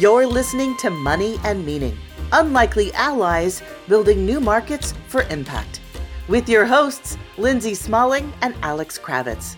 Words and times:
You're 0.00 0.26
listening 0.26 0.76
to 0.78 0.88
Money 0.88 1.36
and 1.44 1.66
Meaning 1.66 1.98
Unlikely 2.32 2.90
Allies 2.94 3.60
Building 3.86 4.24
New 4.24 4.40
Markets 4.40 4.94
for 5.08 5.24
Impact 5.24 5.82
with 6.26 6.48
your 6.48 6.64
hosts, 6.64 7.18
Lindsay 7.36 7.74
Smalling 7.74 8.32
and 8.40 8.54
Alex 8.62 8.98
Kravitz. 8.98 9.56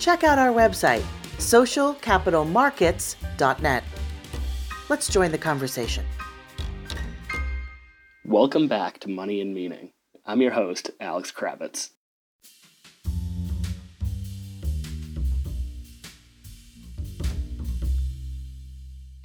Check 0.00 0.24
out 0.24 0.36
our 0.36 0.52
website, 0.52 1.04
socialcapitalmarkets.net. 1.36 3.84
Let's 4.88 5.08
join 5.08 5.30
the 5.30 5.38
conversation. 5.38 6.04
Welcome 8.24 8.66
back 8.66 8.98
to 8.98 9.08
Money 9.08 9.40
and 9.40 9.54
Meaning. 9.54 9.92
I'm 10.26 10.42
your 10.42 10.54
host, 10.54 10.90
Alex 10.98 11.30
Kravitz. 11.30 11.90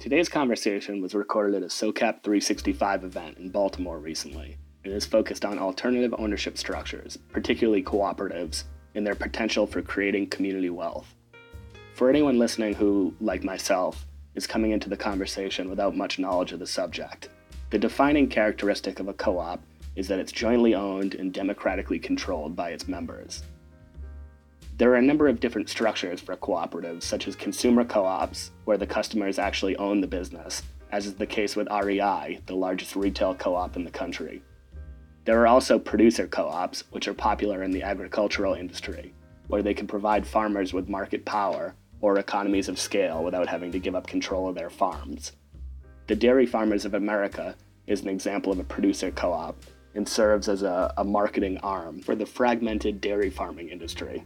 Today's 0.04 0.28
conversation 0.28 1.00
was 1.00 1.14
recorded 1.14 1.54
at 1.54 1.62
a 1.62 1.70
SOCAP 1.70 2.22
365 2.22 3.04
event 3.04 3.38
in 3.38 3.48
Baltimore 3.48 3.98
recently 3.98 4.58
and 4.84 4.92
is 4.92 5.06
focused 5.06 5.46
on 5.46 5.58
alternative 5.58 6.14
ownership 6.18 6.58
structures, 6.58 7.16
particularly 7.32 7.82
cooperatives, 7.82 8.64
and 8.94 9.06
their 9.06 9.14
potential 9.14 9.66
for 9.66 9.80
creating 9.80 10.26
community 10.26 10.68
wealth. 10.68 11.14
For 11.94 12.10
anyone 12.10 12.38
listening 12.38 12.74
who, 12.74 13.14
like 13.18 13.44
myself, 13.44 14.04
is 14.34 14.46
coming 14.46 14.72
into 14.72 14.90
the 14.90 14.96
conversation 14.98 15.70
without 15.70 15.96
much 15.96 16.18
knowledge 16.18 16.52
of 16.52 16.58
the 16.58 16.66
subject, 16.66 17.30
the 17.70 17.78
defining 17.78 18.28
characteristic 18.28 19.00
of 19.00 19.08
a 19.08 19.14
co 19.14 19.38
op 19.38 19.62
is 19.96 20.06
that 20.08 20.18
it's 20.18 20.32
jointly 20.32 20.74
owned 20.74 21.14
and 21.14 21.32
democratically 21.32 21.98
controlled 21.98 22.54
by 22.54 22.72
its 22.72 22.86
members. 22.86 23.42
There 24.76 24.90
are 24.90 24.96
a 24.96 25.02
number 25.02 25.28
of 25.28 25.38
different 25.38 25.68
structures 25.68 26.20
for 26.20 26.34
cooperatives, 26.34 27.04
such 27.04 27.28
as 27.28 27.36
consumer 27.36 27.84
co 27.84 28.04
ops, 28.04 28.50
where 28.64 28.76
the 28.76 28.88
customers 28.88 29.38
actually 29.38 29.76
own 29.76 30.00
the 30.00 30.08
business, 30.08 30.64
as 30.90 31.06
is 31.06 31.14
the 31.14 31.26
case 31.26 31.54
with 31.54 31.68
REI, 31.70 32.40
the 32.46 32.56
largest 32.56 32.96
retail 32.96 33.36
co 33.36 33.54
op 33.54 33.76
in 33.76 33.84
the 33.84 33.90
country. 33.92 34.42
There 35.26 35.40
are 35.40 35.46
also 35.46 35.78
producer 35.78 36.26
co 36.26 36.48
ops, 36.48 36.82
which 36.90 37.06
are 37.06 37.14
popular 37.14 37.62
in 37.62 37.70
the 37.70 37.84
agricultural 37.84 38.54
industry, 38.54 39.14
where 39.46 39.62
they 39.62 39.74
can 39.74 39.86
provide 39.86 40.26
farmers 40.26 40.72
with 40.72 40.88
market 40.88 41.24
power 41.24 41.76
or 42.00 42.18
economies 42.18 42.68
of 42.68 42.76
scale 42.76 43.22
without 43.22 43.46
having 43.46 43.70
to 43.70 43.78
give 43.78 43.94
up 43.94 44.08
control 44.08 44.48
of 44.48 44.56
their 44.56 44.70
farms. 44.70 45.32
The 46.08 46.16
Dairy 46.16 46.46
Farmers 46.46 46.84
of 46.84 46.94
America 46.94 47.54
is 47.86 48.00
an 48.00 48.08
example 48.08 48.50
of 48.50 48.58
a 48.58 48.64
producer 48.64 49.12
co 49.12 49.32
op 49.32 49.56
and 49.94 50.08
serves 50.08 50.48
as 50.48 50.64
a, 50.64 50.92
a 50.96 51.04
marketing 51.04 51.58
arm 51.58 52.00
for 52.00 52.16
the 52.16 52.26
fragmented 52.26 53.00
dairy 53.00 53.30
farming 53.30 53.68
industry. 53.68 54.24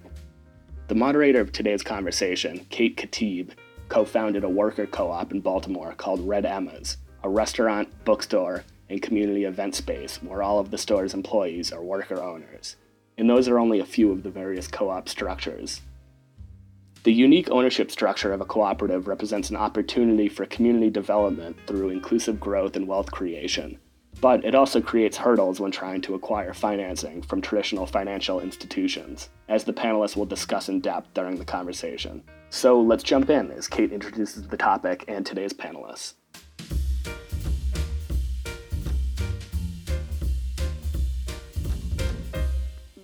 The 0.89 0.95
moderator 0.95 1.43
of 1.43 1.53
today's 1.53 1.83
conversation, 1.83 2.65
Kate 2.71 2.97
Khatib, 2.97 3.51
co 3.91 4.07
founded 4.07 4.43
a 4.43 4.49
worker 4.49 4.87
co 4.87 5.11
op 5.11 5.33
in 5.33 5.41
Baltimore 5.41 5.93
called 5.93 6.27
Red 6.27 6.47
Emma's, 6.47 6.97
a 7.23 7.29
restaurant, 7.29 7.91
bookstore, 8.07 8.65
and 8.89 9.03
community 9.03 9.45
event 9.45 9.75
space 9.75 10.23
where 10.23 10.43
all 10.43 10.59
of 10.59 10.71
the 10.71 10.79
store's 10.79 11.13
employees 11.13 11.73
are 11.73 11.83
worker 11.83 12.23
owners. 12.23 12.77
And 13.19 13.29
those 13.29 13.49
are 13.49 13.59
only 13.59 13.81
a 13.81 13.85
few 13.85 14.11
of 14.11 14.23
the 14.23 14.31
various 14.31 14.67
co 14.67 14.89
op 14.89 15.11
structures. 15.11 15.83
The 17.03 17.13
unique 17.13 17.51
ownership 17.51 17.91
structure 17.91 18.33
of 18.33 18.41
a 18.41 18.47
cooperative 18.47 19.09
represents 19.09 19.51
an 19.51 19.57
opportunity 19.57 20.31
for 20.31 20.47
community 20.47 20.89
development 20.89 21.59
through 21.67 21.91
inclusive 21.91 22.41
growth 22.41 22.77
and 22.77 22.89
wealth 22.89 23.11
creation 23.11 23.79
but 24.21 24.45
it 24.45 24.55
also 24.55 24.81
creates 24.81 25.17
hurdles 25.17 25.61
when 25.61 25.71
trying 25.71 26.01
to 26.03 26.15
acquire 26.15 26.53
financing 26.53 27.23
from 27.23 27.41
traditional 27.41 27.87
financial 27.87 28.41
institutions, 28.41 29.29
as 29.49 29.65
the 29.65 29.73
panelists 29.73 30.17
will 30.17 30.27
discuss 30.27 30.69
in 30.69 30.81
depth 30.81 31.15
during 31.15 31.37
the 31.37 31.45
conversation. 31.45 32.23
So 32.51 32.81
let's 32.81 33.03
jump 33.03 33.31
in 33.31 33.51
as 33.53 33.69
Kate 33.69 33.93
introduces 33.93 34.49
the 34.49 34.57
topic 34.57 35.05
and 35.07 35.25
today's 35.25 35.53
panelists. 35.53 36.15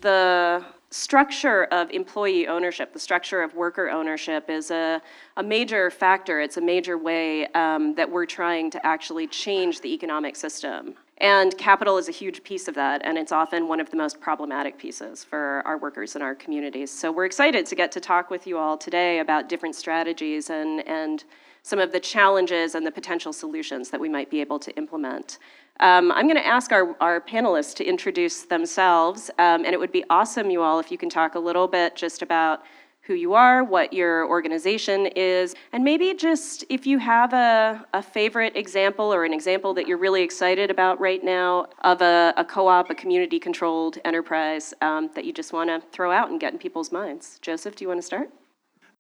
The 0.01 0.65
structure 0.95 1.65
of 1.73 1.91
employee 1.91 2.47
ownership, 2.47 2.93
the 2.93 3.01
structure 3.01 3.43
of 3.43 3.53
worker 3.55 3.91
ownership, 3.91 4.49
is 4.49 4.71
a, 4.71 5.03
a 5.37 5.43
major 5.43 5.91
factor. 5.91 6.41
It's 6.41 6.57
a 6.57 6.61
major 6.61 6.97
way 6.97 7.49
um, 7.49 7.97
that 7.97 8.09
we're 8.09 8.27
trying 8.27 8.71
to 8.71 8.87
actually 8.87 9.27
change 9.27 9.81
the 9.81 9.93
economic 9.93 10.37
system. 10.37 10.95
And 11.19 11.57
capital 11.59 11.99
is 11.99 12.09
a 12.09 12.13
huge 12.13 12.45
piece 12.45 12.69
of 12.69 12.77
that, 12.77 13.03
and 13.05 13.19
it's 13.19 13.33
often 13.33 13.67
one 13.67 13.81
of 13.81 13.91
the 13.91 13.97
most 13.97 14.21
problematic 14.21 14.79
pieces 14.79 15.25
for 15.25 15.63
our 15.65 15.79
workers 15.79 16.15
in 16.15 16.23
our 16.23 16.37
communities. 16.37 16.93
So 16.93 17.11
we're 17.11 17.27
excited 17.27 17.67
to 17.67 17.75
get 17.75 17.91
to 17.93 18.01
talk 18.01 18.31
with 18.31 18.47
you 18.47 18.57
all 18.57 18.77
today 18.77 19.19
about 19.19 19.49
different 19.49 19.75
strategies 19.75 20.49
and, 20.49 20.87
and 20.87 21.25
some 21.65 21.79
of 21.79 21.93
the 21.93 21.99
challenges 21.99 22.75
and 22.75 22.87
the 22.87 22.93
potential 22.93 23.33
solutions 23.33 23.89
that 23.89 23.99
we 23.99 24.09
might 24.09 24.31
be 24.31 24.41
able 24.41 24.59
to 24.59 24.71
implement. 24.77 25.39
Um, 25.81 26.13
I'm 26.13 26.27
going 26.27 26.37
to 26.37 26.47
ask 26.47 26.73
our, 26.73 26.95
our 27.01 27.23
panelists 27.23 27.75
to 27.77 27.85
introduce 27.85 28.43
themselves, 28.43 29.31
um, 29.39 29.65
and 29.65 29.69
it 29.69 29.81
would 29.81 29.91
be 29.91 30.05
awesome, 30.11 30.51
you 30.51 30.63
all, 30.63 30.79
if 30.79 30.93
you 30.93 30.99
can 30.99 31.09
talk 31.09 31.35
a 31.35 31.39
little 31.39 31.67
bit 31.67 31.97
just 31.97 32.21
about 32.21 32.63
who 33.01 33.15
you 33.15 33.33
are, 33.33 33.65
what 33.65 33.93
your 33.95 34.29
organization 34.29 35.07
is, 35.17 35.55
and 35.73 35.83
maybe 35.83 36.15
just 36.15 36.65
if 36.69 36.87
you 36.87 36.99
have 36.99 37.33
a, 37.33 37.85
a 37.95 38.03
favorite 38.03 38.55
example 38.57 39.13
or 39.13 39.25
an 39.25 39.33
example 39.33 39.73
that 39.75 39.89
you're 39.89 39.99
really 39.99 40.23
excited 40.23 40.71
about 40.71 41.01
right 41.01 41.25
now 41.25 41.67
of 41.83 42.03
a, 42.03 42.35
a 42.37 42.45
co 42.45 42.69
op, 42.69 42.91
a 42.91 42.95
community 42.95 43.39
controlled 43.39 43.99
enterprise 44.05 44.75
um, 44.83 45.11
that 45.15 45.25
you 45.25 45.33
just 45.33 45.53
want 45.55 45.69
to 45.69 45.83
throw 45.93 46.13
out 46.13 46.31
and 46.31 46.41
get 46.41 46.53
in 46.53 46.59
people's 46.59 46.93
minds. 46.93 47.39
Joseph, 47.41 47.75
do 47.75 47.85
you 47.85 47.89
want 47.89 47.99
to 47.99 48.07
start? 48.07 48.31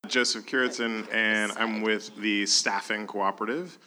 Joseph 0.08 0.46
Kuritzin, 0.46 1.12
and 1.12 1.52
I'm 1.52 1.82
with 1.82 2.14
the 2.16 2.46
Staffing 2.46 3.06
Cooperative. 3.06 3.78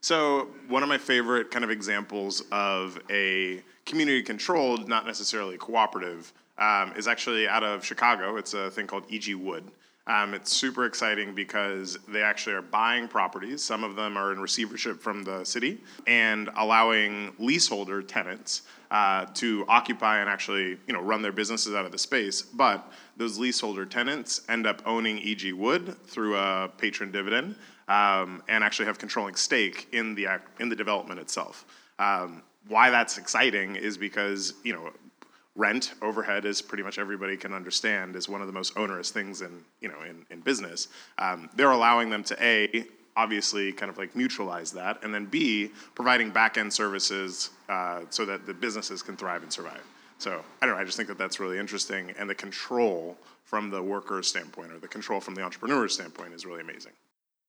So, 0.00 0.48
one 0.68 0.82
of 0.82 0.88
my 0.88 0.98
favorite 0.98 1.50
kind 1.50 1.64
of 1.64 1.70
examples 1.70 2.42
of 2.50 2.98
a 3.10 3.62
community 3.86 4.22
controlled, 4.22 4.88
not 4.88 5.06
necessarily 5.06 5.56
cooperative, 5.56 6.32
um, 6.58 6.92
is 6.96 7.08
actually 7.08 7.48
out 7.48 7.62
of 7.62 7.84
Chicago. 7.84 8.36
It's 8.36 8.54
a 8.54 8.70
thing 8.70 8.86
called 8.86 9.04
EG 9.12 9.34
Woode. 9.34 9.70
Um, 10.06 10.34
it's 10.34 10.52
super 10.52 10.84
exciting 10.84 11.34
because 11.34 11.96
they 12.08 12.22
actually 12.22 12.56
are 12.56 12.62
buying 12.62 13.06
properties. 13.06 13.62
Some 13.62 13.84
of 13.84 13.94
them 13.94 14.16
are 14.16 14.32
in 14.32 14.40
receivership 14.40 15.00
from 15.00 15.22
the 15.22 15.44
city 15.44 15.80
and 16.08 16.50
allowing 16.56 17.32
leaseholder 17.38 18.02
tenants 18.02 18.62
uh, 18.90 19.26
to 19.34 19.64
occupy 19.68 20.18
and 20.18 20.28
actually, 20.28 20.76
you 20.86 20.92
know, 20.92 21.00
run 21.00 21.22
their 21.22 21.32
businesses 21.32 21.74
out 21.74 21.84
of 21.84 21.92
the 21.92 21.98
space. 21.98 22.42
But 22.42 22.92
those 23.16 23.38
leaseholder 23.38 23.84
tenants 23.84 24.42
end 24.48 24.66
up 24.66 24.82
owning 24.86 25.18
EG 25.20 25.52
Woode 25.52 25.96
through 26.06 26.36
a 26.36 26.70
patron 26.78 27.10
dividend 27.12 27.56
um, 27.88 28.42
and 28.48 28.64
actually 28.64 28.86
have 28.86 28.98
controlling 28.98 29.34
stake 29.34 29.88
in 29.92 30.14
the 30.14 30.26
in 30.60 30.68
the 30.68 30.76
development 30.76 31.20
itself. 31.20 31.64
Um, 31.98 32.42
why 32.68 32.90
that's 32.90 33.18
exciting 33.18 33.76
is 33.76 33.96
because 33.96 34.54
you 34.62 34.72
know 34.72 34.90
rent 35.54 35.94
overhead 36.00 36.46
as 36.46 36.62
pretty 36.62 36.82
much 36.82 36.98
everybody 36.98 37.36
can 37.36 37.52
understand 37.52 38.16
is 38.16 38.28
one 38.28 38.40
of 38.40 38.46
the 38.46 38.52
most 38.52 38.76
onerous 38.76 39.10
things 39.10 39.42
in 39.42 39.64
you 39.80 39.88
know 39.88 40.00
in, 40.08 40.24
in 40.30 40.40
business 40.40 40.88
um, 41.18 41.50
they're 41.56 41.72
allowing 41.72 42.08
them 42.08 42.24
to 42.24 42.36
a 42.42 42.86
obviously 43.16 43.70
kind 43.72 43.90
of 43.90 43.98
like 43.98 44.14
mutualize 44.14 44.72
that 44.72 45.02
and 45.04 45.12
then 45.14 45.26
b 45.26 45.70
providing 45.94 46.30
back-end 46.30 46.72
services 46.72 47.50
uh, 47.68 48.00
so 48.08 48.24
that 48.24 48.46
the 48.46 48.54
businesses 48.54 49.02
can 49.02 49.14
thrive 49.14 49.42
and 49.42 49.52
survive 49.52 49.82
so 50.22 50.42
i 50.60 50.66
don't 50.66 50.74
know 50.74 50.80
i 50.80 50.84
just 50.84 50.96
think 50.96 51.08
that 51.08 51.18
that's 51.18 51.40
really 51.40 51.58
interesting 51.58 52.12
and 52.18 52.28
the 52.28 52.34
control 52.34 53.16
from 53.44 53.70
the 53.70 53.82
worker's 53.82 54.28
standpoint 54.28 54.72
or 54.72 54.78
the 54.78 54.88
control 54.88 55.20
from 55.20 55.34
the 55.34 55.42
entrepreneur's 55.42 55.94
standpoint 55.94 56.32
is 56.32 56.46
really 56.46 56.60
amazing 56.60 56.92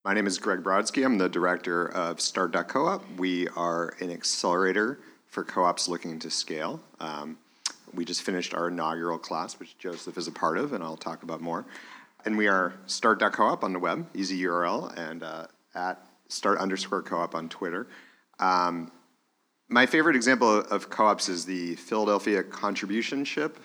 my 0.03 0.13
name 0.13 0.27
is 0.27 0.37
greg 0.37 0.63
brodsky 0.63 1.05
i'm 1.05 1.17
the 1.17 1.29
director 1.29 1.87
of 1.87 2.19
start.coop 2.19 3.01
we 3.17 3.47
are 3.49 3.93
an 3.99 4.11
accelerator 4.11 4.99
for 5.27 5.43
co-ops 5.43 5.87
looking 5.87 6.19
to 6.19 6.29
scale 6.29 6.79
um, 6.99 7.37
we 7.93 8.05
just 8.05 8.23
finished 8.23 8.53
our 8.53 8.69
inaugural 8.69 9.17
class, 9.17 9.59
which 9.59 9.77
Joseph 9.77 10.17
is 10.17 10.27
a 10.27 10.31
part 10.31 10.57
of, 10.57 10.73
and 10.73 10.83
I'll 10.83 10.97
talk 10.97 11.23
about 11.23 11.41
more. 11.41 11.65
And 12.25 12.37
we 12.37 12.47
are 12.47 12.73
start.coop 12.87 13.63
on 13.63 13.73
the 13.73 13.79
web, 13.79 14.07
easy 14.13 14.41
URL, 14.43 14.97
and 14.97 15.23
uh, 15.23 15.47
at 15.75 16.05
start 16.29 16.59
underscore 16.59 17.01
co-op 17.01 17.35
on 17.35 17.49
Twitter. 17.49 17.87
Um, 18.39 18.91
my 19.73 19.87
favorite 19.87 20.15
example 20.15 20.59
of 20.59 20.91
co-ops 20.91 21.27
is 21.27 21.45
the 21.45 21.73
Philadelphia 21.75 22.43
Contributionship. 22.43 23.55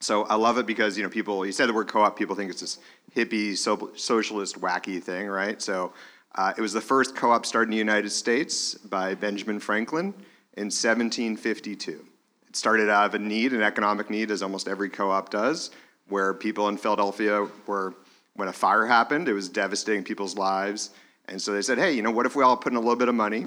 So 0.00 0.24
I 0.24 0.34
love 0.34 0.58
it 0.58 0.66
because 0.66 0.98
you 0.98 1.02
know 1.02 1.08
people. 1.08 1.46
You 1.46 1.52
said 1.52 1.70
the 1.70 1.72
word 1.72 1.88
co-op, 1.88 2.14
people 2.14 2.36
think 2.36 2.50
it's 2.50 2.60
this 2.60 2.78
hippie, 3.16 3.56
so, 3.56 3.90
socialist, 3.96 4.60
wacky 4.60 5.02
thing, 5.02 5.28
right? 5.28 5.60
So 5.62 5.94
uh, 6.34 6.52
it 6.58 6.60
was 6.60 6.74
the 6.74 6.80
first 6.82 7.16
co-op 7.16 7.46
started 7.46 7.68
in 7.68 7.70
the 7.70 7.78
United 7.78 8.10
States 8.10 8.74
by 8.74 9.14
Benjamin 9.14 9.58
Franklin 9.58 10.12
in 10.58 10.66
1752 10.66 12.04
It 12.48 12.56
started 12.56 12.90
out 12.90 13.06
of 13.06 13.14
a 13.14 13.18
need, 13.18 13.54
an 13.54 13.62
economic 13.62 14.10
need, 14.10 14.30
as 14.30 14.42
almost 14.42 14.68
every 14.68 14.90
co-op 14.90 15.30
does, 15.30 15.70
where 16.08 16.34
people 16.34 16.68
in 16.68 16.76
Philadelphia 16.76 17.48
were, 17.66 17.94
when 18.34 18.48
a 18.48 18.52
fire 18.52 18.84
happened, 18.84 19.26
it 19.26 19.32
was 19.32 19.48
devastating 19.48 20.04
people's 20.04 20.36
lives. 20.36 20.90
And 21.28 21.40
so 21.40 21.54
they 21.54 21.62
said, 21.62 21.78
hey, 21.78 21.92
you 21.92 22.02
know, 22.02 22.10
what 22.10 22.26
if 22.26 22.36
we 22.36 22.44
all 22.44 22.58
put 22.58 22.74
in 22.74 22.76
a 22.76 22.80
little 22.80 22.96
bit 22.96 23.08
of 23.08 23.14
money 23.14 23.46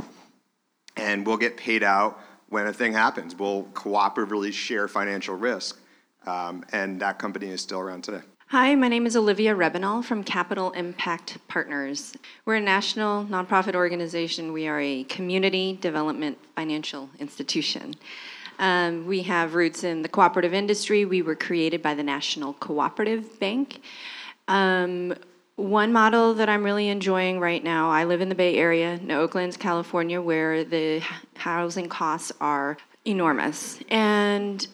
and 0.96 1.26
we'll 1.26 1.38
get 1.38 1.58
paid 1.58 1.84
out 1.84 2.20
when 2.50 2.68
a 2.68 2.74
thing 2.74 2.94
happens? 2.94 3.36
We'll 3.36 3.64
cooperatively 3.74 4.54
share 4.54 4.88
financial 4.88 5.36
risk. 5.36 5.80
Um, 6.26 6.66
and 6.72 7.00
that 7.02 7.18
company 7.18 7.48
is 7.48 7.62
still 7.62 7.80
around 7.80 8.04
today. 8.04 8.22
Hi, 8.48 8.74
my 8.74 8.88
name 8.88 9.06
is 9.06 9.16
Olivia 9.16 9.54
Rebanal 9.54 10.04
from 10.04 10.24
Capital 10.24 10.72
Impact 10.72 11.38
Partners. 11.48 12.14
We're 12.46 12.56
a 12.56 12.62
national 12.62 13.26
nonprofit 13.26 13.76
organization. 13.76 14.52
We 14.54 14.68
are 14.68 14.80
a 14.80 15.04
community 15.04 15.78
development 15.80 16.40
financial 16.56 17.12
institution. 17.20 17.94
Um, 18.58 19.06
we 19.06 19.22
have 19.22 19.54
roots 19.54 19.84
in 19.84 20.02
the 20.02 20.10
cooperative 20.10 20.54
industry. 20.54 21.06
We 21.06 21.22
were 21.22 21.36
created 21.36 21.84
by 21.84 21.94
the 21.94 22.04
National 22.04 22.54
Cooperative 22.54 23.40
Bank. 23.40 23.82
Um, 24.48 25.14
one 25.60 25.92
model 25.92 26.34
that 26.36 26.48
I'm 26.48 26.64
really 26.64 26.88
enjoying 26.88 27.40
right 27.40 27.64
now, 27.64 27.90
I 27.92 28.06
live 28.06 28.22
in 28.22 28.30
the 28.30 28.36
Bay 28.36 28.56
Area, 28.56 28.94
in 28.94 29.12
Oakland, 29.12 29.60
California, 29.60 30.22
where 30.22 30.64
the 30.64 31.02
housing 31.36 31.90
costs 31.90 32.32
are 32.40 32.78
enormous. 33.06 33.80
And 33.90 34.66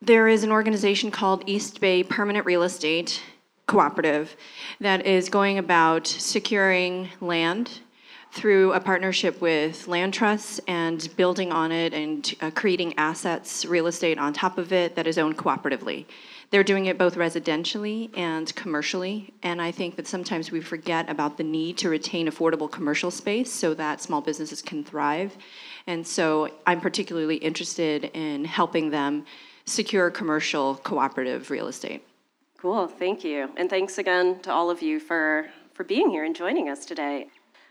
there 0.00 0.28
is 0.28 0.44
an 0.44 0.52
organization 0.52 1.10
called 1.10 1.42
East 1.46 1.80
Bay 1.80 2.04
Permanent 2.04 2.46
Real 2.46 2.62
Estate 2.62 3.20
Cooperative 3.66 4.36
that 4.80 5.06
is 5.06 5.28
going 5.28 5.58
about 5.58 6.06
securing 6.06 7.08
land 7.20 7.80
through 8.32 8.72
a 8.72 8.80
partnership 8.80 9.40
with 9.40 9.86
land 9.88 10.14
trusts 10.14 10.60
and 10.66 11.14
building 11.16 11.52
on 11.52 11.70
it 11.70 11.92
and 11.92 12.34
uh, 12.40 12.50
creating 12.50 12.94
assets, 12.96 13.64
real 13.64 13.86
estate 13.86 14.18
on 14.18 14.32
top 14.32 14.56
of 14.56 14.72
it 14.72 14.94
that 14.94 15.06
is 15.06 15.18
owned 15.18 15.36
cooperatively. 15.36 16.06
They're 16.52 16.62
doing 16.62 16.84
it 16.84 16.98
both 16.98 17.14
residentially 17.14 18.10
and 18.14 18.54
commercially, 18.54 19.32
and 19.42 19.60
I 19.60 19.70
think 19.70 19.96
that 19.96 20.06
sometimes 20.06 20.52
we 20.52 20.60
forget 20.60 21.08
about 21.08 21.38
the 21.38 21.44
need 21.44 21.78
to 21.78 21.88
retain 21.88 22.28
affordable 22.28 22.70
commercial 22.70 23.10
space 23.10 23.50
so 23.50 23.72
that 23.72 24.02
small 24.02 24.20
businesses 24.20 24.60
can 24.60 24.84
thrive. 24.84 25.34
And 25.86 26.06
so 26.06 26.50
I'm 26.66 26.82
particularly 26.82 27.36
interested 27.36 28.10
in 28.12 28.44
helping 28.44 28.90
them 28.90 29.24
secure 29.64 30.10
commercial 30.10 30.74
cooperative 30.74 31.50
real 31.50 31.68
estate. 31.68 32.06
Cool, 32.58 32.86
thank 32.86 33.24
you. 33.24 33.48
And 33.56 33.70
thanks 33.70 33.96
again 33.96 34.38
to 34.40 34.52
all 34.52 34.68
of 34.68 34.82
you 34.82 35.00
for, 35.00 35.46
for 35.72 35.84
being 35.84 36.10
here 36.10 36.24
and 36.24 36.36
joining 36.36 36.68
us 36.68 36.84
today. 36.84 37.28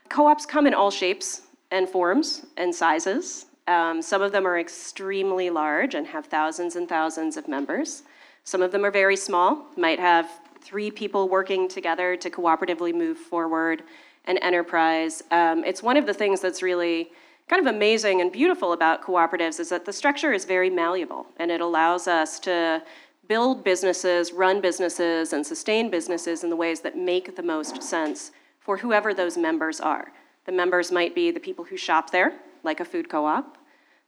Co 0.10 0.26
ops 0.26 0.48
come 0.48 0.66
in 0.66 0.74
all 0.74 0.90
shapes 0.90 1.44
and 1.70 1.88
forms 1.88 2.48
and 2.58 2.74
sizes. 2.74 3.46
Um, 3.68 4.02
some 4.02 4.24
of 4.24 4.32
them 4.32 4.48
are 4.48 4.58
extremely 4.58 5.52
large 5.52 5.94
and 5.94 6.08
have 6.08 6.26
thousands 6.26 6.76
and 6.76 6.90
thousands 6.90 7.38
of 7.38 7.48
members. 7.48 8.02
Some 8.44 8.62
of 8.62 8.72
them 8.72 8.84
are 8.86 8.92
very 8.92 9.16
small, 9.16 9.68
might 9.78 10.00
have 10.00 10.30
three 10.62 10.92
people 10.92 11.30
working 11.30 11.68
together 11.68 12.16
to 12.18 12.30
cooperatively 12.30 12.94
move 12.94 13.18
forward 13.18 13.84
an 14.26 14.38
enterprise. 14.40 15.24
Um, 15.32 15.64
it's 15.64 15.82
one 15.82 15.98
of 15.98 16.06
the 16.06 16.14
things 16.14 16.42
that's 16.42 16.62
really 16.62 17.12
kind 17.48 17.66
of 17.66 17.74
amazing 17.74 18.22
and 18.22 18.32
beautiful 18.32 18.74
about 18.74 19.02
cooperatives 19.02 19.60
is 19.60 19.70
that 19.70 19.86
the 19.86 19.92
structure 19.94 20.32
is 20.32 20.46
very 20.46 20.70
malleable 20.70 21.28
and 21.38 21.52
it 21.52 21.60
allows 21.60 22.08
us 22.08 22.40
to 22.40 22.84
build 23.28 23.64
businesses, 23.64 24.32
run 24.32 24.62
businesses, 24.62 25.34
and 25.34 25.46
sustain 25.46 25.90
businesses 25.90 26.44
in 26.44 26.50
the 26.50 26.56
ways 26.56 26.82
that 26.82 26.98
make 26.98 27.36
the 27.36 27.44
most 27.44 27.82
sense 27.82 28.32
for 28.60 28.78
whoever 28.78 29.14
those 29.14 29.38
members 29.38 29.80
are. 29.80 30.12
The 30.46 30.52
members 30.52 30.92
might 30.92 31.16
be 31.16 31.32
the 31.32 31.40
people 31.40 31.66
who 31.66 31.78
shop 31.78 32.12
there, 32.12 32.34
like 32.64 32.80
a 32.80 32.86
food 32.86 33.10
co 33.10 33.26
op. 33.26 33.58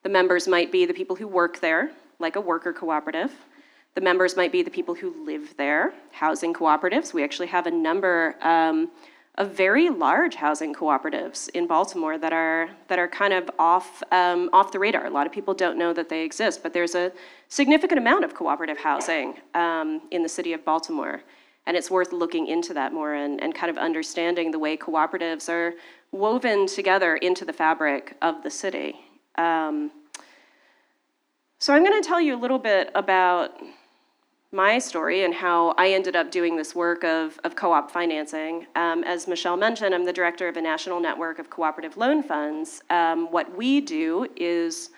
The 0.03 0.09
members 0.09 0.47
might 0.47 0.71
be 0.71 0.85
the 0.85 0.93
people 0.93 1.15
who 1.15 1.27
work 1.27 1.59
there, 1.59 1.91
like 2.19 2.35
a 2.35 2.41
worker 2.41 2.73
cooperative. 2.73 3.31
The 3.95 4.01
members 4.01 4.35
might 4.35 4.51
be 4.51 4.63
the 4.63 4.71
people 4.71 4.95
who 4.95 5.23
live 5.23 5.55
there, 5.57 5.93
housing 6.11 6.53
cooperatives. 6.53 7.13
We 7.13 7.23
actually 7.23 7.47
have 7.47 7.67
a 7.67 7.71
number 7.71 8.35
um, 8.41 8.89
of 9.35 9.51
very 9.51 9.89
large 9.89 10.35
housing 10.35 10.73
cooperatives 10.73 11.49
in 11.49 11.67
Baltimore 11.67 12.17
that 12.17 12.33
are 12.33 12.69
that 12.87 12.97
are 12.97 13.07
kind 13.07 13.33
of 13.33 13.49
off 13.59 14.01
um, 14.11 14.49
off 14.51 14.71
the 14.71 14.79
radar. 14.79 15.05
A 15.05 15.09
lot 15.09 15.27
of 15.27 15.33
people 15.33 15.53
don't 15.53 15.77
know 15.77 15.93
that 15.93 16.09
they 16.09 16.23
exist, 16.23 16.63
but 16.63 16.73
there's 16.73 16.95
a 16.95 17.11
significant 17.49 17.99
amount 17.99 18.25
of 18.25 18.33
cooperative 18.33 18.77
housing 18.77 19.35
um, 19.53 20.01
in 20.09 20.23
the 20.23 20.29
city 20.29 20.53
of 20.53 20.65
Baltimore, 20.65 21.21
and 21.67 21.77
it's 21.77 21.91
worth 21.91 22.13
looking 22.13 22.47
into 22.47 22.73
that 22.73 22.93
more 22.93 23.13
and, 23.13 23.41
and 23.43 23.53
kind 23.53 23.69
of 23.69 23.77
understanding 23.77 24.49
the 24.49 24.59
way 24.59 24.75
cooperatives 24.75 25.49
are 25.49 25.73
woven 26.11 26.65
together 26.65 27.17
into 27.17 27.45
the 27.45 27.53
fabric 27.53 28.15
of 28.23 28.41
the 28.43 28.49
city. 28.49 28.95
Um, 29.37 29.91
so 31.59 31.73
I'm 31.73 31.83
going 31.83 32.01
to 32.01 32.07
tell 32.07 32.19
you 32.19 32.35
a 32.35 32.41
little 32.41 32.59
bit 32.59 32.91
about 32.93 33.51
my 34.53 34.77
story 34.77 35.23
and 35.23 35.33
how 35.33 35.73
I 35.77 35.89
ended 35.89 36.15
up 36.15 36.29
doing 36.29 36.55
this 36.55 36.75
work 36.75 37.03
of, 37.03 37.39
of 37.43 37.55
co 37.55 37.73
op 37.73 37.89
financing. 37.89 38.67
Um, 38.75 39.03
as 39.03 39.27
Michelle 39.27 39.57
mentioned, 39.57 39.95
I'm 39.95 40.05
the 40.05 40.13
director 40.13 40.47
of 40.47 40.55
a 40.57 40.61
national 40.61 40.99
network 40.99 41.39
of 41.39 41.49
cooperative 41.49 41.97
loan 41.97 42.21
funds. 42.21 42.83
Um, 42.91 43.31
what 43.31 43.57
we 43.57 43.81
do 43.81 44.27
is 44.35 44.91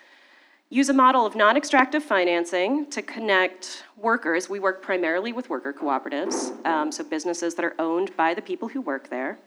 use 0.68 0.90
a 0.90 0.92
model 0.92 1.24
of 1.24 1.34
non 1.34 1.56
extractive 1.56 2.04
financing 2.04 2.88
to 2.90 3.00
connect 3.00 3.84
workers. 3.96 4.50
We 4.50 4.60
work 4.60 4.82
primarily 4.82 5.32
with 5.32 5.48
worker 5.48 5.72
cooperatives, 5.72 6.64
um, 6.66 6.92
so 6.92 7.02
businesses 7.02 7.54
that 7.54 7.64
are 7.64 7.74
owned 7.78 8.14
by 8.14 8.34
the 8.34 8.42
people 8.42 8.68
who 8.68 8.82
work 8.82 9.08
there. 9.08 9.38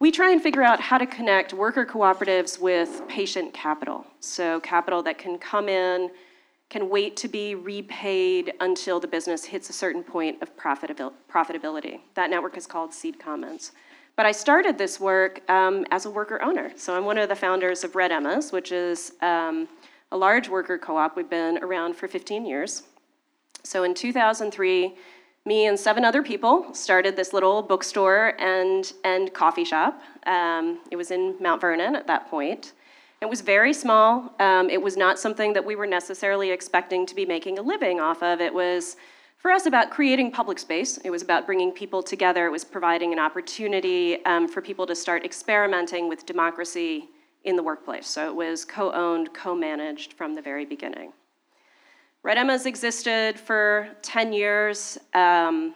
We 0.00 0.10
try 0.10 0.30
and 0.30 0.42
figure 0.42 0.62
out 0.62 0.80
how 0.80 0.98
to 0.98 1.06
connect 1.06 1.52
worker 1.52 1.86
cooperatives 1.86 2.60
with 2.60 3.02
patient 3.08 3.54
capital, 3.54 4.04
so 4.18 4.58
capital 4.60 5.02
that 5.04 5.16
can 5.16 5.38
come 5.38 5.68
in 5.68 6.10
can 6.70 6.90
wait 6.90 7.16
to 7.16 7.28
be 7.28 7.54
repaid 7.54 8.52
until 8.60 9.00
the 9.00 9.06
business 9.06 9.44
hits 9.44 9.70
a 9.70 9.72
certain 9.72 10.02
point 10.02 10.40
of 10.42 10.54
profitability. 10.56 12.00
That 12.14 12.30
network 12.30 12.56
is 12.56 12.66
called 12.66 12.92
Seed 12.92 13.18
Commons. 13.18 13.72
But 14.16 14.26
I 14.26 14.32
started 14.32 14.76
this 14.76 14.98
work 14.98 15.48
um, 15.48 15.86
as 15.90 16.04
a 16.04 16.10
worker 16.10 16.42
owner. 16.42 16.72
So 16.76 16.94
I'm 16.94 17.04
one 17.04 17.18
of 17.18 17.28
the 17.28 17.36
founders 17.36 17.84
of 17.84 17.94
Red 17.94 18.10
Emma's, 18.10 18.52
which 18.52 18.72
is 18.72 19.12
um, 19.22 19.68
a 20.10 20.16
large 20.16 20.48
worker 20.48 20.76
co 20.76 20.96
op. 20.96 21.16
We've 21.16 21.30
been 21.30 21.58
around 21.62 21.94
for 21.94 22.08
15 22.08 22.44
years. 22.44 22.82
So 23.62 23.84
in 23.84 23.94
2003, 23.94 24.94
me 25.46 25.66
and 25.66 25.78
seven 25.78 26.04
other 26.04 26.22
people 26.22 26.74
started 26.74 27.16
this 27.16 27.32
little 27.32 27.62
bookstore 27.62 28.34
and, 28.38 28.92
and 29.04 29.32
coffee 29.32 29.64
shop. 29.64 30.02
Um, 30.26 30.80
it 30.90 30.96
was 30.96 31.10
in 31.10 31.36
Mount 31.40 31.60
Vernon 31.60 31.96
at 31.96 32.06
that 32.08 32.28
point. 32.28 32.72
It 33.20 33.28
was 33.28 33.40
very 33.40 33.72
small. 33.72 34.32
Um, 34.38 34.70
it 34.70 34.80
was 34.80 34.96
not 34.96 35.18
something 35.18 35.52
that 35.54 35.64
we 35.64 35.74
were 35.74 35.86
necessarily 35.86 36.50
expecting 36.50 37.04
to 37.06 37.14
be 37.14 37.26
making 37.26 37.58
a 37.58 37.62
living 37.62 37.98
off 37.98 38.22
of. 38.22 38.40
It 38.40 38.54
was, 38.54 38.96
for 39.38 39.50
us, 39.50 39.66
about 39.66 39.90
creating 39.90 40.30
public 40.30 40.58
space. 40.58 40.98
It 40.98 41.10
was 41.10 41.22
about 41.22 41.44
bringing 41.44 41.72
people 41.72 42.00
together. 42.00 42.46
It 42.46 42.50
was 42.50 42.64
providing 42.64 43.12
an 43.12 43.18
opportunity 43.18 44.24
um, 44.24 44.46
for 44.46 44.62
people 44.62 44.86
to 44.86 44.94
start 44.94 45.24
experimenting 45.24 46.08
with 46.08 46.26
democracy 46.26 47.08
in 47.42 47.56
the 47.56 47.62
workplace. 47.62 48.06
So 48.06 48.28
it 48.28 48.34
was 48.34 48.64
co 48.64 48.92
owned, 48.92 49.34
co 49.34 49.54
managed 49.54 50.12
from 50.12 50.36
the 50.36 50.42
very 50.42 50.64
beginning. 50.64 51.12
Red 52.22 52.38
Emma's 52.38 52.66
existed 52.66 53.38
for 53.38 53.88
10 54.02 54.32
years. 54.32 54.98
Um, 55.14 55.74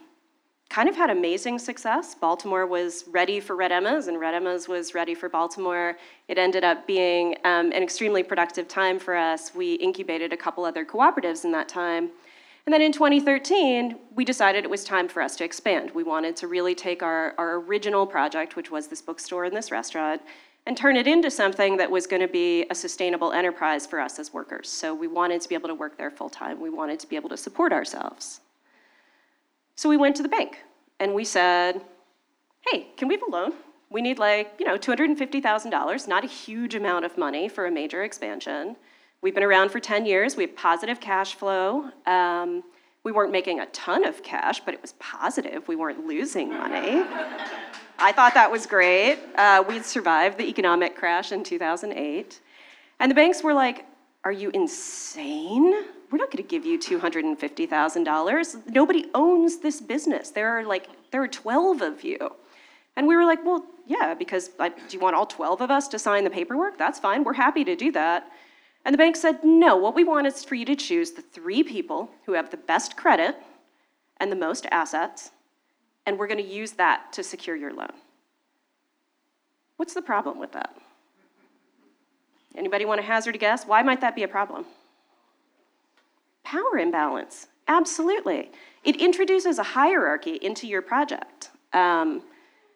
kind 0.73 0.89
of 0.89 0.97
had 0.97 1.11
amazing 1.11 1.59
success. 1.59 2.15
Baltimore 2.15 2.67
was 2.67 3.05
ready 3.09 3.41
for 3.41 3.55
Red 3.55 3.73
Emma's, 3.73 4.09
and 4.09 4.19
Red 4.19 4.33
Emma's 4.33 4.69
was 4.69 4.95
ready 4.95 5.15
for 5.15 5.29
Baltimore. 5.29 5.99
It 6.29 6.39
ended 6.39 6.65
up 6.65 6.87
being 6.87 7.37
um, 7.45 7.73
an 7.73 7.83
extremely 7.83 8.23
productive 8.23 8.69
time 8.69 8.99
for 8.99 9.15
us. 9.15 9.55
We 9.55 9.75
incubated 9.75 10.33
a 10.33 10.37
couple 10.37 10.65
other 10.65 10.87
cooperatives 10.87 11.45
in 11.45 11.53
that 11.53 11.69
time. 11.69 12.09
And 12.65 12.73
then 12.73 12.81
in 12.81 12.91
2013, 12.91 13.99
we 14.15 14.25
decided 14.25 14.65
it 14.65 14.71
was 14.71 14.83
time 14.83 15.09
for 15.09 15.21
us 15.21 15.37
to 15.37 15.45
expand. 15.45 15.91
We 15.91 16.05
wanted 16.05 16.37
to 16.37 16.47
really 16.47 16.75
take 16.75 17.03
our, 17.03 17.35
our 17.37 17.57
original 17.57 18.07
project, 18.07 18.57
which 18.57 18.71
was 18.71 18.87
this 18.87 19.03
bookstore 19.03 19.45
and 19.45 19.55
this 19.55 19.71
restaurant, 19.71 20.23
and 20.65 20.75
turn 20.75 20.97
it 20.97 21.07
into 21.07 21.31
something 21.31 21.77
that 21.77 21.91
was 21.91 22.07
going 22.07 22.23
to 22.23 22.29
be 22.29 22.65
a 22.71 22.75
sustainable 22.75 23.33
enterprise 23.33 23.87
for 23.87 24.01
us 24.01 24.19
as 24.19 24.33
workers. 24.33 24.71
So 24.71 24.95
we 24.95 25.07
wanted 25.07 25.43
to 25.43 25.51
be 25.51 25.55
able 25.55 25.69
to 25.69 25.75
work 25.75 25.99
there 25.99 26.11
full 26.11 26.31
time. 26.31 26.63
We 26.63 26.71
wanted 26.71 26.99
to 27.01 27.07
be 27.07 27.17
able 27.17 27.29
to 27.29 27.37
support 27.37 27.75
ourselves. 27.75 28.41
So 29.75 29.89
we 29.89 29.97
went 29.97 30.17
to 30.17 30.23
the 30.23 30.29
bank 30.29 30.59
and 31.01 31.15
we 31.15 31.25
said, 31.25 31.81
hey, 32.71 32.89
can 32.97 33.09
we 33.09 33.15
have 33.15 33.23
a 33.23 33.31
loan? 33.31 33.53
We 33.91 34.03
need 34.03 34.19
like, 34.19 34.55
you 34.59 34.67
know, 34.67 34.79
$250,000, 34.79 36.09
not 36.09 36.25
a 36.25 36.27
huge 36.27 36.75
amount 36.75 37.05
of 37.05 37.19
money 37.19 37.49
for 37.49 37.67
a 37.67 37.71
major 37.71 38.03
expansion. 38.05 38.77
We've 39.21 39.35
been 39.35 39.45
around 39.45 39.71
for 39.71 39.81
10 39.81 40.07
years. 40.07 40.37
We 40.37 40.45
have 40.45 40.57
positive 40.57 41.01
cash 41.01 41.35
flow. 41.35 41.91
Um, 42.07 42.65
we 43.05 43.13
weren't 43.13 43.33
making 43.33 43.61
a 43.61 43.67
ton 43.67 44.05
of 44.05 44.23
cash, 44.23 44.61
but 44.61 44.75
it 44.75 44.81
was 44.81 44.95
positive. 44.95 45.67
We 45.69 45.77
weren't 45.77 46.07
losing 46.07 46.51
money. 46.51 47.05
I 47.99 48.13
thought 48.13 48.35
that 48.35 48.51
was 48.51 48.67
great. 48.67 49.19
Uh, 49.35 49.63
we'd 49.69 49.85
survived 49.85 50.39
the 50.39 50.49
economic 50.49 50.97
crash 50.97 51.33
in 51.33 51.45
2008. 51.45 52.41
And 53.01 53.11
the 53.11 53.15
banks 53.15 53.43
were 53.43 53.55
like, 53.55 53.85
Are 54.25 54.33
you 54.33 54.51
insane? 54.51 55.85
we're 56.13 56.19
not 56.19 56.31
going 56.31 56.45
to 56.45 56.49
give 56.49 56.67
you 56.67 56.79
$250,000. 56.79 58.67
Nobody 58.71 59.07
owns 59.15 59.59
this 59.61 59.81
business. 59.81 60.29
There 60.29 60.59
are 60.59 60.63
like, 60.63 60.89
there 61.11 61.23
are 61.23 61.29
12 61.29 61.81
of 61.81 62.05
you. 62.05 62.19
And 62.97 63.09
we 63.09 63.17
were 63.17 63.25
like, 63.25 63.43
well, 63.47 63.65
yeah, 63.87 64.13
because 64.13 64.51
like, 64.59 64.77
do 64.89 64.97
you 64.97 65.03
want 65.03 65.17
all 65.17 65.25
12 65.25 65.63
of 65.63 65.71
us 65.71 65.89
to 65.89 65.99
sign 65.99 66.25
the 66.25 66.31
paperwork? 66.31 66.77
That's 66.77 66.99
fine. 66.99 67.25
We're 67.25 67.33
happy 67.33 67.65
to 67.65 67.75
do 67.75 67.91
that. 67.93 68.31
And 68.85 68.93
the 68.93 68.99
bank 68.99 69.17
said, 69.17 69.43
no, 69.43 69.77
what 69.77 69.95
we 69.95 70.05
want 70.05 70.27
is 70.27 70.45
for 70.45 70.55
you 70.55 70.67
to 70.67 70.77
choose 70.77 71.13
the 71.13 71.23
three 71.23 71.63
people 71.63 72.11
who 72.27 72.35
have 72.35 72.51
the 72.51 72.59
best 72.59 72.95
credit 72.95 73.37
and 74.19 74.31
the 74.31 74.37
most 74.37 74.67
assets, 74.71 75.31
and 76.05 76.19
we're 76.19 76.27
going 76.27 76.45
to 76.45 76.55
use 76.55 76.73
that 76.73 77.13
to 77.13 77.23
secure 77.23 77.57
your 77.57 77.73
loan. 77.73 77.93
What's 79.77 79.95
the 79.95 80.03
problem 80.03 80.39
with 80.39 80.53
that? 80.53 80.77
Anybody 82.57 82.85
want 82.85 83.01
to 83.01 83.07
hazard 83.07 83.35
a 83.35 83.39
guess? 83.39 83.67
Why 83.67 83.83
might 83.83 84.01
that 84.01 84.15
be 84.15 84.23
a 84.23 84.29
problem? 84.29 84.67
power 86.53 86.79
imbalance. 86.79 87.49
Absolutely. 87.69 88.51
It 88.85 88.97
introduces 88.97 89.59
a 89.59 89.63
hierarchy 89.63 90.35
into 90.43 90.67
your 90.67 90.83
project. 90.83 91.51
Um, 91.73 92.23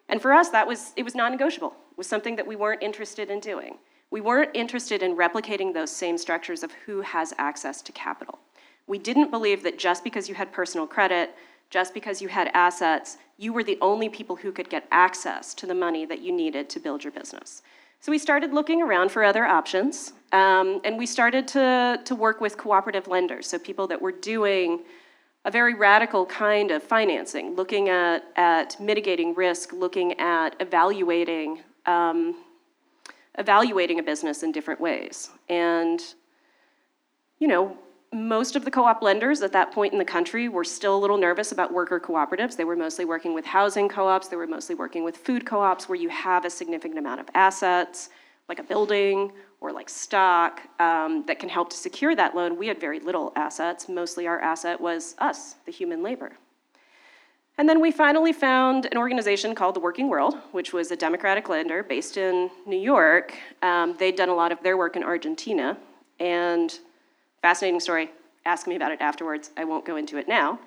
and 0.09 0.23
for 0.23 0.33
us, 0.33 0.49
that 0.51 0.67
was, 0.67 0.93
it 0.97 1.03
was 1.03 1.15
non-negotiable. 1.15 1.75
It 1.93 1.99
was 1.99 2.07
something 2.07 2.37
that 2.37 2.47
we 2.47 2.57
weren't 2.57 2.83
interested 2.83 3.31
in 3.31 3.41
doing. 3.41 3.77
We 4.11 4.21
weren't 4.21 4.51
interested 4.55 5.03
in 5.03 5.17
replicating 5.17 5.75
those 5.75 5.91
same 5.91 6.17
structures 6.17 6.63
of 6.63 6.73
who 6.87 7.03
has 7.03 7.35
access 7.37 7.83
to 7.83 7.93
capital. 7.93 8.39
We 8.87 8.99
didn't 8.99 9.31
believe 9.31 9.63
that 9.65 9.79
just 9.79 10.05
because 10.05 10.29
you 10.29 10.35
had 10.35 10.53
personal 10.53 10.87
credit, 10.87 11.35
just 11.69 11.93
because 11.93 12.23
you 12.23 12.29
had 12.29 12.51
assets, 12.55 13.19
you 13.37 13.53
were 13.53 13.65
the 13.65 13.79
only 13.83 14.09
people 14.09 14.37
who 14.37 14.53
could 14.53 14.71
get 14.71 14.87
access 14.93 15.53
to 15.55 15.67
the 15.67 15.75
money 15.75 16.07
that 16.07 16.21
you 16.21 16.33
needed 16.33 16.71
to 16.71 16.81
build 16.81 17.03
your 17.03 17.11
business. 17.11 17.63
So 18.07 18.13
we 18.13 18.19
started 18.19 18.53
looking 18.53 18.83
around 18.83 19.11
for 19.11 19.25
other 19.25 19.45
options, 19.45 20.13
um, 20.31 20.81
and 20.85 20.97
we 20.97 21.07
started 21.07 21.49
to, 21.49 21.99
to 22.05 22.15
work 22.15 22.41
with 22.41 22.57
cooperative 22.57 23.09
lenders, 23.09 23.49
so 23.49 23.59
people 23.59 23.89
that 23.89 24.01
were 24.01 24.13
doing 24.13 24.85
a 25.45 25.51
very 25.51 25.75
radical 25.75 26.25
kind 26.25 26.71
of 26.71 26.85
financing, 26.85 27.57
looking 27.57 27.89
at, 27.89 28.23
at 28.37 28.79
mitigating 28.79 29.35
risk, 29.35 29.73
looking 29.73 30.13
at 30.21 30.55
evaluating, 30.61 31.63
um, 31.87 32.45
evaluating 33.39 33.99
a 33.99 34.05
business 34.05 34.45
in 34.45 34.53
different 34.53 34.81
ways. 34.81 35.31
And, 35.49 36.01
you 37.41 37.49
know, 37.49 37.77
most 38.13 38.57
of 38.57 38.65
the 38.65 38.71
co-op 38.71 39.03
lenders 39.03 39.43
at 39.43 39.53
that 39.53 39.73
point 39.73 39.93
in 39.93 39.99
the 39.99 40.05
country 40.05 40.49
were 40.49 40.65
still 40.65 40.97
a 40.97 41.01
little 41.01 41.19
nervous 41.19 41.53
about 41.53 41.73
worker 41.73 42.01
cooperatives. 42.01 42.57
They 42.57 42.65
were 42.65 42.77
mostly 42.77 43.05
working 43.05 43.35
with 43.35 43.45
housing 43.45 43.89
co-ops, 43.89 44.29
they 44.29 44.37
were 44.37 44.47
mostly 44.47 44.75
working 44.75 45.05
with 45.05 45.17
food 45.17 45.45
co-ops 45.45 45.89
where 45.89 45.99
you 45.99 46.09
have 46.09 46.45
a 46.45 46.51
significant 46.51 46.99
amount 46.99 47.21
of 47.21 47.29
assets, 47.35 48.11
like 48.49 48.59
a 48.59 48.63
building 48.63 49.33
or 49.61 49.73
like 49.73 49.89
stock 49.89 50.61
um, 50.79 51.25
that 51.27 51.39
can 51.39 51.49
help 51.49 51.71
to 51.71 51.77
secure 51.77 52.15
that 52.15 52.35
loan. 52.35 52.57
We 52.57 52.69
had 52.69 52.81
very 52.81 53.01
little 53.01 53.33
assets. 53.37 53.89
Mostly 53.89 54.27
our 54.27 54.41
asset 54.41 54.81
was 54.81 55.15
us, 55.19 55.57
the 55.65 55.73
human 55.73 56.03
labor. 56.03 56.33
And 57.59 57.67
then 57.67 57.81
we 57.81 57.91
finally 57.91 58.35
found 58.35 58.87
an 58.93 58.99
organization 58.99 59.55
called 59.55 59.75
the 59.75 59.81
Working 59.81 60.09
World, 60.09 60.37
which 60.53 60.75
was 60.75 60.91
a 60.91 60.97
democratic 60.97 61.49
lender 61.49 61.83
based 61.83 62.19
in 62.19 62.51
New 62.67 62.79
York. 62.79 63.35
Um, 63.63 63.97
they'd 63.99 64.15
done 64.15 64.29
a 64.29 64.35
lot 64.35 64.53
of 64.53 64.63
their 64.63 64.77
work 64.77 64.95
in 64.95 65.03
Argentina. 65.03 65.79
And 66.21 66.79
fascinating 67.47 67.79
story, 67.79 68.11
ask 68.45 68.67
me 68.67 68.75
about 68.75 68.91
it 68.91 69.01
afterwards. 69.01 69.53
I 69.57 69.63
won't 69.63 69.85
go 69.85 69.95
into 69.95 70.17
it 70.17 70.27
now. 70.27 70.59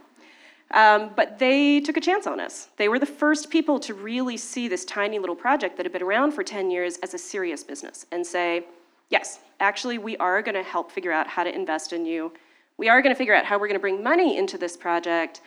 Um, 0.71 1.11
but 1.13 1.37
they 1.37 1.81
took 1.81 1.97
a 1.97 1.99
chance 1.99 2.25
on 2.25 2.39
us. 2.39 2.69
They 2.77 2.87
were 2.87 2.99
the 2.99 3.05
first 3.05 3.49
people 3.49 3.81
to 3.81 3.93
really 3.93 4.37
see 4.37 4.69
this 4.69 4.85
tiny 4.85 5.19
little 5.19 5.35
project 5.35 5.75
that 5.75 5.85
had 5.85 5.91
been 5.91 6.01
around 6.01 6.31
for 6.31 6.41
10 6.41 6.71
years 6.71 6.95
as 7.03 7.13
a 7.13 7.17
serious 7.17 7.65
business 7.65 8.05
and 8.13 8.25
say, 8.25 8.65
yes, 9.09 9.39
actually, 9.59 9.97
we 9.97 10.15
are 10.17 10.41
going 10.41 10.55
to 10.55 10.63
help 10.63 10.89
figure 10.89 11.11
out 11.11 11.27
how 11.27 11.43
to 11.43 11.53
invest 11.53 11.91
in 11.91 12.05
you. 12.05 12.31
We 12.77 12.87
are 12.87 13.01
going 13.01 13.13
to 13.13 13.17
figure 13.17 13.35
out 13.35 13.43
how 13.43 13.59
we're 13.59 13.67
going 13.67 13.81
to 13.81 13.87
bring 13.87 14.01
money 14.01 14.37
into 14.37 14.57
this 14.57 14.77
project. 14.77 15.41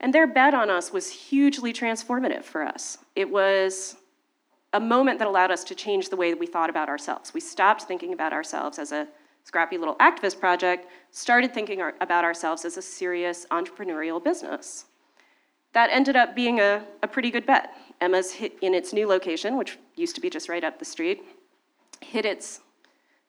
And 0.00 0.12
their 0.12 0.26
bet 0.26 0.52
on 0.52 0.68
us 0.68 0.92
was 0.92 1.08
hugely 1.08 1.72
transformative 1.72 2.44
for 2.44 2.62
us. 2.62 2.98
It 3.16 3.30
was 3.30 3.96
a 4.74 4.80
moment 4.80 5.20
that 5.20 5.28
allowed 5.28 5.52
us 5.52 5.64
to 5.64 5.74
change 5.74 6.10
the 6.10 6.16
way 6.16 6.28
that 6.30 6.38
we 6.38 6.46
thought 6.46 6.68
about 6.68 6.90
ourselves. 6.90 7.32
We 7.32 7.40
stopped 7.40 7.84
thinking 7.84 8.12
about 8.12 8.34
ourselves 8.34 8.78
as 8.78 8.92
a 8.92 9.08
scrappy 9.44 9.78
little 9.78 9.96
activist 9.96 10.40
project, 10.40 10.88
started 11.10 11.54
thinking 11.54 11.80
our, 11.80 11.94
about 12.00 12.24
ourselves 12.24 12.64
as 12.64 12.76
a 12.76 12.82
serious 12.82 13.46
entrepreneurial 13.50 14.22
business. 14.22 14.86
That 15.74 15.90
ended 15.92 16.16
up 16.16 16.34
being 16.34 16.60
a, 16.60 16.84
a 17.02 17.08
pretty 17.08 17.30
good 17.30 17.46
bet. 17.46 17.74
Emma's 18.00 18.32
hit 18.32 18.56
in 18.62 18.74
its 18.74 18.92
new 18.92 19.06
location, 19.06 19.56
which 19.56 19.78
used 19.96 20.14
to 20.14 20.20
be 20.20 20.30
just 20.30 20.48
right 20.48 20.64
up 20.64 20.78
the 20.78 20.84
street, 20.84 21.22
hit 22.00 22.24
its, 22.24 22.60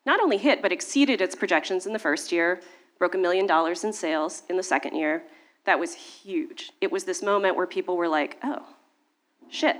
not 0.05 0.19
only 0.19 0.37
hit, 0.37 0.61
but 0.61 0.71
exceeded 0.71 1.21
its 1.21 1.35
projections 1.35 1.85
in 1.85 1.93
the 1.93 1.99
first 1.99 2.31
year, 2.31 2.61
broke 2.97 3.15
a 3.15 3.17
million 3.17 3.45
dollars 3.45 3.83
in 3.83 3.91
sales 3.91 4.43
in 4.49 4.57
the 4.57 4.63
second 4.63 4.95
year. 4.95 5.23
That 5.65 5.79
was 5.79 5.95
huge. 5.95 6.71
It 6.81 6.91
was 6.91 7.03
this 7.03 7.21
moment 7.21 7.55
where 7.55 7.67
people 7.67 7.97
were 7.97 8.07
like, 8.07 8.37
oh, 8.43 8.63
shit, 9.49 9.77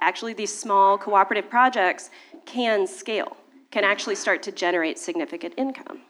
actually, 0.00 0.32
these 0.32 0.56
small 0.56 0.98
cooperative 0.98 1.50
projects 1.50 2.10
can 2.46 2.86
scale 2.86 3.36
can 3.70 3.84
actually 3.84 4.14
start 4.14 4.42
to 4.42 4.52
generate 4.52 4.98
significant 4.98 5.54
income. 5.56 6.00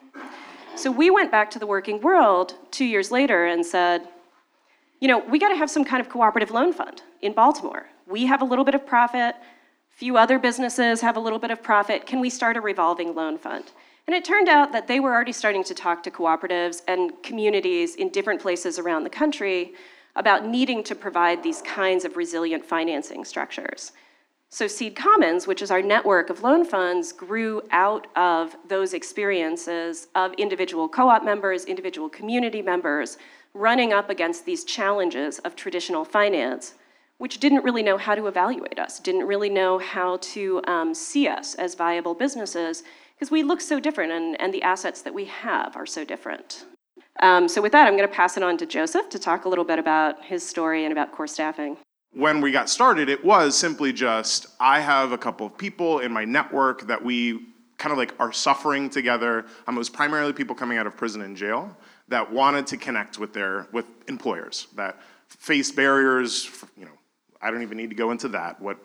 So 0.77 0.91
we 0.91 1.11
went 1.11 1.31
back 1.31 1.51
to 1.53 1.59
the 1.59 1.67
working 1.67 2.01
world 2.01 2.55
two 2.71 2.85
years 2.85 3.11
later 3.11 3.47
and 3.47 3.65
said, 3.65 4.09
you 5.01 5.09
know, 5.09 5.19
we 5.19 5.39
got 5.39 5.49
to 5.49 5.57
have 5.57 5.71
some 5.71 5.85
kind 5.85 6.01
of 6.01 6.09
cooperative 6.09 6.51
loan 6.51 6.73
fund 6.73 7.03
in 7.23 7.33
Baltimore. 7.33 7.87
We 8.07 8.27
have 8.27 8.43
a 8.43 8.45
little 8.45 8.65
bit 8.65 8.75
of 8.75 8.87
profit, 8.87 9.35
few 10.01 10.17
other 10.17 10.39
businesses 10.39 11.03
have 11.03 11.19
a 11.19 11.21
little 11.21 11.39
bit 11.39 11.51
of 11.51 11.63
profit. 11.63 12.07
Can 12.07 12.21
we 12.21 12.31
start 12.31 12.57
a 12.57 12.61
revolving 12.63 13.15
loan 13.15 13.37
fund? 13.37 13.65
And 14.07 14.17
it 14.17 14.25
turned 14.25 14.49
out 14.49 14.73
that 14.73 14.89
they 14.89 14.99
were 14.99 15.13
already 15.13 15.33
starting 15.33 15.63
to 15.65 15.75
talk 15.75 16.03
to 16.05 16.11
cooperatives 16.11 16.81
and 16.89 17.13
communities 17.23 17.97
in 17.97 18.09
different 18.09 18.41
places 18.41 18.79
around 18.79 19.05
the 19.05 19.11
country 19.11 19.75
about 20.17 20.47
needing 20.47 20.83
to 20.85 20.95
provide 20.95 21.43
these 21.43 21.61
kinds 21.61 22.07
of 22.07 22.17
resilient 22.17 22.65
financing 22.65 23.27
structures. 23.27 23.93
So 24.53 24.67
Seed 24.67 24.97
Commons, 24.97 25.47
which 25.47 25.63
is 25.63 25.71
our 25.71 25.81
network 25.81 26.29
of 26.29 26.43
loan 26.43 26.65
funds, 26.65 27.13
grew 27.13 27.63
out 27.71 28.09
of 28.17 28.57
those 28.67 28.95
experiences 28.95 30.09
of 30.17 30.33
individual 30.35 30.89
co-op 30.89 31.25
members, 31.25 31.67
individual 31.67 32.09
community 32.09 32.61
members, 32.61 33.17
running 33.55 33.93
up 33.93 34.11
against 34.11 34.45
these 34.45 34.65
challenges 34.65 35.39
of 35.41 35.55
traditional 35.55 36.05
finance, 36.05 36.75
which 37.19 37.39
didn't 37.39 37.63
really 37.63 37.83
know 37.83 37.97
how 37.97 38.17
to 38.17 38.27
evaluate 38.27 38.81
us, 38.81 38.99
didn't 38.99 39.25
really 39.25 39.49
know 39.49 39.79
how 39.79 40.17
to 40.17 40.61
um, 40.67 40.95
see 40.95 41.29
us 41.29 41.55
as 41.55 41.77
viable 41.77 42.15
businesses, 42.15 42.83
because 43.15 43.31
we 43.31 43.45
look 43.45 43.61
so 43.61 43.79
different 43.79 44.11
and, 44.11 44.41
and 44.41 44.53
the 44.53 44.63
assets 44.63 45.01
that 45.03 45.15
we 45.15 45.27
have 45.27 45.77
are 45.77 45.87
so 45.87 46.05
different. 46.05 46.65
Um, 47.23 47.47
so 47.47 47.63
with 47.63 47.71
that, 47.71 47.87
I'm 47.87 47.97
going 47.97 48.09
to 48.09 48.15
pass 48.15 48.37
it 48.37 48.43
on 48.43 48.57
to 48.59 48.67
Joseph 48.67 49.09
to 49.11 49.19
talk 49.19 49.45
a 49.45 49.49
little 49.49 49.65
bit 49.65 49.79
about 49.79 50.25
his 50.25 50.45
story 50.45 50.85
and 50.85 50.91
about 50.91 51.13
core 51.13 51.29
staffing 51.29 51.77
when 52.13 52.41
we 52.41 52.51
got 52.51 52.69
started, 52.69 53.09
it 53.09 53.25
was 53.25 53.57
simply 53.57 53.93
just 53.93 54.47
I 54.59 54.81
have 54.81 55.13
a 55.13 55.19
couple 55.19 55.47
of 55.47 55.57
people 55.57 56.01
in 56.01 56.13
my 56.13 56.25
network 56.25 56.87
that 56.89 57.03
we 57.03 57.47
kind 57.79 57.93
of 57.93 57.99
like 57.99 58.15
are 58.19 58.33
suffering 58.33 58.91
together. 58.91 59.47
Um, 59.67 59.77
it 59.77 59.79
was 59.79 59.89
primarily 59.89 60.33
people 60.33 60.55
coming 60.55 60.77
out 60.77 60.87
of 60.87 60.97
prison 60.97 61.23
and 61.23 61.37
jail 61.37 61.77
that 62.09 62.31
wanted 62.31 62.67
to 62.69 62.77
connect 62.77 63.19
with 63.19 63.33
their 63.33 63.69
with 63.73 63.87
employers 64.09 64.67
that 64.77 65.01
face 65.29 65.71
barriers. 65.71 66.51
You 66.77 66.87
know, 66.87 66.99
I 67.41 67.51
don't 67.51 67.63
even 67.63 67.77
need 67.77 67.91
to 67.91 67.97
go 67.97 68.11
into 68.11 68.29
that. 68.29 68.61
What 68.61 68.79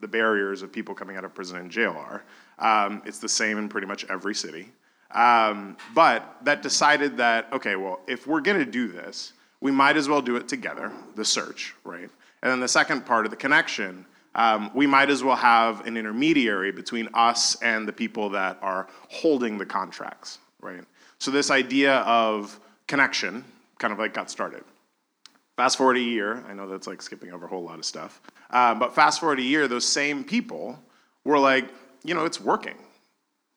the 0.00 0.08
barriers 0.08 0.62
of 0.62 0.72
people 0.72 0.94
coming 0.94 1.16
out 1.16 1.24
of 1.24 1.34
prison 1.34 1.58
and 1.58 1.70
jail 1.70 1.94
are. 1.96 2.24
Um, 2.58 3.02
it's 3.04 3.18
the 3.18 3.28
same 3.28 3.58
in 3.58 3.68
pretty 3.68 3.86
much 3.86 4.06
every 4.08 4.34
city. 4.34 4.68
Um, 5.10 5.76
but 5.94 6.36
that 6.44 6.62
decided 6.62 7.18
that 7.18 7.52
okay, 7.52 7.76
well, 7.76 8.00
if 8.06 8.26
we're 8.26 8.40
going 8.40 8.58
to 8.58 8.70
do 8.70 8.88
this, 8.88 9.34
we 9.60 9.70
might 9.70 9.98
as 9.98 10.08
well 10.08 10.22
do 10.22 10.36
it 10.36 10.48
together. 10.48 10.90
The 11.14 11.24
search, 11.24 11.74
right? 11.84 12.08
And 12.42 12.50
then 12.50 12.60
the 12.60 12.68
second 12.68 13.04
part 13.04 13.26
of 13.26 13.30
the 13.30 13.36
connection, 13.36 14.06
um, 14.34 14.70
we 14.74 14.86
might 14.86 15.10
as 15.10 15.22
well 15.22 15.36
have 15.36 15.86
an 15.86 15.96
intermediary 15.96 16.72
between 16.72 17.08
us 17.14 17.60
and 17.62 17.86
the 17.86 17.92
people 17.92 18.30
that 18.30 18.58
are 18.62 18.88
holding 19.08 19.58
the 19.58 19.66
contracts, 19.66 20.38
right? 20.60 20.84
So 21.18 21.30
this 21.30 21.50
idea 21.50 21.96
of 21.98 22.58
connection 22.86 23.44
kind 23.78 23.92
of 23.92 23.98
like 23.98 24.14
got 24.14 24.30
started. 24.30 24.64
Fast 25.56 25.76
forward 25.76 25.98
a 25.98 26.00
year, 26.00 26.42
I 26.48 26.54
know 26.54 26.66
that's 26.68 26.86
like 26.86 27.02
skipping 27.02 27.32
over 27.32 27.44
a 27.44 27.48
whole 27.48 27.62
lot 27.62 27.78
of 27.78 27.84
stuff, 27.84 28.22
um, 28.50 28.78
but 28.78 28.94
fast 28.94 29.20
forward 29.20 29.38
a 29.38 29.42
year, 29.42 29.68
those 29.68 29.86
same 29.86 30.24
people 30.24 30.78
were 31.24 31.38
like, 31.38 31.68
you 32.02 32.14
know, 32.14 32.24
it's 32.24 32.40
working. 32.40 32.76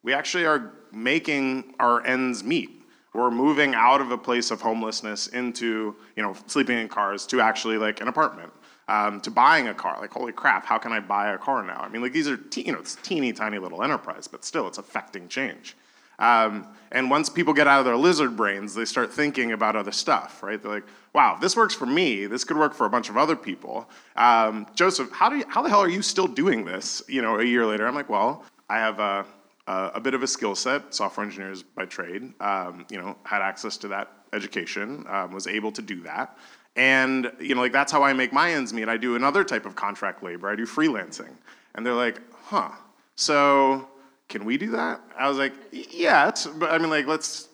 We 0.04 0.14
actually 0.14 0.46
are 0.46 0.74
making 0.92 1.76
our 1.80 2.06
ends 2.06 2.44
meet. 2.44 2.82
We're 3.14 3.32
moving 3.32 3.76
out 3.76 4.02
of 4.02 4.12
a 4.12 4.18
place 4.18 4.52
of 4.52 4.60
homelessness 4.60 5.28
into, 5.28 5.96
you 6.16 6.24
know, 6.24 6.36
sleeping 6.48 6.78
in 6.78 6.90
cars 6.90 7.26
to 7.28 7.40
actually 7.40 7.78
like 7.78 8.02
an 8.02 8.08
apartment 8.10 8.52
um, 8.88 9.22
to 9.22 9.32
buying 9.32 9.68
a 9.68 9.74
car. 9.74 9.98
Like, 10.00 10.12
holy 10.12 10.32
crap, 10.32 10.66
how 10.66 10.78
can 10.78 10.92
I 10.92 11.00
buy 11.00 11.34
a 11.34 11.38
car 11.38 11.64
now? 11.64 11.80
I 11.80 11.90
mean, 11.90 12.02
like 12.02 12.14
these 12.14 12.28
are, 12.28 12.38
te- 12.38 12.64
you 12.64 12.72
know, 12.72 12.80
it's 12.80 12.96
teeny 12.96 13.34
tiny 13.34 13.58
little 13.58 13.84
enterprise, 13.84 14.28
but 14.28 14.44
still, 14.44 14.68
it's 14.68 14.78
affecting 14.78 15.28
change. 15.28 15.76
Um, 16.20 16.68
and 16.92 17.10
once 17.10 17.28
people 17.30 17.54
get 17.54 17.68
out 17.68 17.80
of 17.80 17.86
their 17.86 17.98
lizard 17.98 18.36
brains, 18.36 18.76
they 18.76 18.86
start 18.86 19.12
thinking 19.12 19.52
about 19.52 19.76
other 19.76 19.92
stuff, 19.92 20.44
right? 20.44 20.62
They're 20.62 20.72
like, 20.72 20.86
wow, 21.14 21.38
this 21.42 21.56
works 21.56 21.74
for 21.74 21.86
me. 21.86 22.28
This 22.28 22.44
could 22.44 22.58
work 22.58 22.74
for 22.74 22.86
a 22.86 22.90
bunch 22.90 23.10
of 23.10 23.18
other 23.18 23.36
people. 23.36 23.90
Um, 24.16 24.68
Joseph, 24.76 25.12
how, 25.12 25.30
do 25.30 25.38
you, 25.38 25.46
how 25.48 25.62
the 25.62 25.70
hell 25.70 25.80
are 25.80 25.90
you 25.90 26.02
still 26.02 26.28
doing 26.28 26.66
this, 26.66 27.02
you 27.08 27.22
know, 27.22 27.40
a 27.40 27.44
year 27.44 27.66
later? 27.66 27.88
I'm 27.88 27.96
like, 27.96 28.10
well, 28.10 28.44
I 28.70 28.78
have 28.78 29.00
a, 29.00 29.26
a, 29.68 29.92
a 29.96 30.00
bit 30.00 30.14
of 30.14 30.22
a 30.24 30.28
skill 30.28 30.56
set, 30.56 30.94
software 30.94 31.26
engineers 31.26 31.64
by 31.64 31.86
trade, 31.86 32.32
um, 32.40 32.86
you 32.90 33.00
know, 33.00 33.18
had 33.24 33.42
access 33.42 33.76
to 33.78 33.88
that 33.90 34.23
education, 34.34 35.06
um, 35.10 35.32
was 35.32 35.48
able 35.48 35.72
to 35.72 35.82
do 35.82 36.02
that. 36.02 36.38
And 36.76 37.32
you 37.40 37.56
know, 37.56 37.62
like 37.62 37.72
that's 37.72 37.92
how 37.92 38.04
I 38.04 38.14
make 38.14 38.34
my 38.34 38.52
ends 38.52 38.74
meet. 38.74 38.90
I 38.90 38.98
do 38.98 39.16
another 39.16 39.44
type 39.44 39.66
of 39.66 39.76
contract 39.76 40.24
labor. 40.24 40.50
I 40.50 40.56
do 40.56 40.66
freelancing. 40.66 41.34
And 41.76 41.86
they're 41.86 41.94
like, 41.94 42.20
huh. 42.44 42.72
So 43.16 43.88
can 44.30 44.46
we 44.46 44.58
do 44.58 44.72
that? 44.72 45.02
I 45.18 45.30
was 45.30 45.38
like, 45.38 45.54
yeah, 45.72 46.32
but 46.56 46.72
I 46.72 46.78
mean 46.78 46.90
like 46.90 47.08
let's 47.08 47.50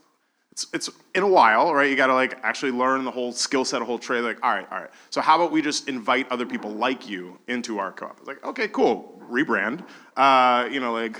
it's, 0.51 0.67
it's 0.73 0.89
in 1.15 1.23
a 1.23 1.27
while, 1.27 1.73
right? 1.73 1.89
You 1.89 1.95
got 1.95 2.07
to 2.07 2.13
like 2.13 2.37
actually 2.43 2.71
learn 2.71 3.03
the 3.05 3.11
whole 3.11 3.31
skill 3.31 3.63
set, 3.63 3.81
a 3.81 3.85
whole 3.85 3.99
trade. 3.99 4.21
Like, 4.21 4.43
all 4.43 4.51
right, 4.51 4.67
all 4.71 4.79
right. 4.79 4.89
So 5.09 5.21
how 5.21 5.35
about 5.35 5.51
we 5.51 5.61
just 5.61 5.87
invite 5.87 6.29
other 6.31 6.45
people 6.45 6.71
like 6.71 7.07
you 7.07 7.37
into 7.47 7.79
our 7.79 7.91
co-op? 7.91 8.17
I 8.17 8.19
was 8.19 8.27
like, 8.27 8.45
okay, 8.45 8.67
cool. 8.67 9.21
Rebrand. 9.29 9.85
Uh, 10.17 10.67
you 10.71 10.79
know, 10.79 10.91
like 10.91 11.19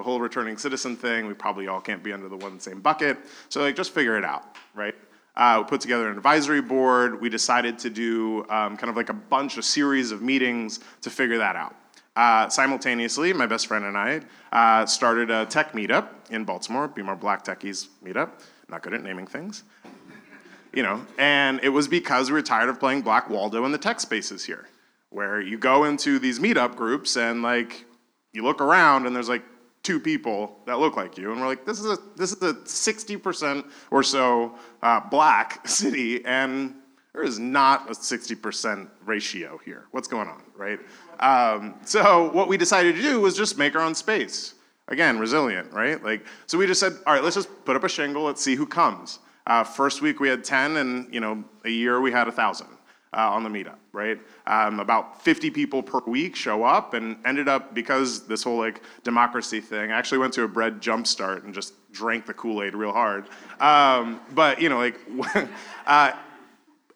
the 0.00 0.04
whole 0.04 0.18
returning 0.18 0.56
citizen 0.56 0.96
thing. 0.96 1.26
We 1.26 1.34
probably 1.34 1.68
all 1.68 1.80
can't 1.80 2.02
be 2.02 2.10
under 2.10 2.26
the 2.26 2.36
one 2.36 2.58
same 2.58 2.80
bucket. 2.80 3.18
So 3.50 3.60
like, 3.60 3.76
just 3.76 3.92
figure 3.92 4.16
it 4.16 4.24
out, 4.24 4.56
right? 4.74 4.94
Uh, 5.36 5.60
we 5.62 5.68
put 5.68 5.82
together 5.82 6.08
an 6.08 6.16
advisory 6.16 6.62
board. 6.62 7.20
We 7.20 7.28
decided 7.28 7.78
to 7.80 7.90
do 7.90 8.46
um, 8.48 8.78
kind 8.78 8.88
of 8.88 8.96
like 8.96 9.10
a 9.10 9.14
bunch 9.14 9.58
of 9.58 9.64
series 9.66 10.10
of 10.10 10.22
meetings 10.22 10.80
to 11.02 11.10
figure 11.10 11.36
that 11.36 11.54
out. 11.54 11.76
Uh, 12.16 12.48
simultaneously, 12.48 13.34
my 13.34 13.46
best 13.46 13.66
friend 13.66 13.84
and 13.84 13.96
I 13.96 14.22
uh, 14.52 14.86
started 14.86 15.30
a 15.30 15.44
tech 15.44 15.72
meetup 15.72 16.08
in 16.30 16.44
Baltimore, 16.44 16.88
Be 16.88 17.02
More 17.02 17.14
Black 17.14 17.44
Techies 17.44 17.88
meetup. 18.02 18.30
Not 18.70 18.82
good 18.82 18.94
at 18.94 19.02
naming 19.02 19.26
things. 19.26 19.64
You 20.72 20.82
know, 20.82 21.04
and 21.18 21.60
it 21.62 21.68
was 21.68 21.88
because 21.88 22.30
we 22.30 22.34
were 22.34 22.42
tired 22.42 22.70
of 22.70 22.80
playing 22.80 23.02
Black 23.02 23.28
Waldo 23.28 23.66
in 23.66 23.72
the 23.72 23.78
tech 23.78 24.00
spaces 24.00 24.44
here, 24.44 24.66
where 25.10 25.42
you 25.42 25.58
go 25.58 25.84
into 25.84 26.18
these 26.18 26.38
meetup 26.38 26.74
groups 26.74 27.16
and 27.18 27.42
like 27.42 27.84
you 28.32 28.42
look 28.44 28.60
around 28.60 29.06
and 29.06 29.14
there's 29.14 29.28
like 29.28 29.42
two 29.90 29.98
people 29.98 30.56
that 30.66 30.78
look 30.78 30.96
like 30.96 31.18
you, 31.18 31.32
and 31.32 31.40
we're 31.40 31.48
like, 31.48 31.66
this 31.66 31.80
is 31.80 31.86
a 31.86 31.98
this 32.14 32.30
is 32.30 32.40
a 32.42 32.54
60% 32.54 33.68
or 33.90 34.04
so 34.04 34.54
uh, 34.82 35.00
black 35.10 35.66
city, 35.80 36.24
and 36.24 36.76
there 37.12 37.24
is 37.24 37.40
not 37.40 37.90
a 37.90 37.92
60% 37.92 38.88
ratio 39.04 39.58
here. 39.64 39.86
What's 39.90 40.06
going 40.06 40.28
on, 40.28 40.42
right? 40.56 40.78
Um, 41.18 41.74
so 41.84 42.30
what 42.30 42.46
we 42.46 42.56
decided 42.56 42.94
to 42.94 43.02
do 43.02 43.20
was 43.20 43.36
just 43.36 43.58
make 43.58 43.74
our 43.74 43.82
own 43.82 43.96
space. 43.96 44.54
Again, 44.86 45.18
resilient, 45.18 45.72
right? 45.72 46.00
Like, 46.04 46.24
so 46.46 46.56
we 46.56 46.68
just 46.68 46.78
said, 46.78 46.92
all 47.04 47.14
right, 47.14 47.24
let's 47.24 47.34
just 47.34 47.48
put 47.64 47.74
up 47.74 47.82
a 47.82 47.88
shingle. 47.88 48.22
Let's 48.22 48.42
see 48.42 48.54
who 48.54 48.66
comes. 48.66 49.18
Uh, 49.44 49.64
first 49.64 50.02
week 50.02 50.20
we 50.20 50.28
had 50.28 50.44
10, 50.44 50.76
and 50.76 51.12
you 51.12 51.18
know, 51.18 51.42
a 51.64 51.68
year 51.68 52.00
we 52.00 52.12
had 52.12 52.28
a 52.28 52.32
thousand 52.32 52.68
uh, 53.12 53.30
on 53.30 53.42
the 53.42 53.50
meetup, 53.50 53.78
right? 53.92 54.18
Um, 54.46 54.80
about 54.80 55.22
50 55.22 55.50
people 55.50 55.82
per 55.82 56.00
week 56.06 56.36
show 56.36 56.62
up, 56.62 56.94
and 56.94 57.16
ended 57.24 57.48
up 57.48 57.74
because 57.74 58.26
this 58.26 58.42
whole 58.42 58.58
like 58.58 58.82
democracy 59.02 59.60
thing. 59.60 59.90
I 59.90 59.98
actually 59.98 60.18
went 60.18 60.32
to 60.34 60.44
a 60.44 60.48
bread 60.48 60.80
jumpstart 60.80 61.44
and 61.44 61.52
just 61.52 61.74
drank 61.92 62.26
the 62.26 62.34
Kool 62.34 62.62
Aid 62.62 62.74
real 62.74 62.92
hard. 62.92 63.28
Um, 63.60 64.20
but 64.34 64.60
you 64.60 64.68
know, 64.68 64.78
like. 64.78 64.98
uh, 65.86 66.12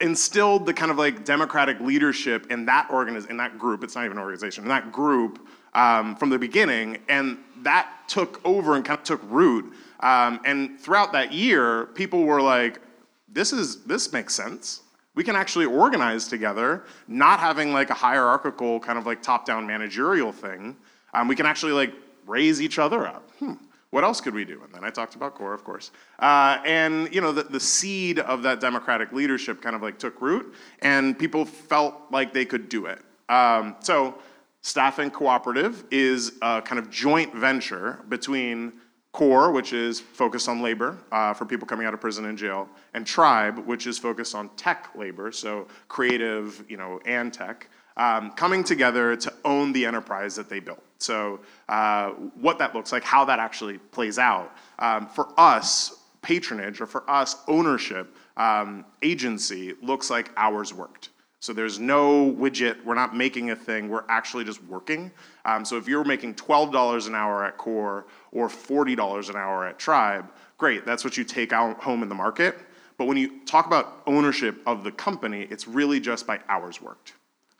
instilled 0.00 0.66
the 0.66 0.74
kind 0.74 0.90
of 0.90 0.98
like 0.98 1.24
democratic 1.24 1.78
leadership 1.80 2.50
in 2.50 2.66
that 2.66 2.88
organiz- 2.88 3.30
in 3.30 3.36
that 3.36 3.58
group. 3.58 3.84
It's 3.84 3.94
not 3.94 4.04
even 4.04 4.18
an 4.18 4.22
organization. 4.22 4.64
In 4.64 4.68
that 4.68 4.92
group 4.92 5.46
um, 5.72 6.16
from 6.16 6.30
the 6.30 6.38
beginning, 6.38 6.98
and 7.08 7.38
that 7.62 7.88
took 8.08 8.40
over 8.44 8.76
and 8.76 8.84
kind 8.84 8.98
of 8.98 9.04
took 9.04 9.20
root. 9.30 9.72
Um, 10.00 10.40
and 10.44 10.78
throughout 10.78 11.12
that 11.12 11.32
year, 11.32 11.86
people 11.94 12.24
were 12.24 12.42
like, 12.42 12.80
"This 13.28 13.52
is 13.52 13.84
this 13.84 14.12
makes 14.12 14.34
sense. 14.34 14.82
We 15.14 15.24
can 15.24 15.36
actually 15.36 15.66
organize 15.66 16.26
together, 16.26 16.84
not 17.06 17.40
having 17.40 17.72
like 17.72 17.90
a 17.90 17.94
hierarchical 17.94 18.80
kind 18.80 18.98
of 18.98 19.06
like 19.06 19.22
top-down 19.22 19.66
managerial 19.66 20.32
thing. 20.32 20.76
Um, 21.12 21.28
we 21.28 21.36
can 21.36 21.46
actually 21.46 21.72
like 21.72 21.94
raise 22.26 22.60
each 22.60 22.78
other 22.78 23.06
up." 23.06 23.30
Hmm 23.38 23.54
what 23.94 24.02
else 24.02 24.20
could 24.20 24.34
we 24.34 24.44
do? 24.44 24.60
And 24.64 24.74
then 24.74 24.82
I 24.82 24.90
talked 24.90 25.14
about 25.14 25.36
core, 25.36 25.54
of 25.54 25.62
course. 25.62 25.92
Uh, 26.18 26.58
and 26.66 27.14
you 27.14 27.20
know, 27.20 27.30
the, 27.30 27.44
the 27.44 27.60
seed 27.60 28.18
of 28.18 28.42
that 28.42 28.58
democratic 28.58 29.12
leadership 29.12 29.62
kind 29.62 29.76
of 29.76 29.82
like 29.82 30.00
took 30.00 30.20
root, 30.20 30.52
and 30.82 31.16
people 31.16 31.44
felt 31.44 31.94
like 32.10 32.34
they 32.34 32.44
could 32.44 32.68
do 32.68 32.86
it. 32.86 32.98
Um, 33.28 33.76
so, 33.78 34.18
Staffing 34.62 35.12
Cooperative 35.12 35.84
is 35.92 36.32
a 36.42 36.60
kind 36.60 36.80
of 36.80 36.90
joint 36.90 37.32
venture 37.36 38.00
between 38.08 38.72
Core, 39.14 39.52
which 39.52 39.72
is 39.72 40.00
focused 40.00 40.48
on 40.48 40.60
labor 40.60 40.98
uh, 41.12 41.32
for 41.32 41.44
people 41.44 41.68
coming 41.68 41.86
out 41.86 41.94
of 41.94 42.00
prison 42.00 42.24
and 42.24 42.36
jail, 42.36 42.68
and 42.94 43.06
Tribe, 43.06 43.58
which 43.60 43.86
is 43.86 43.96
focused 43.96 44.34
on 44.34 44.48
tech 44.56 44.90
labor, 44.96 45.30
so 45.30 45.68
creative, 45.86 46.64
you 46.68 46.76
know, 46.76 47.00
and 47.06 47.32
tech 47.32 47.68
um, 47.96 48.32
coming 48.32 48.64
together 48.64 49.14
to 49.14 49.32
own 49.44 49.72
the 49.72 49.86
enterprise 49.86 50.34
that 50.34 50.48
they 50.48 50.58
built. 50.58 50.82
So, 50.98 51.38
uh, 51.68 52.10
what 52.40 52.58
that 52.58 52.74
looks 52.74 52.90
like, 52.90 53.04
how 53.04 53.24
that 53.26 53.38
actually 53.38 53.78
plays 53.78 54.18
out. 54.18 54.56
Um, 54.80 55.06
for 55.06 55.28
us, 55.38 56.02
patronage, 56.20 56.80
or 56.80 56.86
for 56.86 57.08
us, 57.08 57.36
ownership, 57.46 58.16
um, 58.36 58.84
agency 59.02 59.74
looks 59.80 60.10
like 60.10 60.32
hours 60.36 60.74
worked. 60.74 61.10
So 61.44 61.52
there's 61.52 61.78
no 61.78 62.32
widget, 62.32 62.82
we're 62.86 62.94
not 62.94 63.14
making 63.14 63.50
a 63.50 63.56
thing, 63.56 63.90
we're 63.90 64.06
actually 64.08 64.44
just 64.44 64.64
working. 64.64 65.10
Um, 65.44 65.62
so 65.62 65.76
if 65.76 65.86
you're 65.86 66.02
making 66.02 66.36
$12 66.36 67.06
an 67.06 67.14
hour 67.14 67.44
at 67.44 67.58
Core 67.58 68.06
or 68.32 68.48
$40 68.48 69.28
an 69.28 69.36
hour 69.36 69.66
at 69.66 69.78
Tribe, 69.78 70.32
great, 70.56 70.86
that's 70.86 71.04
what 71.04 71.18
you 71.18 71.22
take 71.22 71.52
out 71.52 71.78
home 71.82 72.02
in 72.02 72.08
the 72.08 72.14
market. 72.14 72.56
But 72.96 73.08
when 73.08 73.18
you 73.18 73.44
talk 73.44 73.66
about 73.66 74.00
ownership 74.06 74.58
of 74.64 74.84
the 74.84 74.92
company, 74.92 75.46
it's 75.50 75.68
really 75.68 76.00
just 76.00 76.26
by 76.26 76.40
hours 76.48 76.80
worked. 76.80 77.12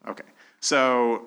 Okay, 0.08 0.24
so 0.60 1.26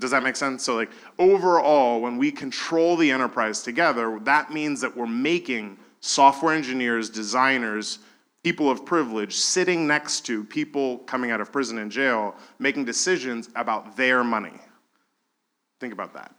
does 0.00 0.10
that 0.10 0.24
make 0.24 0.34
sense? 0.34 0.64
So, 0.64 0.74
like, 0.74 0.90
overall, 1.20 2.00
when 2.00 2.18
we 2.18 2.32
control 2.32 2.96
the 2.96 3.12
enterprise 3.12 3.62
together, 3.62 4.18
that 4.24 4.50
means 4.52 4.80
that 4.80 4.96
we're 4.96 5.06
making 5.06 5.78
software 6.00 6.52
engineers, 6.52 7.08
designers, 7.08 8.00
people 8.42 8.70
of 8.70 8.84
privilege 8.84 9.34
sitting 9.36 9.86
next 9.86 10.20
to 10.22 10.44
people 10.44 10.98
coming 10.98 11.30
out 11.30 11.40
of 11.40 11.52
prison 11.52 11.78
and 11.78 11.90
jail 11.90 12.34
making 12.58 12.84
decisions 12.84 13.48
about 13.54 13.96
their 13.96 14.24
money. 14.24 14.58
Think 15.78 15.92
about 15.92 16.14
that. 16.14 16.34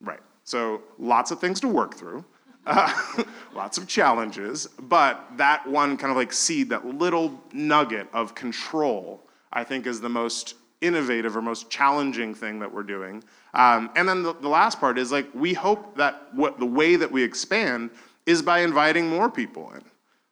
Right. 0.00 0.20
So, 0.44 0.82
lots 0.98 1.30
of 1.30 1.40
things 1.40 1.60
to 1.60 1.68
work 1.68 1.94
through. 1.94 2.24
Uh, 2.66 2.92
lots 3.54 3.78
of 3.78 3.88
challenges, 3.88 4.66
but 4.82 5.24
that 5.36 5.66
one 5.66 5.96
kind 5.96 6.10
of 6.10 6.16
like 6.16 6.32
seed, 6.32 6.68
that 6.70 6.86
little 6.86 7.40
nugget 7.52 8.06
of 8.12 8.34
control, 8.34 9.22
I 9.52 9.64
think 9.64 9.86
is 9.86 10.00
the 10.00 10.08
most 10.08 10.54
innovative 10.80 11.36
or 11.36 11.42
most 11.42 11.70
challenging 11.70 12.34
thing 12.34 12.58
that 12.58 12.72
we're 12.72 12.82
doing. 12.82 13.22
Um, 13.54 13.90
and 13.96 14.08
then 14.08 14.22
the, 14.22 14.34
the, 14.34 14.48
last 14.48 14.80
part 14.80 14.98
is 14.98 15.12
like 15.12 15.26
we 15.34 15.52
hope 15.52 15.96
that 15.96 16.28
what 16.34 16.58
the 16.58 16.66
way 16.66 16.96
that 16.96 17.10
we 17.10 17.22
expand 17.22 17.90
is 18.26 18.42
by 18.42 18.60
inviting 18.60 19.08
more 19.08 19.30
people 19.30 19.72
in. 19.74 19.82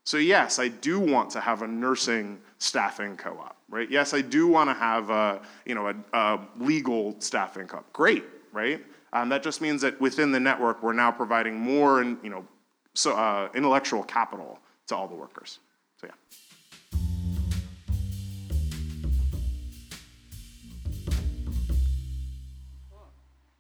So 0.09 0.17
yes, 0.17 0.59
I 0.59 0.69
do 0.69 0.99
want 0.99 1.29
to 1.33 1.41
have 1.41 1.61
a 1.61 1.67
nursing 1.67 2.41
staffing 2.57 3.15
co-op, 3.19 3.59
right? 3.69 3.91
Yes, 3.91 4.15
I 4.15 4.23
do 4.23 4.47
want 4.47 4.71
to 4.71 4.75
have 4.75 5.11
a 5.11 5.43
you 5.67 5.75
know 5.75 5.89
a, 5.89 5.95
a 6.17 6.41
legal 6.59 7.15
staffing 7.19 7.67
co-op. 7.67 7.93
Great, 7.93 8.25
right? 8.51 8.83
Um, 9.13 9.29
that 9.29 9.43
just 9.43 9.61
means 9.61 9.83
that 9.83 10.01
within 10.01 10.33
the 10.33 10.41
network, 10.41 10.83
we're 10.83 10.95
now 10.95 11.13
providing 11.13 11.61
more 11.61 12.01
and 12.01 12.17
you 12.23 12.31
know 12.31 12.47
so 12.95 13.17
uh, 13.17 13.51
intellectual 13.55 14.03
capital 14.03 14.59
to 14.87 14.97
all 14.97 15.09
the 15.09 15.15
workers. 15.15 15.59
So 16.01 16.07
yeah. 16.07 16.15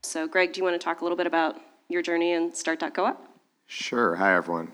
So, 0.02 0.26
Greg, 0.26 0.54
do 0.54 0.60
you 0.60 0.64
want 0.64 0.80
to 0.80 0.82
talk 0.82 1.02
a 1.02 1.04
little 1.04 1.18
bit 1.18 1.26
about 1.26 1.60
your 1.90 2.00
journey 2.00 2.32
in 2.32 2.54
Start.coop? 2.54 3.18
Sure. 3.66 4.14
Hi, 4.14 4.34
everyone. 4.34 4.72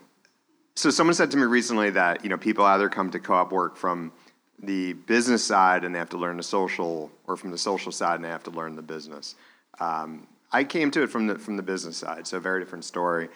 So, 0.77 0.91
someone 0.91 1.15
said 1.15 1.31
to 1.31 1.37
me 1.37 1.45
recently 1.45 1.91
that 1.91 2.25
you 2.25 2.31
know 2.31 2.37
people 2.37 2.65
either 2.65 2.89
come 2.89 3.11
to 3.13 3.21
co-op 3.21 3.53
work 3.53 3.77
from 3.77 4.13
the 4.61 4.95
business 4.95 5.45
side 5.45 5.85
and 5.85 5.95
they 5.95 5.99
have 5.99 6.11
to 6.11 6.19
learn 6.19 6.37
the 6.37 6.43
social, 6.43 7.13
or 7.27 7.37
from 7.37 7.51
the 7.51 7.59
social 7.59 7.93
side 7.93 8.17
and 8.17 8.25
they 8.25 8.29
have 8.29 8.43
to 8.45 8.51
learn 8.51 8.75
the 8.75 8.83
business. 8.83 9.37
Um, 9.79 10.27
I 10.51 10.65
came 10.65 10.91
to 10.93 11.03
it 11.03 11.11
from 11.11 11.29
the 11.29 11.39
from 11.39 11.57
the 11.57 11.63
business 11.63 11.97
side, 11.97 12.27
so 12.27 12.39
a 12.39 12.41
very 12.41 12.61
different 12.61 12.85
story. 12.85 13.29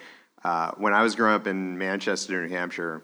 Uh, 0.42 0.72
when 0.78 0.92
I 0.92 1.02
was 1.02 1.14
growing 1.14 1.34
up 1.34 1.46
in 1.46 1.78
Manchester, 1.78 2.44
New 2.44 2.54
Hampshire, 2.54 3.02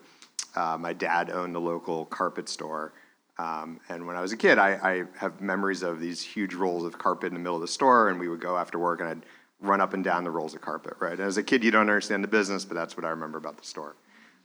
uh, 0.56 0.76
my 0.78 0.92
dad 0.92 1.30
owned 1.30 1.54
a 1.54 1.60
local 1.60 2.04
carpet 2.06 2.48
store, 2.48 2.92
um, 3.38 3.80
and 3.88 4.04
when 4.06 4.16
I 4.16 4.20
was 4.20 4.32
a 4.32 4.36
kid, 4.36 4.58
I, 4.58 4.70
I, 4.72 5.04
have 5.18 5.40
memories 5.40 5.82
of 5.82 5.98
these 5.98 6.22
huge 6.22 6.54
rolls 6.54 6.84
of 6.84 6.96
carpet 6.96 7.28
in 7.28 7.34
the 7.34 7.40
middle 7.40 7.56
of 7.56 7.62
the 7.62 7.68
store, 7.68 8.08
and 8.08 8.20
we 8.20 8.28
would 8.28 8.40
go 8.40 8.56
after 8.56 8.78
work, 8.78 9.00
and 9.00 9.08
I'd 9.08 9.22
run 9.60 9.80
up 9.80 9.94
and 9.94 10.04
down 10.04 10.22
the 10.22 10.30
rolls 10.30 10.54
of 10.54 10.60
carpet. 10.60 10.94
Right. 11.00 11.14
And 11.14 11.22
as 11.22 11.36
a 11.36 11.42
kid, 11.42 11.64
you 11.64 11.72
don't 11.72 11.82
understand 11.82 12.22
the 12.22 12.28
business, 12.28 12.64
but 12.64 12.74
that's 12.74 12.96
what 12.96 13.04
I 13.04 13.10
remember 13.10 13.38
about 13.38 13.56
the 13.56 13.66
store. 13.66 13.96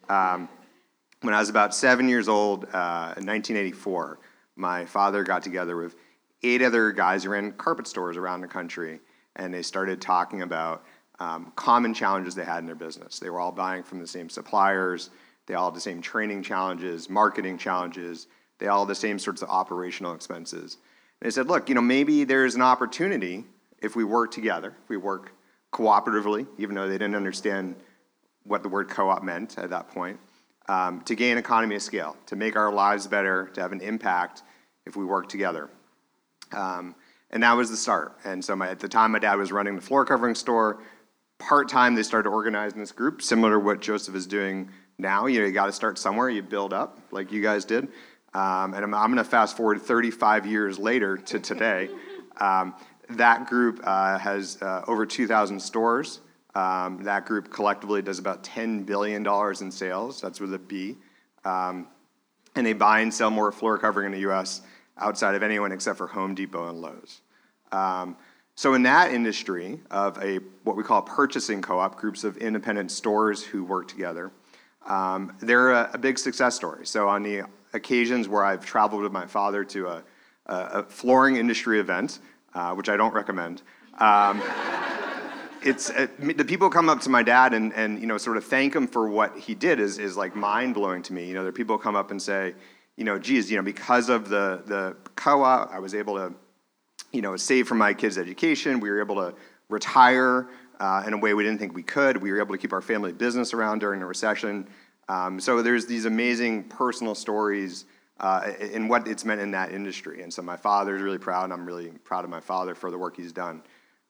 Um, 0.09 0.49
when 1.21 1.33
I 1.33 1.39
was 1.39 1.49
about 1.49 1.75
seven 1.75 2.09
years 2.09 2.27
old, 2.27 2.65
uh, 2.65 3.15
in 3.17 3.25
1984, 3.25 4.19
my 4.55 4.85
father 4.85 5.23
got 5.23 5.43
together 5.43 5.77
with 5.77 5.95
eight 6.43 6.61
other 6.61 6.91
guys 6.91 7.23
who 7.23 7.29
ran 7.29 7.51
carpet 7.53 7.87
stores 7.87 8.17
around 8.17 8.41
the 8.41 8.47
country, 8.47 8.99
and 9.35 9.53
they 9.53 9.61
started 9.61 10.01
talking 10.01 10.41
about 10.41 10.83
um, 11.19 11.51
common 11.55 11.93
challenges 11.93 12.35
they 12.35 12.45
had 12.45 12.59
in 12.59 12.65
their 12.65 12.75
business. 12.75 13.19
They 13.19 13.29
were 13.29 13.39
all 13.39 13.51
buying 13.51 13.83
from 13.83 13.99
the 13.99 14.07
same 14.07 14.29
suppliers. 14.29 15.09
They 15.45 15.53
all 15.53 15.69
had 15.69 15.75
the 15.75 15.81
same 15.81 16.01
training 16.01 16.43
challenges, 16.43 17.09
marketing 17.09 17.57
challenges 17.57 18.27
they 18.59 18.67
all 18.67 18.81
had 18.81 18.89
the 18.89 18.95
same 18.95 19.17
sorts 19.17 19.41
of 19.41 19.49
operational 19.49 20.13
expenses. 20.13 20.77
And 21.21 21.27
they 21.27 21.31
said, 21.31 21.47
look, 21.47 21.67
you 21.67 21.75
know, 21.75 21.81
maybe 21.81 22.25
there's 22.25 22.55
an 22.55 22.61
opportunity 22.61 23.45
if 23.81 23.95
we 23.95 24.03
work 24.03 24.31
together, 24.31 24.75
if 24.83 24.89
we 24.89 24.97
work 24.97 25.31
cooperatively, 25.73 26.45
even 26.57 26.75
though 26.75 26.87
they 26.87 26.97
didn't 26.97 27.15
understand 27.15 27.75
what 28.43 28.63
the 28.63 28.69
word 28.69 28.89
co-op 28.89 29.23
meant 29.23 29.57
at 29.57 29.69
that 29.69 29.89
point, 29.89 30.19
um, 30.67 31.01
to 31.01 31.15
gain 31.15 31.37
economy 31.37 31.75
of 31.75 31.81
scale, 31.81 32.15
to 32.27 32.35
make 32.35 32.55
our 32.55 32.71
lives 32.71 33.07
better, 33.07 33.49
to 33.53 33.61
have 33.61 33.71
an 33.71 33.81
impact 33.81 34.43
if 34.85 34.95
we 34.95 35.05
work 35.05 35.29
together. 35.29 35.69
Um, 36.51 36.95
and 37.31 37.43
that 37.43 37.53
was 37.53 37.69
the 37.69 37.77
start. 37.77 38.17
And 38.23 38.43
so 38.43 38.55
my, 38.55 38.69
at 38.69 38.79
the 38.79 38.87
time, 38.87 39.11
my 39.11 39.19
dad 39.19 39.35
was 39.35 39.51
running 39.51 39.75
the 39.75 39.81
floor 39.81 40.05
covering 40.05 40.35
store. 40.35 40.81
Part 41.37 41.69
time, 41.69 41.95
they 41.95 42.03
started 42.03 42.29
organizing 42.29 42.79
this 42.79 42.91
group, 42.91 43.21
similar 43.21 43.53
to 43.53 43.59
what 43.59 43.81
Joseph 43.81 44.15
is 44.15 44.25
doing 44.25 44.69
now. 44.97 45.27
You 45.27 45.39
know, 45.39 45.45
you 45.45 45.51
got 45.51 45.67
to 45.67 45.71
start 45.71 45.97
somewhere. 45.97 46.29
You 46.29 46.41
build 46.41 46.73
up, 46.73 46.99
like 47.11 47.31
you 47.31 47.41
guys 47.41 47.65
did. 47.65 47.87
Um, 48.33 48.73
and 48.73 48.83
I'm, 48.83 48.93
I'm 48.93 49.11
going 49.11 49.23
to 49.23 49.23
fast 49.23 49.57
forward 49.57 49.81
35 49.81 50.45
years 50.45 50.79
later 50.79 51.17
to 51.17 51.39
today. 51.39 51.89
Um, 52.41 52.73
that 53.09 53.47
group 53.47 53.81
uh, 53.83 54.17
has 54.17 54.61
uh, 54.61 54.85
over 54.87 55.05
2,000 55.05 55.59
stores. 55.59 56.21
Um, 56.55 57.03
that 57.03 57.25
group 57.25 57.51
collectively 57.51 58.01
does 58.01 58.19
about 58.19 58.43
$10 58.43 58.85
billion 58.85 59.25
in 59.61 59.71
sales. 59.71 60.21
That's 60.21 60.39
with 60.39 60.53
a 60.53 60.59
B. 60.59 60.97
Um, 61.45 61.87
and 62.55 62.65
they 62.65 62.73
buy 62.73 62.99
and 63.01 63.13
sell 63.13 63.29
more 63.29 63.51
floor 63.51 63.77
covering 63.77 64.07
in 64.07 64.11
the 64.11 64.29
US 64.29 64.61
outside 64.97 65.35
of 65.35 65.43
anyone 65.43 65.71
except 65.71 65.97
for 65.97 66.07
Home 66.07 66.35
Depot 66.35 66.69
and 66.69 66.81
Lowe's. 66.81 67.21
Um, 67.71 68.17
so 68.55 68.73
in 68.73 68.83
that 68.83 69.13
industry 69.13 69.79
of 69.89 70.17
a 70.21 70.39
what 70.63 70.75
we 70.75 70.83
call 70.83 71.01
purchasing 71.01 71.61
co-op, 71.61 71.95
groups 71.95 72.25
of 72.25 72.35
independent 72.37 72.91
stores 72.91 73.41
who 73.41 73.63
work 73.63 73.87
together, 73.87 74.31
they're 75.39 75.71
a, 75.71 75.97
big 75.97 76.19
success 76.19 76.55
story. 76.55 76.85
So 76.85 77.07
on 77.07 77.23
the 77.23 77.43
occasions 77.73 78.27
where 78.27 78.43
I've 78.43 78.65
traveled 78.65 79.03
with 79.03 79.11
my 79.11 79.27
father 79.27 79.63
to 79.63 80.01
a, 80.47 80.83
flooring 80.89 81.37
industry 81.37 81.79
event, 81.79 82.19
uh, 82.53 82.73
which 82.73 82.89
I 82.89 82.97
don't 82.97 83.13
recommend, 83.13 83.61
it's 85.63 85.89
uh, 85.89 86.07
the 86.19 86.45
people 86.45 86.69
come 86.69 86.89
up 86.89 87.01
to 87.01 87.09
my 87.09 87.23
dad 87.23 87.53
and, 87.53 87.73
and 87.73 87.99
you 87.99 88.07
know 88.07 88.17
sort 88.17 88.37
of 88.37 88.45
thank 88.45 88.75
him 88.75 88.87
for 88.87 89.09
what 89.09 89.37
he 89.37 89.55
did 89.55 89.79
is, 89.79 89.97
is 89.97 90.17
like 90.17 90.35
mind 90.35 90.73
blowing 90.73 91.01
to 91.03 91.13
me. 91.13 91.25
You 91.25 91.33
know, 91.33 91.41
there 91.41 91.49
are 91.49 91.53
people 91.53 91.77
come 91.77 91.95
up 91.95 92.11
and 92.11 92.21
say, 92.21 92.53
you 92.97 93.03
know, 93.03 93.19
geez, 93.19 93.49
you 93.49 93.57
know, 93.57 93.63
because 93.63 94.09
of 94.09 94.29
the 94.29 94.63
the 94.65 94.95
co-op, 95.15 95.71
I 95.71 95.79
was 95.79 95.93
able 95.95 96.15
to, 96.15 96.33
you 97.11 97.21
know, 97.21 97.35
save 97.35 97.67
for 97.67 97.75
my 97.75 97.93
kids' 97.93 98.17
education. 98.17 98.79
We 98.79 98.89
were 98.89 99.01
able 99.01 99.15
to 99.15 99.33
retire 99.69 100.47
uh, 100.79 101.03
in 101.05 101.13
a 101.13 101.17
way 101.17 101.33
we 101.33 101.43
didn't 101.43 101.59
think 101.59 101.73
we 101.73 101.83
could. 101.83 102.17
We 102.17 102.31
were 102.31 102.39
able 102.39 102.55
to 102.55 102.57
keep 102.57 102.73
our 102.73 102.81
family 102.81 103.11
business 103.11 103.53
around 103.53 103.79
during 103.79 103.99
the 103.99 104.05
recession. 104.05 104.67
Um, 105.07 105.39
so 105.39 105.61
there's 105.61 105.85
these 105.85 106.05
amazing 106.05 106.65
personal 106.65 107.15
stories 107.15 107.85
uh, 108.19 108.51
in 108.59 108.87
what 108.87 109.07
it's 109.07 109.25
meant 109.25 109.41
in 109.41 109.51
that 109.51 109.71
industry. 109.71 110.21
And 110.21 110.33
so 110.33 110.41
my 110.41 110.55
father's 110.55 111.01
really 111.01 111.17
proud, 111.17 111.45
and 111.45 111.53
I'm 111.53 111.65
really 111.65 111.87
proud 112.03 112.23
of 112.23 112.29
my 112.29 112.39
father 112.39 112.75
for 112.75 112.91
the 112.91 112.97
work 112.97 113.15
he's 113.15 113.31
done. 113.31 113.63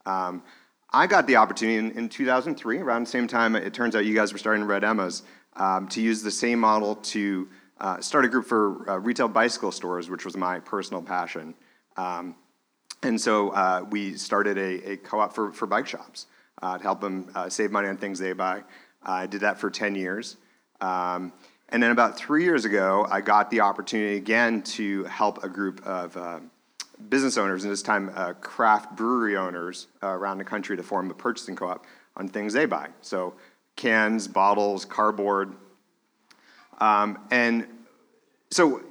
Um, 0.05 0.43
I 0.91 1.06
got 1.06 1.28
the 1.28 1.36
opportunity 1.36 1.78
in, 1.78 1.91
in, 1.91 2.10
2003, 2.10 2.80
around 2.80 3.04
the 3.04 3.10
same 3.10 3.28
time 3.28 3.56
it 3.56 3.73
turns 3.73 3.95
out 3.95 4.06
you 4.06 4.15
guys 4.15 4.34
were 4.34 4.39
starting 4.39 4.63
Red 4.63 4.84
Emma's, 4.84 5.23
um, 5.56 5.88
to 5.89 6.02
use 6.02 6.23
the 6.23 6.32
same 6.32 6.60
model 6.60 6.95
to 6.95 7.47
uh, 7.80 7.99
start 8.02 8.25
a 8.25 8.28
group 8.28 8.45
for 8.45 8.89
uh, 8.89 8.97
retail 8.97 9.28
bicycle 9.28 9.71
stores, 9.71 10.10
which 10.10 10.25
was 10.25 10.36
my 10.36 10.60
personal 10.60 11.02
passion. 11.02 11.54
Um, 11.95 12.36
and 13.04 13.19
so 13.19 13.49
uh, 13.49 13.86
we 13.91 14.15
started 14.15 14.58
a, 14.58 14.91
a, 14.91 14.97
co-op 14.97 15.34
for, 15.34 15.52
for 15.52 15.67
bike 15.67 15.88
shops 15.88 16.25
uh, 16.62 16.78
to 16.78 16.84
help 16.84 17.02
them 17.02 17.30
uh, 17.36 17.49
save 17.49 17.71
money 17.71 17.88
on 17.88 17.97
things 17.97 18.19
they 18.19 18.34
buy. 18.34 18.63
I 19.04 19.28
did 19.28 19.41
that 19.41 19.60
for 19.60 19.69
10 19.69 19.95
years. 19.95 20.38
Um, 20.82 21.32
and 21.69 21.84
then 21.84 21.91
about 21.91 22.17
three 22.17 22.43
years 22.43 22.65
ago, 22.65 23.06
I 23.10 23.21
got 23.21 23.52
the 23.52 23.62
opportunity 23.62 24.17
again 24.17 24.63
to 24.63 25.04
help 25.06 25.43
a 25.43 25.49
group 25.49 25.86
of 25.86 26.17
uh, 26.17 26.39
business 27.07 27.38
owners, 27.38 27.63
and 27.63 27.71
this 27.71 27.81
time 27.81 28.12
uh, 28.15 28.33
craft 28.33 28.95
brewery 28.97 29.38
owners 29.38 29.88
uh, 30.03 30.07
around 30.07 30.38
the 30.38 30.43
country 30.43 30.75
to 30.75 30.83
form 30.83 31.09
a 31.09 31.13
purchasing 31.13 31.55
co-op 31.55 31.85
on 32.17 32.27
things 32.27 32.53
they 32.53 32.65
buy. 32.65 32.89
So 33.01 33.33
cans, 33.75 34.27
bottles, 34.27 34.83
cardboard. 34.83 35.55
Um, 36.81 37.19
and 37.31 37.65
so, 38.51 38.81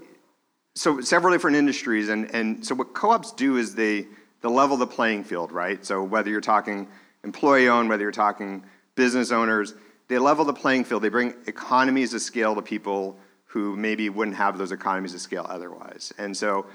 so 0.74 1.00
several 1.00 1.32
different 1.32 1.56
industries, 1.56 2.08
and, 2.08 2.34
and 2.34 2.64
so 2.64 2.74
what 2.74 2.94
co-ops 2.94 3.32
do 3.32 3.56
is 3.56 3.74
they, 3.74 4.06
they 4.40 4.48
level 4.48 4.76
the 4.76 4.86
playing 4.86 5.24
field, 5.24 5.52
right? 5.52 5.84
So 5.84 6.02
whether 6.02 6.30
you're 6.30 6.40
talking 6.40 6.88
employee-owned, 7.24 7.88
whether 7.88 8.02
you're 8.02 8.12
talking 8.12 8.64
business 8.94 9.30
owners, 9.30 9.74
they 10.08 10.18
level 10.18 10.44
the 10.44 10.54
playing 10.54 10.84
field. 10.84 11.02
They 11.02 11.10
bring 11.10 11.34
economies 11.46 12.14
of 12.14 12.22
scale 12.22 12.54
to 12.54 12.62
people 12.62 13.18
who 13.44 13.76
maybe 13.76 14.08
wouldn't 14.08 14.36
have 14.36 14.56
those 14.56 14.72
economies 14.72 15.14
of 15.14 15.20
scale 15.20 15.46
otherwise. 15.48 16.12
And 16.18 16.36
so, 16.36 16.66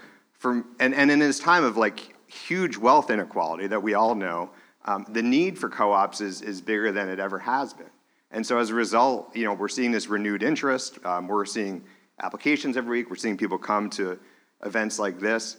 from 0.44 0.66
and, 0.78 0.94
and 0.94 1.10
in 1.10 1.20
this 1.20 1.40
time 1.40 1.64
of 1.64 1.78
like 1.78 2.14
huge 2.28 2.76
wealth 2.76 3.10
inequality 3.10 3.66
that 3.68 3.82
we 3.82 3.94
all 3.94 4.14
know, 4.14 4.50
um, 4.84 5.06
the 5.08 5.24
need 5.24 5.58
for 5.58 5.70
co-ops 5.70 6.20
is, 6.20 6.42
is 6.42 6.60
bigger 6.60 6.92
than 6.92 7.08
it 7.08 7.18
ever 7.18 7.40
has 7.40 7.74
been. 7.74 7.90
And 8.30 8.46
so 8.46 8.58
as 8.58 8.70
a 8.70 8.74
result, 8.74 9.34
you 9.34 9.46
know, 9.46 9.54
we're 9.54 9.70
seeing 9.70 9.94
this 9.94 10.10
renewed 10.10 10.44
interest. 10.44 11.00
Um, 11.06 11.30
we're 11.30 11.46
seeing 11.46 11.82
applications 12.22 12.76
every 12.76 12.98
week. 12.98 13.10
We're 13.10 13.16
seeing 13.16 13.38
people 13.38 13.58
come 13.58 13.90
to 13.92 14.20
events 14.66 15.00
like 15.00 15.18
this. 15.18 15.56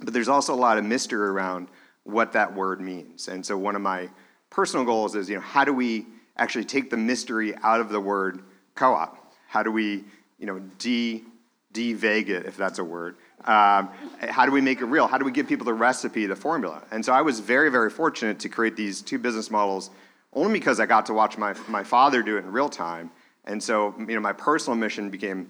But 0.00 0.14
there's 0.14 0.28
also 0.28 0.54
a 0.54 0.56
lot 0.56 0.78
of 0.78 0.86
mystery 0.86 1.28
around 1.28 1.68
what 2.04 2.32
that 2.32 2.54
word 2.54 2.80
means. 2.80 3.28
And 3.28 3.44
so 3.44 3.58
one 3.58 3.76
of 3.76 3.82
my 3.82 4.08
personal 4.48 4.86
goals 4.86 5.16
is, 5.16 5.28
you 5.28 5.34
know, 5.34 5.42
how 5.42 5.66
do 5.66 5.74
we 5.74 6.06
actually 6.38 6.64
take 6.64 6.88
the 6.88 6.96
mystery 6.96 7.54
out 7.62 7.78
of 7.82 7.90
the 7.90 8.00
word 8.00 8.40
co-op. 8.74 9.34
How 9.48 9.62
do 9.62 9.70
we, 9.70 10.04
you 10.38 10.46
know, 10.46 10.60
de 10.78 11.24
de-vague 11.72 12.30
it, 12.30 12.46
if 12.46 12.56
that's 12.56 12.78
a 12.78 12.84
word? 12.84 13.16
Um, 13.44 13.88
how 14.20 14.44
do 14.44 14.52
we 14.52 14.60
make 14.60 14.80
it 14.80 14.86
real? 14.86 15.06
How 15.06 15.18
do 15.18 15.24
we 15.24 15.30
give 15.30 15.46
people 15.48 15.64
the 15.64 15.74
recipe, 15.74 16.26
the 16.26 16.36
formula? 16.36 16.82
And 16.90 17.04
so 17.04 17.12
I 17.12 17.22
was 17.22 17.40
very, 17.40 17.70
very 17.70 17.90
fortunate 17.90 18.38
to 18.40 18.48
create 18.48 18.76
these 18.76 19.00
two 19.00 19.18
business 19.18 19.50
models 19.50 19.90
only 20.32 20.52
because 20.52 20.80
I 20.80 20.86
got 20.86 21.06
to 21.06 21.14
watch 21.14 21.38
my, 21.38 21.54
my 21.68 21.84
father 21.84 22.22
do 22.22 22.36
it 22.36 22.40
in 22.40 22.52
real 22.52 22.68
time. 22.68 23.10
And 23.44 23.62
so, 23.62 23.94
you 23.98 24.14
know, 24.14 24.20
my 24.20 24.32
personal 24.32 24.76
mission 24.76 25.08
became, 25.08 25.48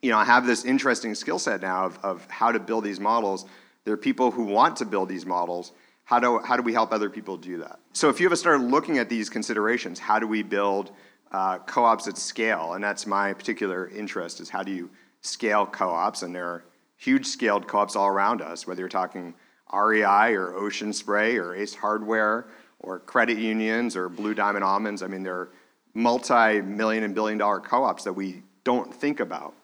you 0.00 0.10
know, 0.10 0.18
I 0.18 0.24
have 0.24 0.46
this 0.46 0.64
interesting 0.64 1.14
skill 1.14 1.38
set 1.38 1.60
now 1.60 1.86
of, 1.86 1.98
of 2.02 2.30
how 2.30 2.50
to 2.52 2.58
build 2.58 2.84
these 2.84 3.00
models. 3.00 3.44
There 3.84 3.92
are 3.92 3.98
people 3.98 4.30
who 4.30 4.44
want 4.44 4.76
to 4.76 4.86
build 4.86 5.08
these 5.08 5.26
models, 5.26 5.72
how 6.04 6.18
do, 6.20 6.38
how 6.38 6.56
do 6.56 6.62
we 6.62 6.72
help 6.72 6.92
other 6.92 7.10
people 7.10 7.36
do 7.36 7.58
that? 7.58 7.78
So 7.92 8.08
if 8.08 8.20
you 8.20 8.26
ever 8.26 8.36
started 8.36 8.64
looking 8.64 8.98
at 8.98 9.08
these 9.08 9.28
considerations, 9.30 9.98
how 9.98 10.18
do 10.18 10.26
we 10.26 10.42
build 10.42 10.92
uh, 11.32 11.58
co-ops 11.58 12.06
at 12.06 12.16
scale? 12.16 12.74
And 12.74 12.84
that's 12.84 13.06
my 13.06 13.32
particular 13.32 13.88
interest 13.88 14.40
is 14.40 14.48
how 14.48 14.62
do 14.62 14.72
you 14.72 14.90
scale 15.22 15.66
co-ops? 15.66 16.22
And 16.22 16.34
there 16.34 16.46
are 16.46 16.64
huge 17.04 17.26
scaled 17.26 17.66
co-ops 17.66 17.96
all 17.96 18.08
around 18.08 18.42
us, 18.42 18.66
whether 18.66 18.80
you're 18.80 18.88
talking 18.88 19.34
REI 19.72 20.34
or 20.34 20.54
Ocean 20.54 20.92
Spray 20.92 21.36
or 21.36 21.54
Ace 21.54 21.74
Hardware 21.74 22.46
or 22.80 23.00
credit 23.00 23.38
unions 23.38 23.96
or 23.96 24.08
Blue 24.08 24.34
Diamond 24.34 24.64
Almonds. 24.64 25.02
I 25.02 25.06
mean, 25.06 25.22
there 25.22 25.34
are 25.34 25.50
multi-million 25.94 27.04
and 27.04 27.14
billion 27.14 27.38
dollar 27.38 27.60
co-ops 27.60 28.04
that 28.04 28.12
we 28.12 28.42
don't 28.64 28.92
think 28.92 29.20
about. 29.20 29.54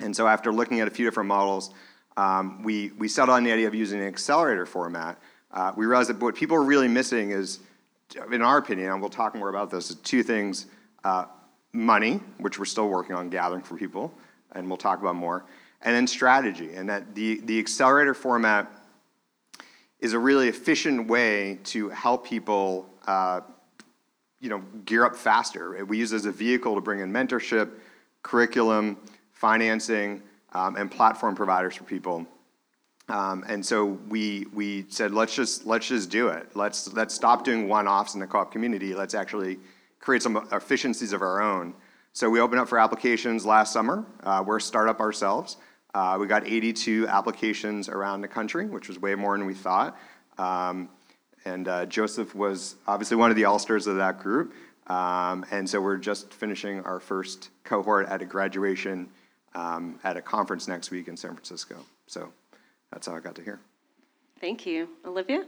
And 0.00 0.14
so 0.14 0.26
after 0.26 0.52
looking 0.52 0.80
at 0.80 0.88
a 0.88 0.90
few 0.90 1.04
different 1.04 1.28
models, 1.28 1.70
um, 2.16 2.62
we, 2.62 2.90
we 2.98 3.08
settled 3.08 3.36
on 3.36 3.44
the 3.44 3.52
idea 3.52 3.66
of 3.66 3.74
using 3.74 4.00
an 4.00 4.06
accelerator 4.06 4.66
format 4.66 5.18
uh, 5.54 5.72
we 5.76 5.86
realized 5.86 6.10
that 6.10 6.20
what 6.20 6.34
people 6.34 6.56
are 6.56 6.64
really 6.64 6.88
missing 6.88 7.30
is, 7.30 7.60
in 8.32 8.42
our 8.42 8.58
opinion, 8.58 8.90
and 8.90 9.00
we'll 9.00 9.08
talk 9.08 9.36
more 9.36 9.48
about 9.48 9.70
this, 9.70 9.94
two 9.94 10.22
things 10.24 10.66
uh, 11.04 11.26
money, 11.72 12.20
which 12.38 12.58
we're 12.58 12.64
still 12.64 12.88
working 12.88 13.14
on 13.14 13.30
gathering 13.30 13.62
for 13.62 13.76
people, 13.76 14.12
and 14.52 14.66
we'll 14.68 14.76
talk 14.76 15.00
about 15.00 15.14
more, 15.14 15.44
and 15.84 15.94
then 15.94 16.06
strategy. 16.06 16.74
And 16.74 16.88
that 16.88 17.14
the, 17.14 17.40
the 17.40 17.58
accelerator 17.58 18.14
format 18.14 18.70
is 20.00 20.12
a 20.12 20.18
really 20.18 20.48
efficient 20.48 21.08
way 21.08 21.58
to 21.64 21.88
help 21.90 22.26
people 22.26 22.88
uh, 23.06 23.40
you 24.40 24.50
know, 24.50 24.62
gear 24.84 25.04
up 25.04 25.16
faster. 25.16 25.84
We 25.84 25.98
use 25.98 26.12
as 26.12 26.26
a 26.26 26.32
vehicle 26.32 26.74
to 26.74 26.80
bring 26.80 27.00
in 27.00 27.12
mentorship, 27.12 27.70
curriculum, 28.22 28.98
financing, 29.32 30.22
um, 30.52 30.76
and 30.76 30.90
platform 30.90 31.34
providers 31.34 31.76
for 31.76 31.84
people 31.84 32.26
um, 33.08 33.44
and 33.48 33.64
so 33.64 33.84
we 34.08 34.46
we 34.54 34.86
said 34.88 35.12
let's 35.12 35.34
just 35.34 35.66
let's 35.66 35.86
just 35.86 36.10
do 36.10 36.28
it. 36.28 36.48
Let's 36.54 36.92
let's 36.94 37.14
stop 37.14 37.44
doing 37.44 37.68
one-offs 37.68 38.14
in 38.14 38.20
the 38.20 38.26
co-op 38.26 38.50
community. 38.50 38.94
Let's 38.94 39.14
actually 39.14 39.58
create 40.00 40.22
some 40.22 40.48
efficiencies 40.52 41.12
of 41.12 41.20
our 41.20 41.42
own. 41.42 41.74
So 42.12 42.30
we 42.30 42.40
opened 42.40 42.60
up 42.60 42.68
for 42.68 42.78
applications 42.78 43.44
last 43.44 43.72
summer. 43.72 44.04
Uh, 44.22 44.42
we're 44.46 44.56
a 44.56 44.60
startup 44.60 45.00
ourselves. 45.00 45.58
Uh, 45.94 46.18
we 46.20 46.26
got 46.26 46.46
82 46.46 47.06
applications 47.08 47.88
around 47.88 48.20
the 48.20 48.28
country, 48.28 48.66
which 48.66 48.88
was 48.88 48.98
way 48.98 49.14
more 49.14 49.38
than 49.38 49.46
we 49.46 49.54
thought. 49.54 49.96
Um, 50.38 50.88
and 51.44 51.68
uh, 51.68 51.86
Joseph 51.86 52.34
was 52.34 52.74
obviously 52.86 53.16
one 53.16 53.30
of 53.30 53.36
the 53.36 53.44
all-stars 53.44 53.86
of 53.86 53.96
that 53.96 54.18
group. 54.18 54.52
Um, 54.88 55.46
and 55.50 55.68
so 55.68 55.80
we're 55.80 55.96
just 55.96 56.32
finishing 56.34 56.80
our 56.80 57.00
first 57.00 57.50
cohort 57.62 58.08
at 58.08 58.20
a 58.22 58.26
graduation 58.26 59.08
um, 59.54 59.98
at 60.02 60.16
a 60.16 60.22
conference 60.22 60.66
next 60.66 60.90
week 60.90 61.08
in 61.08 61.16
San 61.16 61.32
Francisco. 61.32 61.76
So 62.06 62.32
that's 62.92 63.06
how 63.06 63.14
I 63.14 63.20
got 63.20 63.36
to 63.36 63.42
here. 63.42 63.60
Thank 64.40 64.66
you. 64.66 64.88
Olivia? 65.06 65.44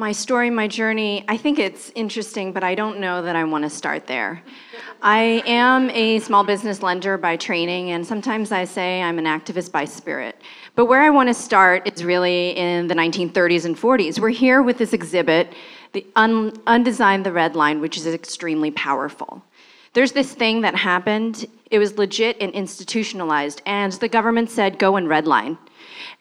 My 0.00 0.12
story, 0.12 0.48
my 0.48 0.66
journey, 0.66 1.26
I 1.28 1.36
think 1.36 1.58
it's 1.58 1.92
interesting, 1.94 2.54
but 2.54 2.64
I 2.64 2.74
don't 2.74 3.00
know 3.00 3.20
that 3.20 3.36
I 3.36 3.44
want 3.44 3.64
to 3.64 3.68
start 3.68 4.06
there. 4.06 4.42
I 5.02 5.42
am 5.44 5.90
a 5.90 6.20
small 6.20 6.42
business 6.42 6.82
lender 6.82 7.18
by 7.18 7.36
training, 7.36 7.90
and 7.90 8.06
sometimes 8.06 8.50
I 8.50 8.64
say 8.64 9.02
I'm 9.02 9.18
an 9.18 9.26
activist 9.26 9.72
by 9.72 9.84
spirit. 9.84 10.40
But 10.74 10.86
where 10.86 11.02
I 11.02 11.10
want 11.10 11.28
to 11.28 11.34
start 11.34 11.86
is 11.86 12.02
really 12.02 12.56
in 12.56 12.86
the 12.86 12.94
1930s 12.94 13.66
and 13.66 13.76
40s. 13.76 14.18
We're 14.18 14.30
here 14.30 14.62
with 14.62 14.78
this 14.78 14.94
exhibit, 14.94 15.52
the 15.92 16.06
un- 16.16 16.58
Undesigned 16.66 17.26
the 17.26 17.32
Red 17.32 17.54
Line, 17.54 17.82
which 17.82 17.98
is 17.98 18.06
extremely 18.06 18.70
powerful. 18.70 19.44
There's 19.92 20.12
this 20.12 20.32
thing 20.32 20.62
that 20.62 20.76
happened, 20.76 21.44
it 21.70 21.78
was 21.78 21.98
legit 21.98 22.38
and 22.40 22.52
institutionalized, 22.52 23.60
and 23.66 23.92
the 23.92 24.08
government 24.08 24.48
said, 24.48 24.78
go 24.78 24.96
and 24.96 25.08
redline. 25.08 25.58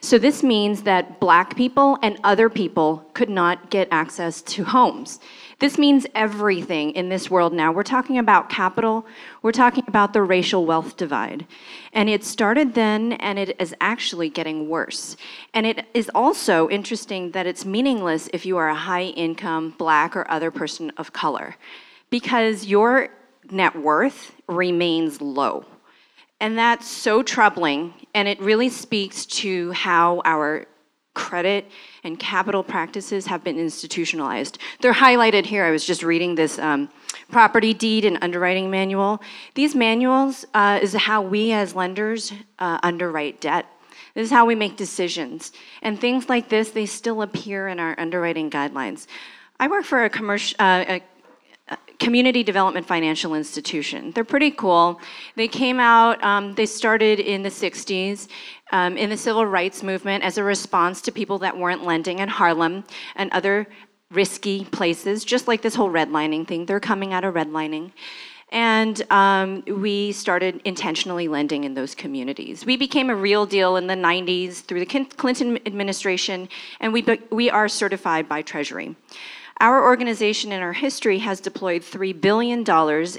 So 0.01 0.17
this 0.17 0.43
means 0.43 0.83
that 0.83 1.19
black 1.19 1.57
people 1.57 1.97
and 2.01 2.17
other 2.23 2.49
people 2.49 3.05
could 3.13 3.29
not 3.29 3.69
get 3.69 3.89
access 3.91 4.41
to 4.43 4.63
homes. 4.63 5.19
This 5.59 5.77
means 5.77 6.07
everything 6.15 6.91
in 6.91 7.09
this 7.09 7.29
world 7.29 7.51
now. 7.51 7.73
We're 7.73 7.83
talking 7.83 8.17
about 8.17 8.49
capital, 8.49 9.05
we're 9.41 9.51
talking 9.51 9.83
about 9.87 10.13
the 10.13 10.21
racial 10.21 10.65
wealth 10.65 10.95
divide. 10.95 11.45
And 11.91 12.07
it 12.09 12.23
started 12.23 12.75
then, 12.75 13.13
and 13.13 13.37
it 13.37 13.59
is 13.59 13.75
actually 13.81 14.29
getting 14.29 14.69
worse. 14.69 15.17
And 15.53 15.65
it 15.65 15.85
is 15.93 16.09
also 16.15 16.69
interesting 16.69 17.31
that 17.31 17.45
it's 17.45 17.65
meaningless 17.65 18.29
if 18.31 18.45
you 18.45 18.55
are 18.55 18.69
a 18.69 18.75
high 18.75 19.03
income 19.03 19.75
black 19.77 20.15
or 20.15 20.29
other 20.31 20.49
person 20.49 20.93
of 20.95 21.11
color, 21.11 21.57
because 22.09 22.65
your 22.67 23.09
net 23.51 23.75
worth 23.75 24.33
remains 24.47 25.19
low 25.19 25.65
And 26.39 26.57
that's 26.57 26.87
so 26.87 27.21
troubling, 27.21 27.93
and 28.13 28.27
it 28.27 28.39
really 28.39 28.69
speaks 28.69 29.25
to 29.25 29.71
how 29.71 30.21
our 30.23 30.67
credit 31.13 31.69
and 32.03 32.17
capital 32.17 32.63
practices 32.63 33.25
have 33.25 33.43
been 33.43 33.59
institutionalized. 33.59 34.57
They're 34.79 34.93
highlighted 34.93 35.45
here. 35.45 35.65
I 35.65 35.71
was 35.71 35.83
just 35.83 36.01
reading 36.01 36.35
this 36.35 36.57
um, 36.57 36.89
property 37.29 37.73
deed 37.73 38.05
and 38.05 38.17
underwriting 38.21 38.71
manual. 38.71 39.21
These 39.53 39.75
manuals 39.75 40.45
uh, 40.53 40.79
is 40.81 40.93
how 40.93 41.21
we 41.21 41.51
as 41.51 41.75
lenders 41.75 42.31
uh, 42.59 42.79
underwrite 42.83 43.41
debt. 43.41 43.65
This 44.13 44.25
is 44.25 44.31
how 44.31 44.45
we 44.45 44.55
make 44.55 44.77
decisions. 44.77 45.51
And 45.81 45.99
things 45.99 46.29
like 46.29 46.47
this, 46.47 46.71
they 46.71 46.85
still 46.85 47.21
appear 47.21 47.67
in 47.67 47.79
our 47.79 47.99
underwriting 47.99 48.49
guidelines. 48.49 49.05
I 49.59 49.67
work 49.67 49.83
for 49.83 50.05
a 50.05 50.09
commercial, 50.09 50.55
uh, 50.59 50.99
community 51.99 52.43
development 52.43 52.87
financial 52.87 53.35
institution. 53.35 54.11
They're 54.11 54.23
pretty 54.23 54.51
cool. 54.51 54.99
They 55.35 55.47
came 55.47 55.79
out, 55.79 56.23
um, 56.23 56.55
they 56.55 56.65
started 56.65 57.19
in 57.19 57.43
the 57.43 57.49
60s 57.49 58.27
um, 58.71 58.97
in 58.97 59.09
the 59.09 59.17
civil 59.17 59.45
rights 59.45 59.83
movement 59.83 60.23
as 60.23 60.37
a 60.37 60.43
response 60.43 61.01
to 61.01 61.11
people 61.11 61.39
that 61.39 61.57
weren't 61.57 61.83
lending 61.83 62.19
in 62.19 62.29
Harlem 62.29 62.85
and 63.15 63.29
other 63.31 63.67
risky 64.11 64.65
places, 64.65 65.23
just 65.23 65.47
like 65.47 65.61
this 65.61 65.75
whole 65.75 65.89
redlining 65.89 66.47
thing. 66.47 66.65
They're 66.65 66.79
coming 66.79 67.13
out 67.13 67.23
of 67.23 67.35
redlining. 67.35 67.91
And 68.51 69.03
um, 69.11 69.63
we 69.67 70.11
started 70.11 70.59
intentionally 70.65 71.27
lending 71.27 71.65
in 71.65 71.75
those 71.75 71.93
communities. 71.93 72.65
We 72.65 72.77
became 72.77 73.11
a 73.11 73.15
real 73.15 73.45
deal 73.45 73.75
in 73.75 73.85
the 73.85 73.93
90s 73.93 74.61
through 74.61 74.79
the 74.79 75.05
Clinton 75.17 75.59
administration, 75.67 76.49
and 76.79 76.91
we, 76.91 77.05
we 77.29 77.51
are 77.51 77.67
certified 77.67 78.27
by 78.27 78.41
Treasury. 78.41 78.95
Our 79.61 79.83
organization 79.83 80.53
in 80.53 80.61
our 80.61 80.71
history 80.71 81.19
has 81.19 81.41
deployed 81.41 81.81
$3 81.81 82.19
billion 82.21 82.63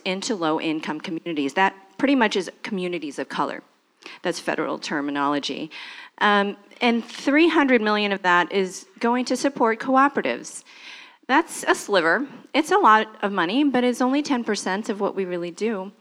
into 0.07 0.35
low 0.35 0.59
income 0.59 1.00
communities. 1.00 1.53
That 1.53 1.74
pretty 1.98 2.14
much 2.14 2.35
is 2.35 2.50
communities 2.62 3.18
of 3.18 3.29
color. 3.29 3.62
That's 4.22 4.40
federal 4.40 4.79
terminology. 4.79 5.70
Um, 6.18 6.57
and 6.81 7.05
300 7.05 7.83
million 7.83 8.11
of 8.12 8.22
that 8.22 8.50
is 8.53 8.87
going 9.00 9.26
to 9.26 9.37
support 9.37 9.81
cooperatives. 9.81 10.64
That's 11.26 11.62
a 11.68 11.74
sliver. 11.74 12.26
It's 12.55 12.72
a 12.72 12.79
lot 12.79 13.09
of 13.20 13.33
money, 13.33 13.62
but 13.64 13.85
it's 13.85 14.00
only 14.00 14.22
10% 14.22 14.88
of 14.88 14.98
what 14.98 15.14
we 15.14 15.26
really 15.26 15.50
do. 15.50 15.92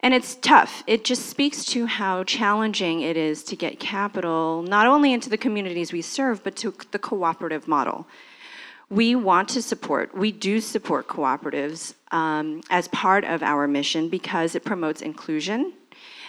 And 0.00 0.14
it's 0.14 0.36
tough. 0.36 0.84
It 0.86 1.04
just 1.04 1.26
speaks 1.26 1.64
to 1.66 1.86
how 1.86 2.22
challenging 2.22 3.00
it 3.00 3.16
is 3.16 3.42
to 3.44 3.56
get 3.56 3.80
capital, 3.80 4.62
not 4.62 4.86
only 4.86 5.12
into 5.12 5.28
the 5.28 5.38
communities 5.38 5.92
we 5.92 6.02
serve, 6.02 6.44
but 6.44 6.54
to 6.56 6.72
the 6.92 6.98
cooperative 7.00 7.66
model 7.66 8.06
we 8.90 9.14
want 9.14 9.48
to 9.50 9.62
support, 9.62 10.16
we 10.16 10.30
do 10.30 10.60
support 10.60 11.08
cooperatives 11.08 11.94
um, 12.10 12.60
as 12.70 12.88
part 12.88 13.24
of 13.24 13.42
our 13.42 13.66
mission 13.66 14.08
because 14.08 14.54
it 14.54 14.64
promotes 14.64 15.02
inclusion 15.02 15.72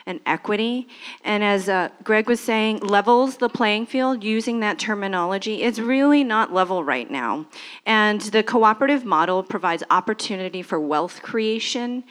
and 0.06 0.20
equity. 0.26 0.88
And 1.24 1.44
as 1.44 1.68
uh, 1.68 1.89
Greg 2.04 2.28
was 2.28 2.39
saying, 2.39 2.80
levels 2.80 3.38
the 3.38 3.50
playing 3.50 3.88
field 3.88 4.24
using 4.24 4.60
that 4.60 4.78
terminology. 4.78 5.63
It's 5.63 5.80
really 5.80 6.24
not 6.24 6.54
level 6.54 6.84
right 6.84 7.10
now. 7.10 7.48
And 7.86 8.22
the 8.22 8.44
cooperative 8.44 9.04
model 9.04 9.44
provides 9.44 9.84
opportunity 9.89 10.62
for 10.62 10.80
wealth 10.80 11.22
creation 11.22 12.04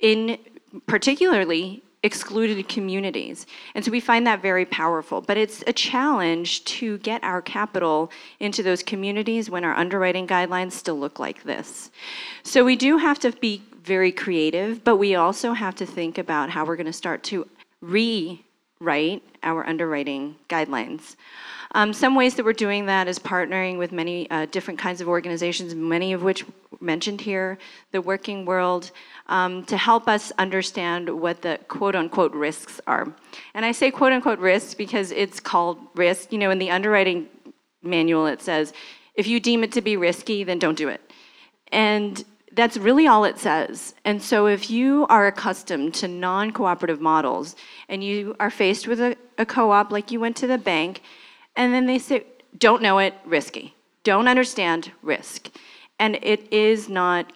in 0.00 0.38
particularly 0.86 1.83
excluded 2.04 2.68
communities. 2.68 3.46
And 3.74 3.84
so 3.84 3.90
we 3.90 3.98
find 3.98 4.26
that 4.26 4.42
very 4.42 4.66
powerful. 4.66 5.20
But 5.20 5.36
it's 5.36 5.64
a 5.66 5.72
challenge 5.72 6.64
to 6.66 6.98
get 6.98 7.24
our 7.24 7.42
capital 7.42 8.12
into 8.38 8.62
those 8.62 8.82
communities 8.82 9.50
when 9.50 9.64
our 9.64 9.74
underwriting 9.74 10.26
guidelines 10.26 10.72
still 10.72 10.98
look 11.00 11.18
like 11.18 11.42
this. 11.42 11.90
So 12.44 12.64
we 12.64 12.76
do 12.76 12.98
have 12.98 13.18
to 13.20 13.32
be 13.32 13.62
very 13.82 14.12
creative, 14.12 14.84
but 14.84 14.96
we 14.96 15.14
also 15.14 15.54
have 15.54 15.74
to 15.76 15.86
think 15.86 16.18
about 16.18 16.50
how 16.50 16.64
we're 16.64 16.76
going 16.76 16.86
to 16.86 16.92
start 16.92 17.22
to 17.24 17.48
rewrite 17.80 19.22
our 19.42 19.66
underwriting 19.66 20.36
guidelines. 20.48 21.16
Um, 21.76 21.92
some 21.92 22.14
ways 22.14 22.36
that 22.36 22.44
we're 22.44 22.52
doing 22.52 22.86
that 22.86 23.08
is 23.08 23.18
partnering 23.18 23.78
with 23.78 23.90
many 23.90 24.30
uh, 24.30 24.46
different 24.46 24.78
kinds 24.78 25.00
of 25.00 25.08
organizations, 25.08 25.74
many 25.74 26.12
of 26.12 26.22
which 26.22 26.44
mentioned 26.80 27.20
here, 27.20 27.58
the 27.90 28.00
working 28.00 28.44
world, 28.44 28.92
um, 29.26 29.64
to 29.64 29.76
help 29.76 30.06
us 30.06 30.30
understand 30.38 31.08
what 31.08 31.42
the 31.42 31.58
quote 31.66 31.96
unquote 31.96 32.32
risks 32.32 32.80
are. 32.86 33.12
And 33.54 33.64
I 33.64 33.72
say 33.72 33.90
quote 33.90 34.12
unquote 34.12 34.38
risks 34.38 34.74
because 34.74 35.10
it's 35.10 35.40
called 35.40 35.78
risk. 35.96 36.32
You 36.32 36.38
know, 36.38 36.50
in 36.50 36.60
the 36.60 36.70
underwriting 36.70 37.28
manual, 37.82 38.26
it 38.26 38.40
says, 38.40 38.72
if 39.16 39.26
you 39.26 39.40
deem 39.40 39.64
it 39.64 39.72
to 39.72 39.82
be 39.82 39.96
risky, 39.96 40.44
then 40.44 40.60
don't 40.60 40.78
do 40.78 40.88
it. 40.88 41.00
And 41.72 42.24
that's 42.52 42.76
really 42.76 43.08
all 43.08 43.24
it 43.24 43.38
says. 43.38 43.94
And 44.04 44.22
so 44.22 44.46
if 44.46 44.70
you 44.70 45.06
are 45.08 45.26
accustomed 45.26 45.94
to 45.94 46.06
non 46.06 46.52
cooperative 46.52 47.00
models 47.00 47.56
and 47.88 48.04
you 48.04 48.36
are 48.38 48.50
faced 48.50 48.86
with 48.86 49.00
a, 49.00 49.16
a 49.38 49.44
co 49.44 49.72
op, 49.72 49.90
like 49.90 50.12
you 50.12 50.20
went 50.20 50.36
to 50.36 50.46
the 50.46 50.58
bank, 50.58 51.02
and 51.56 51.72
then 51.72 51.86
they 51.86 51.98
say, 51.98 52.24
don't 52.58 52.82
know 52.82 52.98
it, 52.98 53.14
risky. 53.24 53.74
Don't 54.02 54.28
understand, 54.28 54.92
risk. 55.02 55.50
And 55.98 56.16
it 56.22 56.52
is 56.52 56.88
not 56.88 57.32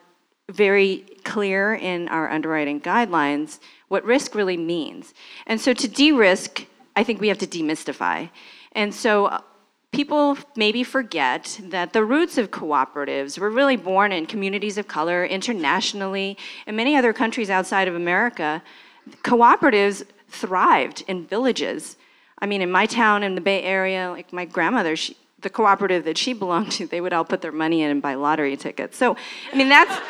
very 0.50 1.04
clear 1.24 1.74
in 1.74 2.08
our 2.08 2.30
underwriting 2.30 2.80
guidelines 2.80 3.58
what 3.88 4.04
risk 4.04 4.34
really 4.34 4.56
means. 4.56 5.14
And 5.46 5.60
so 5.60 5.72
to 5.72 5.88
de 5.88 6.12
risk, 6.12 6.66
I 6.96 7.04
think 7.04 7.20
we 7.20 7.28
have 7.28 7.38
to 7.38 7.46
demystify. 7.46 8.30
And 8.72 8.94
so 8.94 9.26
uh, 9.26 9.40
people 9.92 10.36
maybe 10.56 10.84
forget 10.84 11.60
that 11.64 11.92
the 11.92 12.04
roots 12.04 12.38
of 12.38 12.50
cooperatives 12.50 13.38
were 13.38 13.50
really 13.50 13.76
born 13.76 14.12
in 14.12 14.26
communities 14.26 14.78
of 14.78 14.88
color 14.88 15.24
internationally 15.24 16.36
and 16.66 16.76
many 16.76 16.96
other 16.96 17.12
countries 17.12 17.50
outside 17.50 17.88
of 17.88 17.94
America. 17.94 18.62
Cooperatives 19.22 20.04
thrived 20.28 21.04
in 21.08 21.26
villages. 21.26 21.96
I 22.40 22.46
mean, 22.46 22.62
in 22.62 22.70
my 22.70 22.86
town 22.86 23.22
in 23.22 23.34
the 23.34 23.40
Bay 23.40 23.62
Area, 23.62 24.10
like 24.10 24.32
my 24.32 24.44
grandmother, 24.44 24.96
she, 24.96 25.16
the 25.40 25.50
cooperative 25.50 26.04
that 26.04 26.18
she 26.18 26.32
belonged 26.32 26.72
to, 26.72 26.86
they 26.86 27.00
would 27.00 27.12
all 27.12 27.24
put 27.24 27.42
their 27.42 27.52
money 27.52 27.82
in 27.82 27.90
and 27.90 28.02
buy 28.02 28.14
lottery 28.14 28.56
tickets. 28.56 28.96
So, 28.96 29.16
I 29.52 29.56
mean, 29.56 29.68
that's 29.68 30.00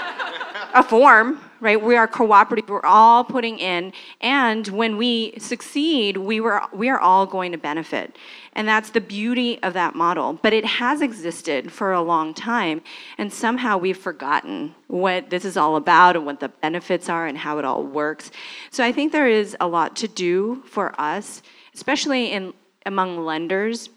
a 0.74 0.82
form, 0.82 1.40
right? 1.60 1.82
We 1.82 1.96
are 1.96 2.06
cooperative. 2.06 2.68
We're 2.68 2.84
all 2.84 3.24
putting 3.24 3.58
in, 3.58 3.92
and 4.20 4.66
when 4.68 4.96
we 4.96 5.34
succeed, 5.38 6.16
we 6.16 6.40
were 6.40 6.62
we 6.72 6.88
are 6.88 6.98
all 6.98 7.26
going 7.26 7.52
to 7.52 7.58
benefit, 7.58 8.16
and 8.54 8.68
that's 8.68 8.90
the 8.90 9.00
beauty 9.00 9.62
of 9.62 9.72
that 9.74 9.94
model. 9.94 10.34
But 10.34 10.52
it 10.52 10.64
has 10.64 11.00
existed 11.00 11.72
for 11.72 11.92
a 11.92 12.02
long 12.02 12.34
time, 12.34 12.82
and 13.16 13.32
somehow 13.32 13.78
we've 13.78 13.96
forgotten 13.96 14.74
what 14.88 15.30
this 15.30 15.44
is 15.44 15.56
all 15.56 15.76
about 15.76 16.16
and 16.16 16.26
what 16.26 16.40
the 16.40 16.48
benefits 16.48 17.08
are 17.08 17.26
and 17.26 17.38
how 17.38 17.58
it 17.58 17.64
all 17.64 17.82
works. 17.82 18.30
So 18.70 18.84
I 18.84 18.92
think 18.92 19.12
there 19.12 19.28
is 19.28 19.56
a 19.60 19.66
lot 19.66 19.96
to 19.96 20.08
do 20.08 20.62
for 20.66 20.94
us, 21.00 21.42
especially 21.78 22.32
in 22.32 22.52
among 22.86 23.24
lenders 23.24 23.88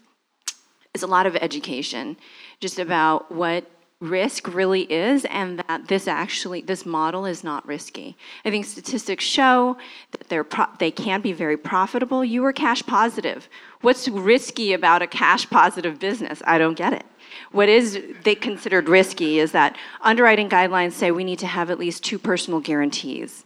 is 0.94 1.02
a 1.02 1.06
lot 1.06 1.26
of 1.26 1.34
education 1.34 2.16
just 2.60 2.78
about 2.78 3.32
what 3.32 3.68
risk 3.98 4.52
really 4.54 4.82
is 4.82 5.24
and 5.24 5.58
that 5.58 5.88
this 5.88 6.06
actually 6.06 6.60
this 6.60 6.86
model 6.86 7.26
is 7.26 7.42
not 7.42 7.66
risky. 7.66 8.16
I 8.44 8.50
think 8.50 8.66
statistics 8.66 9.24
show 9.24 9.76
that 10.12 10.28
they're 10.28 10.44
pro- 10.44 10.72
they 10.78 10.92
can 10.92 11.22
be 11.22 11.32
very 11.32 11.56
profitable. 11.56 12.24
You 12.24 12.44
are 12.44 12.52
cash 12.52 12.84
positive. 12.84 13.48
What's 13.80 14.06
risky 14.06 14.72
about 14.72 15.02
a 15.02 15.08
cash 15.08 15.50
positive 15.50 15.98
business? 15.98 16.40
I 16.46 16.58
don't 16.58 16.78
get 16.78 16.92
it. 16.92 17.06
What 17.50 17.68
is 17.68 18.00
they 18.22 18.36
considered 18.36 18.88
risky 18.88 19.40
is 19.40 19.50
that 19.52 19.76
underwriting 20.02 20.48
guidelines 20.48 20.92
say 20.92 21.10
we 21.10 21.24
need 21.24 21.40
to 21.40 21.48
have 21.48 21.68
at 21.68 21.80
least 21.80 22.04
two 22.04 22.20
personal 22.20 22.60
guarantees. 22.60 23.44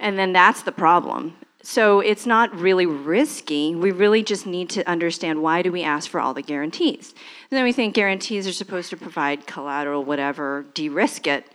And 0.00 0.18
then 0.18 0.32
that's 0.32 0.62
the 0.62 0.72
problem 0.72 1.36
so 1.62 2.00
it's 2.00 2.24
not 2.24 2.54
really 2.54 2.86
risky. 2.86 3.74
We 3.74 3.90
really 3.90 4.22
just 4.22 4.46
need 4.46 4.70
to 4.70 4.88
understand 4.88 5.42
why 5.42 5.62
do 5.62 5.72
we 5.72 5.82
ask 5.82 6.08
for 6.08 6.20
all 6.20 6.32
the 6.32 6.42
guarantees. 6.42 7.14
And 7.50 7.56
then 7.56 7.64
we 7.64 7.72
think 7.72 7.94
guarantees 7.94 8.46
are 8.46 8.52
supposed 8.52 8.90
to 8.90 8.96
provide 8.96 9.46
collateral, 9.46 10.04
whatever, 10.04 10.66
de-risk 10.74 11.26
it. 11.26 11.46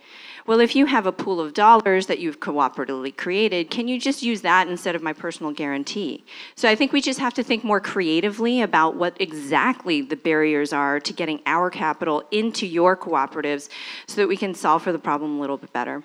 Well, 0.46 0.60
if 0.60 0.76
you 0.76 0.84
have 0.84 1.06
a 1.06 1.12
pool 1.12 1.40
of 1.40 1.54
dollars 1.54 2.06
that 2.06 2.18
you've 2.18 2.38
cooperatively 2.38 3.16
created, 3.16 3.70
can 3.70 3.88
you 3.88 3.98
just 3.98 4.22
use 4.22 4.42
that 4.42 4.68
instead 4.68 4.94
of 4.94 5.02
my 5.02 5.14
personal 5.14 5.52
guarantee? 5.52 6.22
So 6.54 6.68
I 6.68 6.74
think 6.74 6.92
we 6.92 7.00
just 7.00 7.18
have 7.18 7.32
to 7.34 7.42
think 7.42 7.64
more 7.64 7.80
creatively 7.80 8.60
about 8.60 8.94
what 8.96 9.18
exactly 9.18 10.02
the 10.02 10.16
barriers 10.16 10.74
are 10.74 11.00
to 11.00 11.12
getting 11.14 11.40
our 11.46 11.70
capital 11.70 12.22
into 12.30 12.66
your 12.66 12.94
cooperatives 12.94 13.70
so 14.06 14.20
that 14.20 14.28
we 14.28 14.36
can 14.36 14.52
solve 14.52 14.82
for 14.82 14.92
the 14.92 14.98
problem 14.98 15.38
a 15.38 15.40
little 15.40 15.56
bit 15.56 15.72
better. 15.72 16.02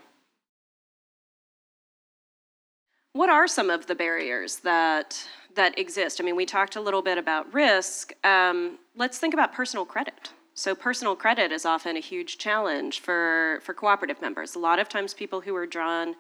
What 3.14 3.30
are 3.30 3.48
some 3.48 3.70
of 3.72 3.88
the 3.88 3.96
barriers 3.96 4.58
that 4.58 5.20
that 5.56 5.78
exist? 5.80 6.22
I 6.22 6.24
mean, 6.24 6.36
we 6.36 6.46
talked 6.46 6.76
a 6.76 6.82
little 6.82 7.02
bit 7.02 7.18
about 7.18 7.52
risk. 7.54 8.14
Um, 8.24 8.78
let's 8.96 9.18
think 9.18 9.34
about 9.34 9.52
personal 9.52 9.84
credit. 9.84 10.32
So 10.54 10.76
personal 10.76 11.16
credit 11.16 11.52
is 11.52 11.66
often 11.66 11.98
a 11.98 12.00
huge 12.00 12.38
challenge 12.38 13.00
for 13.00 13.62
for 13.64 13.74
cooperative 13.74 14.22
members. 14.22 14.56
A 14.56 14.60
lot 14.60 14.78
of 14.78 14.90
times, 14.90 15.14
people 15.16 15.42
who 15.42 15.56
are 15.56 15.66
drawn 15.66 16.16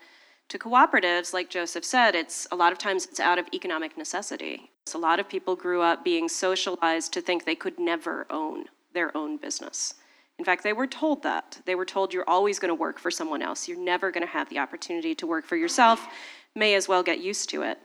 to 0.48 0.58
cooperatives, 0.58 1.32
like 1.32 1.48
Joseph 1.48 1.86
said, 1.86 2.16
it's 2.16 2.48
a 2.52 2.56
lot 2.56 2.72
of 2.72 2.80
times 2.80 3.06
it's 3.06 3.20
out 3.20 3.38
of 3.38 3.46
economic 3.54 3.96
necessity. 3.96 4.72
So 4.88 4.98
a 4.98 5.00
lot 5.10 5.20
of 5.20 5.30
people 5.30 5.56
grew 5.56 5.84
up 5.84 6.04
being 6.04 6.28
socialized 6.28 7.14
to 7.14 7.22
think 7.22 7.46
they 7.46 7.54
could 7.54 7.78
never 7.78 8.26
own 8.32 8.66
their 8.96 9.16
own 9.16 9.38
business. 9.38 9.94
In 10.40 10.46
fact, 10.46 10.64
they 10.64 10.74
were 10.74 10.88
told 10.88 11.22
that. 11.24 11.62
They 11.66 11.76
were 11.76 11.86
told 11.86 12.14
you're 12.14 12.28
always 12.28 12.60
going 12.60 12.70
to 12.70 12.76
work 12.76 12.98
for 12.98 13.12
someone 13.12 13.42
else. 13.42 13.68
You're 13.68 13.78
never 13.78 14.10
going 14.10 14.26
to 14.26 14.32
have 14.32 14.50
the 14.50 14.58
opportunity 14.58 15.14
to 15.16 15.28
work 15.28 15.46
for 15.46 15.58
yourself 15.58 16.08
may 16.56 16.76
as 16.76 16.88
well 16.88 17.04
get 17.04 17.20
used 17.20 17.50
to 17.50 17.62
it. 17.62 17.80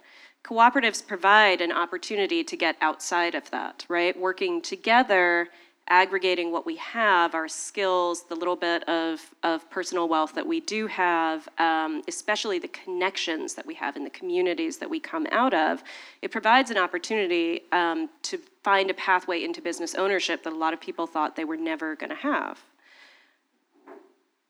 Cooperatives 0.44 1.07
provide 1.07 1.61
an 1.61 1.72
opportunity 1.72 2.44
to 2.44 2.57
get 2.57 2.77
outside 2.81 3.35
of 3.35 3.50
that, 3.50 3.87
right? 3.88 4.18
Working 4.18 4.61
together, 4.61 5.48
aggregating 5.88 6.50
what 6.50 6.64
we 6.64 6.77
have, 6.77 7.35
our 7.35 7.48
skills, 7.48 8.24
the 8.24 8.35
little 8.35 8.57
bit 8.57 8.87
of, 8.88 9.20
of 9.42 9.68
personal 9.70 10.09
wealth 10.09 10.35
that 10.35 10.46
we 10.46 10.61
do 10.61 10.87
have, 10.87 11.48
um, 11.59 12.03
especially 12.09 12.59
the 12.59 12.68
connections 12.68 13.55
that 13.55 13.66
we 13.66 13.74
have 13.74 13.96
in 13.96 14.05
the 14.05 14.11
communities 14.11 14.79
that 14.79 14.88
we 14.88 14.98
come 14.98 15.27
out 15.31 15.53
of, 15.53 15.83
it 16.22 16.31
provides 16.31 16.70
an 16.70 16.79
opportunity 16.79 17.62
um, 17.72 18.09
to 18.22 18.38
find 18.62 18.90
a 18.90 18.94
pathway 18.94 19.44
into 19.44 19.61
business 19.61 19.94
ownership 19.94 20.42
that 20.42 20.53
a 20.53 20.57
lot 20.57 20.72
of 20.72 20.81
people 20.81 21.07
thought 21.07 21.37
they 21.37 21.44
were 21.44 21.57
never 21.57 21.96
going 21.96 22.11
to 22.11 22.16
have. 22.16 22.61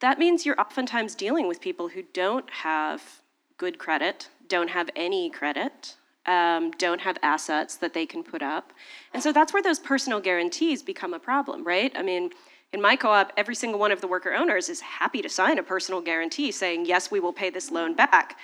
That 0.00 0.18
means 0.18 0.44
you're 0.44 0.60
oftentimes 0.60 1.14
dealing 1.14 1.48
with 1.48 1.60
people 1.60 1.88
who 1.88 2.02
don't 2.12 2.48
have 2.50 3.22
good 3.56 3.78
credit, 3.78 4.28
don't 4.48 4.70
have 4.70 4.90
any 4.96 5.30
credit, 5.30 5.96
um, 6.26 6.70
don't 6.72 7.00
have 7.00 7.18
assets 7.22 7.76
that 7.76 7.94
they 7.94 8.06
can 8.06 8.22
put 8.22 8.42
up. 8.42 8.72
And 9.12 9.22
so 9.22 9.32
that's 9.32 9.52
where 9.52 9.62
those 9.62 9.78
personal 9.78 10.20
guarantees 10.20 10.82
become 10.82 11.14
a 11.14 11.18
problem, 11.18 11.64
right? 11.64 11.92
I 11.94 12.02
mean, 12.02 12.30
in 12.72 12.80
my 12.80 12.96
co 12.96 13.10
op, 13.10 13.32
every 13.36 13.54
single 13.54 13.78
one 13.78 13.92
of 13.92 14.00
the 14.00 14.08
worker 14.08 14.32
owners 14.32 14.68
is 14.68 14.80
happy 14.80 15.22
to 15.22 15.28
sign 15.28 15.58
a 15.58 15.62
personal 15.62 16.00
guarantee 16.00 16.50
saying, 16.50 16.86
yes, 16.86 17.10
we 17.10 17.20
will 17.20 17.32
pay 17.32 17.50
this 17.50 17.70
loan 17.70 17.94
back. 17.94 18.38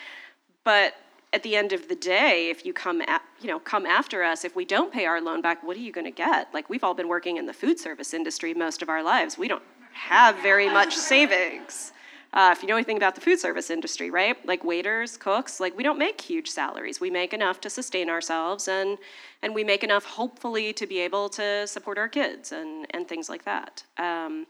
But 0.62 0.94
at 1.32 1.42
the 1.42 1.56
end 1.56 1.72
of 1.72 1.88
the 1.88 1.94
day, 1.94 2.48
if 2.50 2.64
you 2.64 2.72
come 2.72 3.00
at, 3.02 3.22
you 3.40 3.48
know 3.48 3.58
come 3.58 3.86
after 3.86 4.22
us, 4.22 4.44
if 4.44 4.54
we 4.54 4.64
don't 4.64 4.92
pay 4.92 5.06
our 5.06 5.20
loan 5.20 5.40
back, 5.40 5.62
what 5.62 5.76
are 5.76 5.80
you 5.80 5.92
going 5.92 6.04
to 6.04 6.10
get? 6.10 6.52
Like 6.52 6.68
we've 6.68 6.84
all 6.84 6.94
been 6.94 7.08
working 7.08 7.36
in 7.36 7.46
the 7.46 7.52
food 7.52 7.78
service 7.78 8.14
industry 8.14 8.54
most 8.54 8.82
of 8.82 8.88
our 8.88 9.02
lives. 9.02 9.38
We 9.38 9.48
don't 9.48 9.62
have 9.92 10.36
very 10.36 10.68
much 10.68 10.94
savings. 10.96 11.92
Uh, 12.32 12.50
if 12.52 12.62
you 12.62 12.68
know 12.68 12.76
anything 12.76 12.96
about 12.96 13.14
the 13.14 13.20
food 13.20 13.38
service 13.38 13.70
industry, 13.70 14.10
right? 14.10 14.36
Like 14.46 14.64
waiters, 14.64 15.16
cooks, 15.16 15.58
like 15.58 15.76
we 15.76 15.82
don't 15.82 15.98
make 15.98 16.20
huge 16.20 16.48
salaries. 16.48 17.00
We 17.00 17.10
make 17.10 17.34
enough 17.34 17.60
to 17.62 17.70
sustain 17.70 18.08
ourselves, 18.08 18.68
and 18.68 18.98
and 19.42 19.54
we 19.54 19.64
make 19.64 19.82
enough, 19.82 20.04
hopefully, 20.04 20.72
to 20.74 20.86
be 20.86 21.00
able 21.00 21.28
to 21.30 21.66
support 21.66 21.98
our 21.98 22.08
kids 22.08 22.52
and 22.52 22.86
and 22.90 23.08
things 23.08 23.28
like 23.28 23.44
that. 23.44 23.82
Um, 23.98 24.46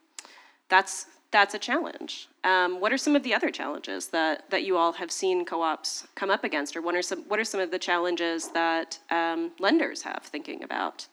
that's 0.69 1.07
that's 1.31 1.55
a 1.55 1.59
challenge. 1.59 2.29
Um, 2.45 2.81
what 2.81 2.93
are 2.93 2.99
some 2.99 3.15
of 3.15 3.23
the 3.23 3.33
other 3.33 3.51
challenges 3.51 4.09
that 4.09 4.51
that 4.51 4.65
you 4.65 4.77
all 4.77 4.93
have 4.93 5.11
seen 5.11 5.45
co-ops 5.45 6.07
come 6.15 6.31
up 6.31 6.45
against, 6.45 6.77
or 6.77 6.83
what 6.83 6.95
are 6.95 7.03
some 7.03 7.23
what 7.29 7.41
are 7.41 7.45
some 7.45 7.61
of 7.61 7.71
the 7.71 7.79
challenges 7.79 8.49
that 8.49 8.99
um, 9.11 9.53
lenders 9.59 10.03
have 10.03 10.23
thinking 10.25 10.63
about 10.63 11.07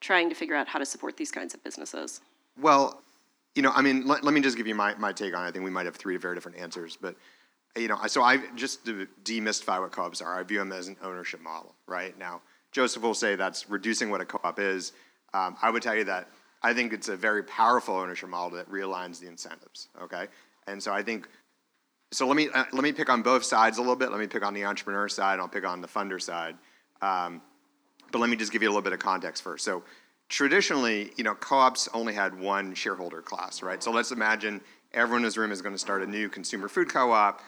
trying 0.00 0.28
to 0.28 0.34
figure 0.34 0.54
out 0.54 0.68
how 0.68 0.78
to 0.78 0.86
support 0.86 1.16
these 1.16 1.30
kinds 1.30 1.54
of 1.54 1.62
businesses? 1.64 2.20
Well, 2.60 3.02
you 3.54 3.62
know, 3.62 3.70
I 3.74 3.82
mean, 3.82 4.06
let, 4.06 4.24
let 4.24 4.34
me 4.34 4.40
just 4.40 4.56
give 4.56 4.66
you 4.66 4.74
my, 4.74 4.94
my 4.94 5.12
take 5.12 5.34
on 5.36 5.44
it. 5.44 5.48
I 5.48 5.50
think 5.50 5.64
we 5.64 5.70
might 5.70 5.86
have 5.86 5.96
three 5.96 6.16
very 6.16 6.34
different 6.34 6.58
answers, 6.58 6.96
but 7.00 7.16
you 7.76 7.88
know, 7.88 7.98
so 8.06 8.22
I 8.22 8.38
just 8.54 8.84
to 8.86 9.06
demystify 9.24 9.80
what 9.80 9.92
co-ops 9.92 10.20
are. 10.20 10.38
I 10.38 10.42
view 10.42 10.58
them 10.58 10.72
as 10.72 10.88
an 10.88 10.96
ownership 11.02 11.40
model, 11.40 11.74
right? 11.86 12.16
Now, 12.18 12.42
Joseph 12.70 13.02
will 13.02 13.14
say 13.14 13.34
that's 13.34 13.68
reducing 13.70 14.10
what 14.10 14.20
a 14.20 14.24
co-op 14.24 14.58
is. 14.58 14.92
Um, 15.34 15.56
I 15.62 15.70
would 15.70 15.82
tell 15.82 15.94
you 15.94 16.04
that 16.04 16.28
I 16.62 16.74
think 16.74 16.92
it's 16.92 17.08
a 17.08 17.16
very 17.16 17.42
powerful 17.42 17.96
ownership 17.96 18.28
model 18.28 18.58
that 18.58 18.70
realigns 18.70 19.20
the 19.20 19.26
incentives. 19.26 19.88
Okay, 20.02 20.26
and 20.66 20.82
so 20.82 20.92
I 20.92 21.02
think. 21.02 21.28
So 22.12 22.26
let 22.26 22.36
me 22.36 22.50
uh, 22.52 22.64
let 22.72 22.82
me 22.82 22.92
pick 22.92 23.08
on 23.08 23.22
both 23.22 23.42
sides 23.42 23.78
a 23.78 23.80
little 23.80 23.96
bit. 23.96 24.10
Let 24.10 24.20
me 24.20 24.26
pick 24.26 24.44
on 24.44 24.52
the 24.52 24.64
entrepreneur 24.64 25.08
side. 25.08 25.34
And 25.34 25.40
I'll 25.40 25.48
pick 25.48 25.66
on 25.66 25.80
the 25.80 25.88
funder 25.88 26.20
side. 26.20 26.56
Um, 27.00 27.40
but 28.10 28.18
let 28.18 28.28
me 28.28 28.36
just 28.36 28.52
give 28.52 28.62
you 28.62 28.68
a 28.68 28.70
little 28.70 28.82
bit 28.82 28.92
of 28.92 28.98
context 28.98 29.42
first. 29.42 29.64
So 29.64 29.82
traditionally, 30.32 31.12
you 31.16 31.24
know, 31.24 31.34
co-ops 31.34 31.90
only 31.92 32.14
had 32.14 32.36
one 32.40 32.74
shareholder 32.74 33.20
class, 33.20 33.62
right? 33.62 33.82
So 33.82 33.90
let's 33.90 34.12
imagine 34.12 34.62
everyone 34.94 35.18
in 35.18 35.24
this 35.24 35.36
room 35.36 35.52
is 35.52 35.60
going 35.60 35.74
to 35.74 35.78
start 35.78 36.02
a 36.02 36.06
new 36.06 36.30
consumer 36.30 36.68
food 36.68 36.88
co-op. 36.88 37.42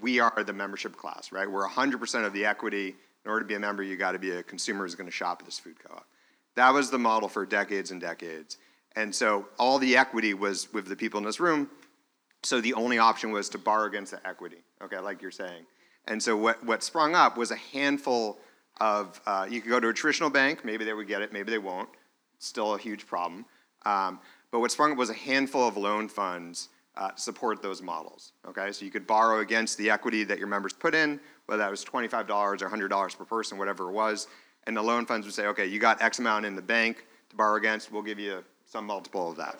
We 0.00 0.20
are 0.20 0.42
the 0.42 0.54
membership 0.54 0.96
class, 0.96 1.32
right? 1.32 1.48
We're 1.48 1.68
100% 1.68 2.24
of 2.24 2.32
the 2.32 2.46
equity. 2.46 2.96
In 3.26 3.30
order 3.30 3.40
to 3.40 3.46
be 3.46 3.56
a 3.56 3.60
member, 3.60 3.82
you 3.82 3.98
got 3.98 4.12
to 4.12 4.18
be 4.18 4.30
a 4.30 4.42
consumer 4.42 4.84
who's 4.84 4.94
going 4.94 5.06
to 5.06 5.14
shop 5.14 5.36
at 5.40 5.44
this 5.44 5.58
food 5.58 5.76
co-op. 5.84 6.06
That 6.54 6.72
was 6.72 6.90
the 6.90 6.98
model 6.98 7.28
for 7.28 7.44
decades 7.44 7.90
and 7.90 8.00
decades. 8.00 8.56
And 8.96 9.14
so 9.14 9.46
all 9.58 9.78
the 9.78 9.94
equity 9.98 10.32
was 10.32 10.72
with 10.72 10.86
the 10.86 10.96
people 10.96 11.18
in 11.18 11.24
this 11.24 11.40
room. 11.40 11.68
So 12.42 12.62
the 12.62 12.72
only 12.72 12.96
option 12.96 13.32
was 13.32 13.50
to 13.50 13.58
borrow 13.58 13.86
against 13.86 14.12
the 14.12 14.26
equity, 14.26 14.62
okay, 14.82 14.98
like 14.98 15.20
you're 15.20 15.30
saying. 15.30 15.66
And 16.08 16.22
so 16.22 16.38
what, 16.38 16.64
what 16.64 16.82
sprung 16.82 17.14
up 17.14 17.36
was 17.36 17.50
a 17.50 17.56
handful 17.56 18.38
of, 18.80 19.20
uh, 19.26 19.46
you 19.48 19.60
could 19.60 19.68
go 19.68 19.78
to 19.78 19.88
a 19.88 19.92
traditional 19.92 20.30
bank, 20.30 20.64
maybe 20.64 20.86
they 20.86 20.94
would 20.94 21.06
get 21.06 21.20
it, 21.20 21.34
maybe 21.34 21.50
they 21.50 21.58
won't 21.58 21.90
still 22.40 22.74
a 22.74 22.78
huge 22.78 23.06
problem. 23.06 23.44
Um, 23.86 24.18
but 24.50 24.58
what 24.60 24.72
sprung 24.72 24.92
up 24.92 24.98
was 24.98 25.10
a 25.10 25.14
handful 25.14 25.66
of 25.66 25.76
loan 25.76 26.08
funds 26.08 26.68
uh, 26.96 27.14
support 27.14 27.62
those 27.62 27.80
models. 27.80 28.32
Okay, 28.48 28.72
so 28.72 28.84
you 28.84 28.90
could 28.90 29.06
borrow 29.06 29.40
against 29.40 29.78
the 29.78 29.88
equity 29.90 30.24
that 30.24 30.38
your 30.38 30.48
members 30.48 30.72
put 30.72 30.94
in, 30.94 31.20
whether 31.46 31.62
that 31.62 31.70
was 31.70 31.84
$25 31.84 32.28
or 32.30 32.56
$100 32.56 33.16
per 33.18 33.24
person, 33.24 33.58
whatever 33.58 33.88
it 33.88 33.92
was, 33.92 34.26
and 34.66 34.76
the 34.76 34.82
loan 34.82 35.06
funds 35.06 35.26
would 35.26 35.34
say, 35.34 35.46
okay, 35.46 35.66
you 35.66 35.78
got 35.78 36.02
X 36.02 36.18
amount 36.18 36.44
in 36.44 36.56
the 36.56 36.62
bank 36.62 37.06
to 37.30 37.36
borrow 37.36 37.56
against, 37.56 37.92
we'll 37.92 38.02
give 38.02 38.18
you 38.18 38.44
some 38.66 38.84
multiple 38.84 39.30
of 39.30 39.36
that. 39.36 39.58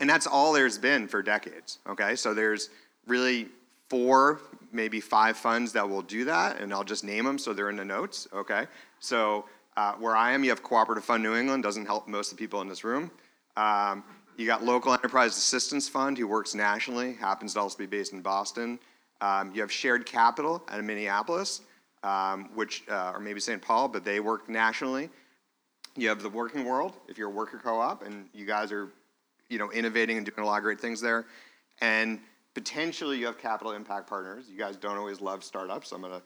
And 0.00 0.08
that's 0.08 0.26
all 0.26 0.52
there's 0.52 0.78
been 0.78 1.06
for 1.06 1.22
decades. 1.22 1.78
Okay, 1.88 2.16
so 2.16 2.34
there's 2.34 2.70
really 3.06 3.48
four, 3.88 4.40
maybe 4.72 5.00
five 5.00 5.36
funds 5.36 5.72
that 5.72 5.88
will 5.88 6.02
do 6.02 6.24
that, 6.24 6.60
and 6.60 6.72
I'll 6.72 6.84
just 6.84 7.04
name 7.04 7.24
them 7.24 7.38
so 7.38 7.52
they're 7.52 7.70
in 7.70 7.76
the 7.76 7.84
notes. 7.84 8.26
Okay, 8.32 8.66
so 8.98 9.44
uh, 9.76 9.92
where 9.94 10.16
I 10.16 10.32
am, 10.32 10.42
you 10.42 10.50
have 10.50 10.62
Cooperative 10.62 11.04
Fund 11.04 11.22
New 11.22 11.34
England, 11.34 11.62
doesn't 11.62 11.86
help 11.86 12.08
most 12.08 12.32
of 12.32 12.38
the 12.38 12.42
people 12.42 12.60
in 12.60 12.68
this 12.68 12.84
room. 12.84 13.10
Um, 13.56 14.04
you 14.36 14.46
got 14.46 14.64
Local 14.64 14.92
Enterprise 14.92 15.36
Assistance 15.36 15.88
Fund, 15.88 16.18
who 16.18 16.26
works 16.26 16.54
nationally, 16.54 17.14
happens 17.14 17.54
to 17.54 17.60
also 17.60 17.78
be 17.78 17.86
based 17.86 18.12
in 18.12 18.20
Boston. 18.20 18.78
Um, 19.20 19.52
you 19.54 19.60
have 19.60 19.72
Shared 19.72 20.04
Capital 20.04 20.62
out 20.68 20.78
of 20.78 20.84
Minneapolis, 20.84 21.62
um, 22.02 22.50
which, 22.54 22.84
uh, 22.88 23.12
or 23.14 23.20
maybe 23.20 23.40
St. 23.40 23.60
Paul, 23.60 23.88
but 23.88 24.04
they 24.04 24.20
work 24.20 24.48
nationally. 24.48 25.08
You 25.94 26.08
have 26.08 26.22
the 26.22 26.28
Working 26.28 26.64
World, 26.64 26.94
if 27.08 27.16
you're 27.16 27.28
a 27.28 27.32
worker 27.32 27.58
co-op, 27.62 28.02
and 28.02 28.28
you 28.34 28.44
guys 28.44 28.70
are, 28.72 28.88
you 29.48 29.58
know, 29.58 29.72
innovating 29.72 30.18
and 30.18 30.26
doing 30.26 30.44
a 30.44 30.46
lot 30.46 30.58
of 30.58 30.62
great 30.62 30.80
things 30.80 31.00
there. 31.00 31.26
And 31.80 32.20
potentially 32.54 33.18
you 33.18 33.26
have 33.26 33.38
Capital 33.38 33.72
Impact 33.72 34.06
Partners. 34.06 34.46
You 34.50 34.58
guys 34.58 34.76
don't 34.76 34.98
always 34.98 35.22
love 35.22 35.42
startups, 35.42 35.88
so 35.88 35.96
I'm 35.96 36.02
to 36.02 36.22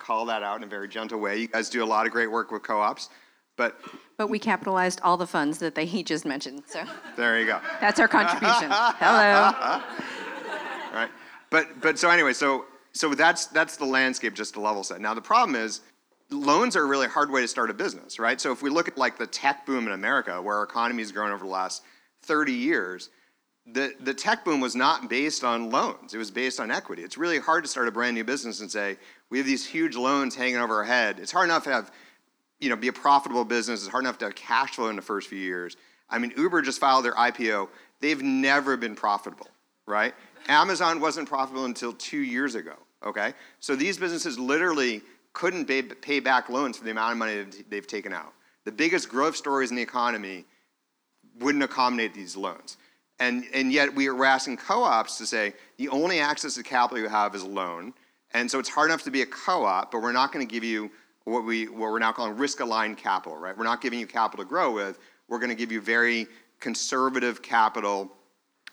call 0.00 0.24
that 0.26 0.42
out 0.42 0.56
in 0.56 0.64
a 0.64 0.66
very 0.66 0.88
gentle 0.88 1.20
way. 1.20 1.38
You 1.38 1.48
guys 1.48 1.70
do 1.70 1.84
a 1.84 1.86
lot 1.86 2.06
of 2.06 2.12
great 2.12 2.30
work 2.30 2.50
with 2.50 2.62
co-ops, 2.62 3.08
but 3.56 3.80
but 4.16 4.28
we 4.28 4.38
capitalized 4.38 5.00
all 5.02 5.16
the 5.16 5.26
funds 5.26 5.58
that 5.58 5.74
they, 5.74 5.86
he 5.86 6.02
just 6.02 6.24
mentioned. 6.24 6.62
So 6.66 6.82
there 7.16 7.38
you 7.38 7.46
go. 7.46 7.60
That's 7.80 8.00
our 8.00 8.08
contribution. 8.08 8.68
Hello. 8.70 9.82
right, 10.92 11.10
but 11.50 11.80
but 11.80 11.98
so 11.98 12.10
anyway, 12.10 12.32
so 12.32 12.64
so 12.92 13.14
that's 13.14 13.46
that's 13.46 13.76
the 13.76 13.84
landscape 13.84 14.34
just 14.34 14.54
to 14.54 14.60
level 14.60 14.82
set. 14.82 15.00
Now 15.00 15.14
the 15.14 15.22
problem 15.22 15.54
is 15.54 15.82
loans 16.30 16.76
are 16.76 16.82
a 16.82 16.86
really 16.86 17.08
hard 17.08 17.30
way 17.30 17.40
to 17.40 17.48
start 17.48 17.70
a 17.70 17.74
business, 17.74 18.18
right? 18.18 18.40
So 18.40 18.52
if 18.52 18.62
we 18.62 18.70
look 18.70 18.88
at 18.88 18.96
like 18.96 19.18
the 19.18 19.26
tech 19.26 19.66
boom 19.66 19.86
in 19.86 19.92
America, 19.92 20.40
where 20.40 20.56
our 20.56 20.64
economy 20.64 21.02
has 21.02 21.12
grown 21.12 21.30
over 21.30 21.44
the 21.44 21.50
last 21.50 21.82
30 22.22 22.52
years, 22.52 23.10
the, 23.66 23.94
the 24.00 24.14
tech 24.14 24.44
boom 24.44 24.60
was 24.60 24.74
not 24.74 25.08
based 25.08 25.44
on 25.44 25.70
loans. 25.70 26.14
It 26.14 26.18
was 26.18 26.30
based 26.30 26.60
on 26.60 26.70
equity. 26.70 27.02
It's 27.02 27.18
really 27.18 27.38
hard 27.38 27.64
to 27.64 27.68
start 27.70 27.88
a 27.88 27.90
brand 27.90 28.14
new 28.14 28.24
business 28.24 28.60
and 28.60 28.70
say, 28.70 28.96
we 29.30 29.38
have 29.38 29.46
these 29.46 29.66
huge 29.66 29.96
loans 29.96 30.34
hanging 30.34 30.56
over 30.56 30.76
our 30.76 30.84
head. 30.84 31.18
It's 31.20 31.32
hard 31.32 31.48
enough 31.48 31.64
to 31.64 31.72
have, 31.72 31.90
you 32.58 32.68
know, 32.68 32.76
be 32.76 32.88
a 32.88 32.92
profitable 32.92 33.44
business. 33.44 33.80
It's 33.80 33.90
hard 33.90 34.04
enough 34.04 34.18
to 34.18 34.26
have 34.26 34.34
cash 34.34 34.74
flow 34.74 34.88
in 34.88 34.96
the 34.96 35.02
first 35.02 35.28
few 35.28 35.38
years. 35.38 35.76
I 36.08 36.18
mean, 36.18 36.32
Uber 36.36 36.62
just 36.62 36.80
filed 36.80 37.04
their 37.04 37.14
IPO. 37.14 37.68
They've 38.00 38.22
never 38.22 38.76
been 38.76 38.96
profitable, 38.96 39.48
right? 39.86 40.14
Amazon 40.48 41.00
wasn't 41.00 41.28
profitable 41.28 41.64
until 41.66 41.92
two 41.92 42.18
years 42.18 42.56
ago, 42.56 42.74
okay? 43.04 43.34
So 43.60 43.76
these 43.76 43.96
businesses 43.96 44.38
literally 44.38 45.02
couldn't 45.32 45.66
pay, 45.66 46.20
back 46.20 46.48
loans 46.48 46.76
for 46.76 46.84
the 46.84 46.90
amount 46.90 47.12
of 47.12 47.18
money 47.18 47.44
they've 47.68 47.86
taken 47.86 48.12
out. 48.12 48.32
The 48.64 48.72
biggest 48.72 49.08
growth 49.08 49.36
stories 49.36 49.70
in 49.70 49.76
the 49.76 49.82
economy 49.82 50.44
wouldn't 51.38 51.62
accommodate 51.62 52.14
these 52.14 52.36
loans. 52.36 52.76
And, 53.20 53.44
and 53.54 53.72
yet 53.72 53.94
we 53.94 54.08
are 54.08 54.24
asking 54.24 54.56
co-ops 54.56 55.18
to 55.18 55.26
say 55.26 55.54
the 55.76 55.88
only 55.90 56.20
access 56.20 56.54
to 56.54 56.62
capital 56.62 56.98
you 56.98 57.08
have 57.08 57.34
is 57.34 57.42
a 57.42 57.46
loan. 57.46 57.92
And 58.32 58.50
so 58.50 58.58
it's 58.58 58.68
hard 58.68 58.90
enough 58.90 59.02
to 59.04 59.10
be 59.10 59.22
a 59.22 59.26
co-op, 59.26 59.90
but 59.90 60.02
we're 60.02 60.12
not 60.12 60.32
going 60.32 60.46
to 60.46 60.52
give 60.52 60.64
you 60.64 60.90
what 61.24 61.44
we 61.44 61.66
what 61.66 61.90
we're 61.90 61.98
now 61.98 62.12
calling 62.12 62.36
risk-aligned 62.36 62.96
capital, 62.96 63.36
right? 63.36 63.56
We're 63.56 63.64
not 63.64 63.80
giving 63.80 63.98
you 63.98 64.06
capital 64.06 64.44
to 64.44 64.48
grow 64.48 64.72
with. 64.72 64.98
We're 65.28 65.38
going 65.38 65.50
to 65.50 65.56
give 65.56 65.70
you 65.70 65.80
very 65.80 66.26
conservative 66.60 67.42
capital. 67.42 68.10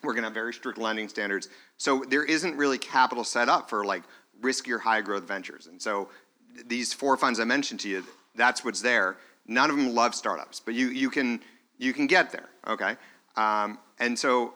We're 0.03 0.14
going 0.14 0.24
to 0.24 0.28
have 0.28 0.34
very 0.34 0.53
strict 0.53 0.78
lending 0.78 1.08
standards. 1.10 1.49
So 1.78 2.03
there 2.08 2.24
isn't 2.24 2.55
really 2.55 2.78
capital 2.78 3.24
set 3.24 3.49
up 3.49 3.70
for 3.70 3.84
like 3.84 4.03
riskier 4.41 4.80
high 4.80 5.01
growth 5.01 5.28
ventures. 5.28 5.68
And 5.68 5.82
so 5.82 6.10
these 6.68 6.93
four 6.93 7.18
funds 7.18 7.39
I 7.39 7.43
mentioned 7.43 7.80
to 7.82 7.89
you, 7.89 8.03
that's 8.36 8.64
what's 8.64 8.82
there. 8.82 9.18
None 9.47 9.70
of 9.70 9.78
them 9.78 9.93
love 9.93 10.14
startups, 10.14 10.60
but 10.60 10.74
you 10.74 10.89
you 10.89 11.10
can 11.10 11.41
you 11.78 11.93
can 11.93 12.08
get 12.08 12.32
there, 12.32 12.49
okay? 12.68 12.95
Um, 13.36 13.80
and 13.99 14.18
so 14.18 14.53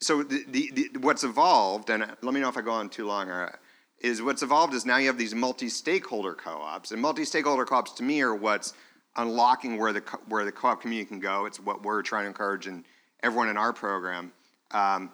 so 0.00 0.22
the, 0.22 0.44
the, 0.48 0.70
the, 0.72 0.98
what's 1.00 1.24
evolved, 1.24 1.90
and 1.90 2.06
let 2.22 2.34
me 2.34 2.40
know 2.40 2.48
if 2.48 2.56
I 2.56 2.62
go 2.62 2.70
on 2.70 2.88
too 2.88 3.06
long, 3.06 3.28
or, 3.28 3.58
is 4.00 4.22
what's 4.22 4.42
evolved 4.42 4.74
is 4.74 4.86
now 4.86 4.96
you 4.96 5.06
have 5.08 5.18
these 5.18 5.34
multi-stakeholder 5.34 6.34
co-ops, 6.34 6.92
and 6.92 7.00
multi-stakeholder 7.00 7.64
co-ops 7.64 7.92
to 7.92 8.02
me 8.02 8.20
are 8.22 8.34
what's 8.34 8.74
unlocking 9.16 9.78
where 9.78 9.92
the 9.92 10.00
where 10.28 10.44
the 10.44 10.52
co-op 10.52 10.80
community 10.80 11.08
can 11.08 11.20
go. 11.20 11.46
It's 11.46 11.58
what 11.58 11.82
we're 11.82 12.02
trying 12.02 12.24
to 12.24 12.28
encourage 12.28 12.66
in 12.66 12.84
everyone 13.22 13.48
in 13.48 13.56
our 13.56 13.72
program. 13.72 14.32
Um, 14.70 15.10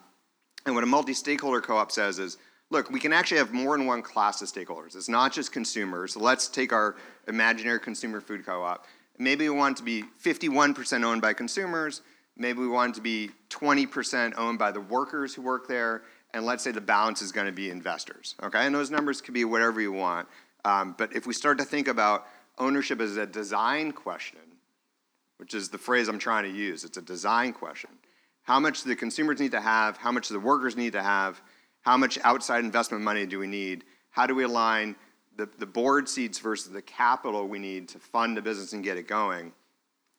and 0.65 0.75
what 0.75 0.83
a 0.83 0.87
multi-stakeholder 0.87 1.61
co-op 1.61 1.91
says 1.91 2.19
is, 2.19 2.37
look, 2.69 2.89
we 2.89 2.99
can 2.99 3.13
actually 3.13 3.37
have 3.37 3.53
more 3.53 3.77
than 3.77 3.85
one 3.87 4.01
class 4.01 4.41
of 4.41 4.47
stakeholders. 4.47 4.95
It's 4.95 5.09
not 5.09 5.31
just 5.31 5.51
consumers. 5.51 6.15
Let's 6.15 6.47
take 6.47 6.73
our 6.73 6.95
imaginary 7.27 7.79
consumer 7.79 8.21
food 8.21 8.45
co-op. 8.45 8.85
Maybe 9.17 9.47
we 9.47 9.55
want 9.55 9.77
it 9.77 9.79
to 9.79 9.83
be 9.83 10.03
51% 10.23 11.03
owned 11.03 11.21
by 11.21 11.33
consumers. 11.33 12.01
Maybe 12.37 12.59
we 12.59 12.67
want 12.67 12.91
it 12.91 12.95
to 12.95 13.01
be 13.01 13.29
20% 13.49 14.33
owned 14.37 14.59
by 14.59 14.71
the 14.71 14.81
workers 14.81 15.33
who 15.33 15.41
work 15.41 15.67
there. 15.67 16.03
And 16.35 16.45
let's 16.45 16.61
say 16.65 16.71
the 16.71 16.81
balance 16.81 17.21
is 17.21 17.31
going 17.31 17.47
to 17.47 17.53
be 17.53 17.69
investors. 17.69 18.35
Okay, 18.43 18.65
and 18.65 18.75
those 18.75 18.91
numbers 18.91 19.21
could 19.21 19.33
be 19.33 19.45
whatever 19.45 19.79
you 19.79 19.93
want. 19.93 20.27
Um, 20.65 20.93
but 20.97 21.15
if 21.15 21.25
we 21.25 21.33
start 21.33 21.57
to 21.59 21.63
think 21.63 21.87
about 21.87 22.27
ownership 22.57 22.99
as 22.99 23.15
a 23.15 23.25
design 23.25 23.93
question, 23.93 24.41
which 25.37 25.53
is 25.53 25.69
the 25.69 25.77
phrase 25.77 26.09
I'm 26.09 26.19
trying 26.19 26.43
to 26.43 26.49
use, 26.49 26.83
it's 26.83 26.97
a 26.97 27.01
design 27.01 27.53
question. 27.53 27.89
How 28.43 28.59
much 28.59 28.83
do 28.83 28.89
the 28.89 28.97
consumers 28.97 29.39
need 29.39 29.51
to 29.51 29.61
have? 29.61 29.95
How 29.95 30.11
much 30.11 30.27
do 30.27 30.33
the 30.33 30.41
workers 30.41 30.75
need 30.75 30.91
to 30.91 31.01
have? 31.01 31.41
How 31.83 31.95
much 31.95 32.19
outside 32.25 32.65
investment 32.65 33.01
money 33.01 33.25
do 33.25 33.39
we 33.39 33.47
need? 33.47 33.85
How 34.09 34.27
do 34.27 34.35
we 34.35 34.43
align 34.43 34.97
the, 35.37 35.47
the 35.57 35.65
board 35.65 36.09
seats 36.09 36.39
versus 36.39 36.69
the 36.69 36.81
capital 36.81 37.47
we 37.47 37.59
need 37.59 37.87
to 37.89 37.99
fund 37.99 38.35
the 38.35 38.41
business 38.41 38.73
and 38.73 38.83
get 38.83 38.97
it 38.97 39.07
going? 39.07 39.53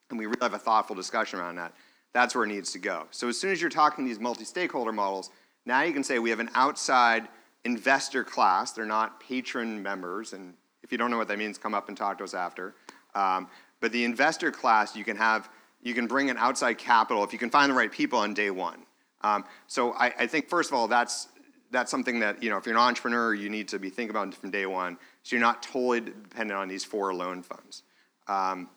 And 0.09 0.19
we 0.19 0.25
really 0.25 0.39
have 0.41 0.55
a 0.55 0.59
thoughtful 0.59 0.97
discussion 0.97 1.41
around 1.41 1.57
that. 1.57 1.75
That's 2.14 2.35
where 2.35 2.45
it 2.45 2.49
needs 2.49 2.73
to 2.73 2.79
go. 2.79 3.05
So 3.11 3.29
as 3.29 3.39
soon 3.39 3.53
as 3.53 3.61
you're 3.61 3.69
talking 3.69 4.07
these 4.07 4.19
multi-stakeholder 4.19 4.93
models, 4.93 5.29
now 5.67 5.83
you 5.83 5.93
can 5.93 6.05
say 6.05 6.19
we 6.19 6.31
have 6.31 6.41
an 6.41 6.51
outside 6.55 7.29
investor 7.64 8.25
class. 8.25 8.73
They're 8.73 8.87
not 8.87 9.21
patron 9.21 9.83
members, 9.83 10.33
and 10.33 10.55
if 10.83 10.93
you 10.93 10.99
don't 10.99 11.11
know 11.11 11.19
what 11.19 11.29
that 11.29 11.39
means, 11.39 11.59
come 11.59 11.75
up 11.75 11.89
and 11.89 11.97
talk 11.97 12.19
to 12.19 12.25
us 12.25 12.33
after. 12.33 12.75
Um, 13.14 13.49
but 13.81 13.93
the 13.93 14.05
investor 14.05 14.51
class, 14.51 14.97
you 14.97 15.05
can 15.05 15.17
have, 15.17 15.51
you 15.83 15.93
can 15.93 16.07
bring 16.07 16.29
in 16.29 16.37
outside 16.39 16.79
capital 16.79 17.25
if 17.25 17.33
you 17.33 17.39
can 17.39 17.51
find 17.51 17.71
the 17.71 17.75
right 17.75 17.91
people 17.91 18.21
on 18.21 18.33
day 18.33 18.51
one. 18.51 18.87
Um, 19.23 19.45
so 19.67 19.93
I, 19.93 20.07
I, 20.21 20.27
think 20.27 20.49
first 20.49 20.71
of 20.71 20.77
all, 20.77 20.87
that's 20.87 21.29
that's 21.73 21.91
something 21.91 22.21
that 22.21 22.43
you 22.43 22.49
know 22.49 22.57
if 22.59 22.67
you're 22.67 22.77
an 22.77 22.81
entrepreneur, 22.81 23.35
you 23.35 23.51
need 23.51 23.69
to 23.69 23.79
be 23.79 23.91
thinking 23.91 24.11
about 24.11 24.33
from 24.35 24.51
day 24.51 24.67
one. 24.67 24.99
So 25.25 25.35
you're 25.35 25.45
not 25.45 25.62
totally 25.62 26.01
dependent 26.01 26.53
on 26.53 26.69
these 26.69 26.85
four 26.85 27.12
loan 27.12 27.43
funds. 27.43 27.83
Um, 28.29 28.69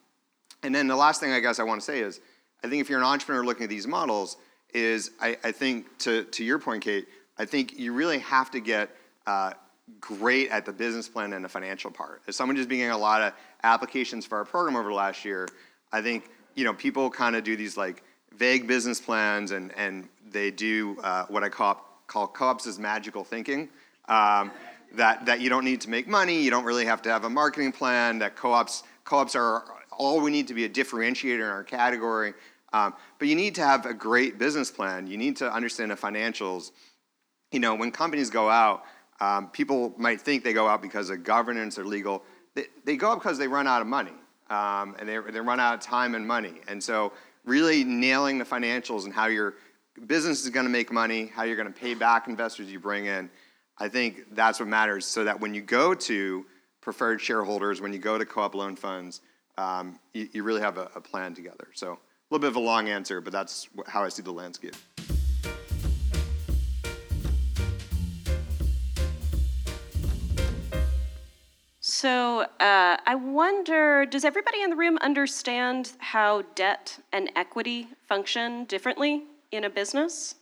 and 0.63 0.73
then 0.73 0.87
the 0.87 0.95
last 0.95 1.19
thing 1.19 1.31
I 1.31 1.39
guess 1.39 1.59
I 1.59 1.63
want 1.63 1.81
to 1.81 1.85
say 1.85 1.99
is, 1.99 2.19
I 2.63 2.67
think 2.67 2.81
if 2.81 2.89
you're 2.89 2.99
an 2.99 3.05
entrepreneur 3.05 3.45
looking 3.45 3.63
at 3.63 3.69
these 3.69 3.87
models, 3.87 4.37
is 4.73 5.11
I, 5.19 5.37
I 5.43 5.51
think 5.51 5.97
to 5.99 6.23
to 6.25 6.43
your 6.43 6.59
point, 6.59 6.83
Kate, 6.83 7.07
I 7.37 7.45
think 7.45 7.77
you 7.77 7.93
really 7.93 8.19
have 8.19 8.51
to 8.51 8.59
get 8.59 8.89
uh, 9.25 9.53
great 9.99 10.49
at 10.49 10.65
the 10.65 10.73
business 10.73 11.07
plan 11.07 11.33
and 11.33 11.43
the 11.43 11.49
financial 11.49 11.91
part. 11.91 12.21
As 12.27 12.35
someone 12.35 12.55
who's 12.55 12.67
been 12.67 12.79
getting 12.79 12.91
a 12.91 12.97
lot 12.97 13.21
of 13.21 13.33
applications 13.63 14.25
for 14.25 14.37
our 14.37 14.45
program 14.45 14.75
over 14.75 14.89
the 14.89 14.95
last 14.95 15.25
year, 15.25 15.47
I 15.91 16.01
think 16.01 16.29
you 16.55 16.65
know 16.65 16.73
people 16.73 17.09
kind 17.09 17.35
of 17.35 17.43
do 17.43 17.55
these 17.55 17.77
like 17.77 18.03
vague 18.35 18.67
business 18.67 18.99
plans 18.99 19.51
and 19.51 19.73
and 19.75 20.07
they 20.31 20.51
do 20.51 20.97
uh, 21.03 21.25
what 21.25 21.43
I 21.43 21.49
call 21.49 21.85
call 22.07 22.27
co-ops 22.27 22.67
as 22.67 22.79
magical 22.79 23.23
thinking. 23.23 23.69
Um, 24.07 24.51
that, 24.93 25.25
that 25.27 25.39
you 25.39 25.49
don't 25.49 25.65
need 25.65 25.81
to 25.81 25.89
make 25.89 26.07
money, 26.07 26.41
you 26.41 26.49
don't 26.49 26.65
really 26.65 26.85
have 26.85 27.01
to 27.03 27.09
have 27.09 27.23
a 27.23 27.29
marketing 27.29 27.71
plan, 27.71 28.19
that 28.19 28.35
co-ops, 28.35 28.83
co-ops 29.05 29.35
are 29.35 29.63
all 29.91 30.21
we 30.21 30.31
need 30.31 30.47
to 30.47 30.53
be 30.53 30.65
a 30.65 30.69
differentiator 30.69 31.35
in 31.35 31.41
our 31.41 31.63
category. 31.63 32.33
Um, 32.73 32.93
but 33.17 33.27
you 33.27 33.35
need 33.35 33.55
to 33.55 33.61
have 33.61 33.85
a 33.85 33.93
great 33.93 34.37
business 34.37 34.69
plan. 34.69 35.07
You 35.07 35.17
need 35.17 35.37
to 35.37 35.51
understand 35.51 35.91
the 35.91 35.95
financials. 35.95 36.71
You 37.51 37.59
know, 37.59 37.75
when 37.75 37.91
companies 37.91 38.29
go 38.29 38.49
out, 38.49 38.83
um, 39.19 39.49
people 39.49 39.93
might 39.97 40.21
think 40.21 40.43
they 40.43 40.53
go 40.53 40.67
out 40.67 40.81
because 40.81 41.09
of 41.09 41.23
governance 41.23 41.77
or 41.77 41.85
legal. 41.85 42.23
They, 42.55 42.65
they 42.85 42.95
go 42.95 43.11
out 43.11 43.19
because 43.19 43.37
they 43.37 43.47
run 43.47 43.67
out 43.67 43.81
of 43.81 43.87
money 43.87 44.13
um, 44.49 44.95
and 44.99 45.09
they, 45.09 45.17
they 45.31 45.39
run 45.39 45.59
out 45.59 45.73
of 45.73 45.79
time 45.81 46.15
and 46.15 46.25
money. 46.25 46.61
And 46.67 46.81
so, 46.83 47.11
really 47.45 47.83
nailing 47.83 48.37
the 48.37 48.45
financials 48.45 49.05
and 49.05 49.13
how 49.13 49.27
your 49.27 49.55
business 50.07 50.43
is 50.43 50.49
going 50.49 50.65
to 50.65 50.71
make 50.71 50.91
money, 50.91 51.27
how 51.27 51.43
you're 51.43 51.55
going 51.55 51.71
to 51.71 51.79
pay 51.79 51.93
back 51.93 52.27
investors 52.27 52.71
you 52.71 52.79
bring 52.79 53.05
in, 53.05 53.29
I 53.77 53.87
think 53.87 54.35
that's 54.35 54.59
what 54.59 54.67
matters. 54.67 55.05
So 55.05 55.23
that 55.23 55.39
when 55.39 55.53
you 55.53 55.61
go 55.61 55.93
to 55.93 56.45
preferred 56.81 57.21
shareholders, 57.21 57.81
when 57.81 57.93
you 57.93 57.99
go 57.99 58.17
to 58.17 58.25
co-op 58.25 58.55
loan 58.55 58.75
funds, 58.75 59.21
um, 59.57 59.99
you, 60.13 60.29
you, 60.31 60.43
really 60.43 60.61
have 60.61 60.77
a, 60.77 60.89
a 60.95 61.01
plan 61.01 61.33
together. 61.33 61.67
So 61.73 61.99
little 62.29 62.41
bit 62.41 62.49
of 62.49 62.55
a 62.55 62.59
long 62.59 62.89
answer, 62.89 63.21
but 63.21 63.33
that's 63.33 63.67
how 63.87 64.03
I 64.03 64.09
see 64.09 64.21
the 64.21 64.31
landscape. 64.31 64.75
So 71.81 72.41
uh, 72.59 72.97
I 73.05 73.15
wonder, 73.15 74.05
does 74.05 74.23
everybody 74.23 74.61
in 74.61 74.69
the 74.69 74.75
room 74.75 74.97
understand 75.01 75.93
how 75.97 76.43
debt 76.55 76.99
and 77.11 77.31
equity 77.35 77.87
function 78.07 78.65
differently 78.65 79.23
in 79.51 79.63
a 79.63 79.69
business? 79.69 80.35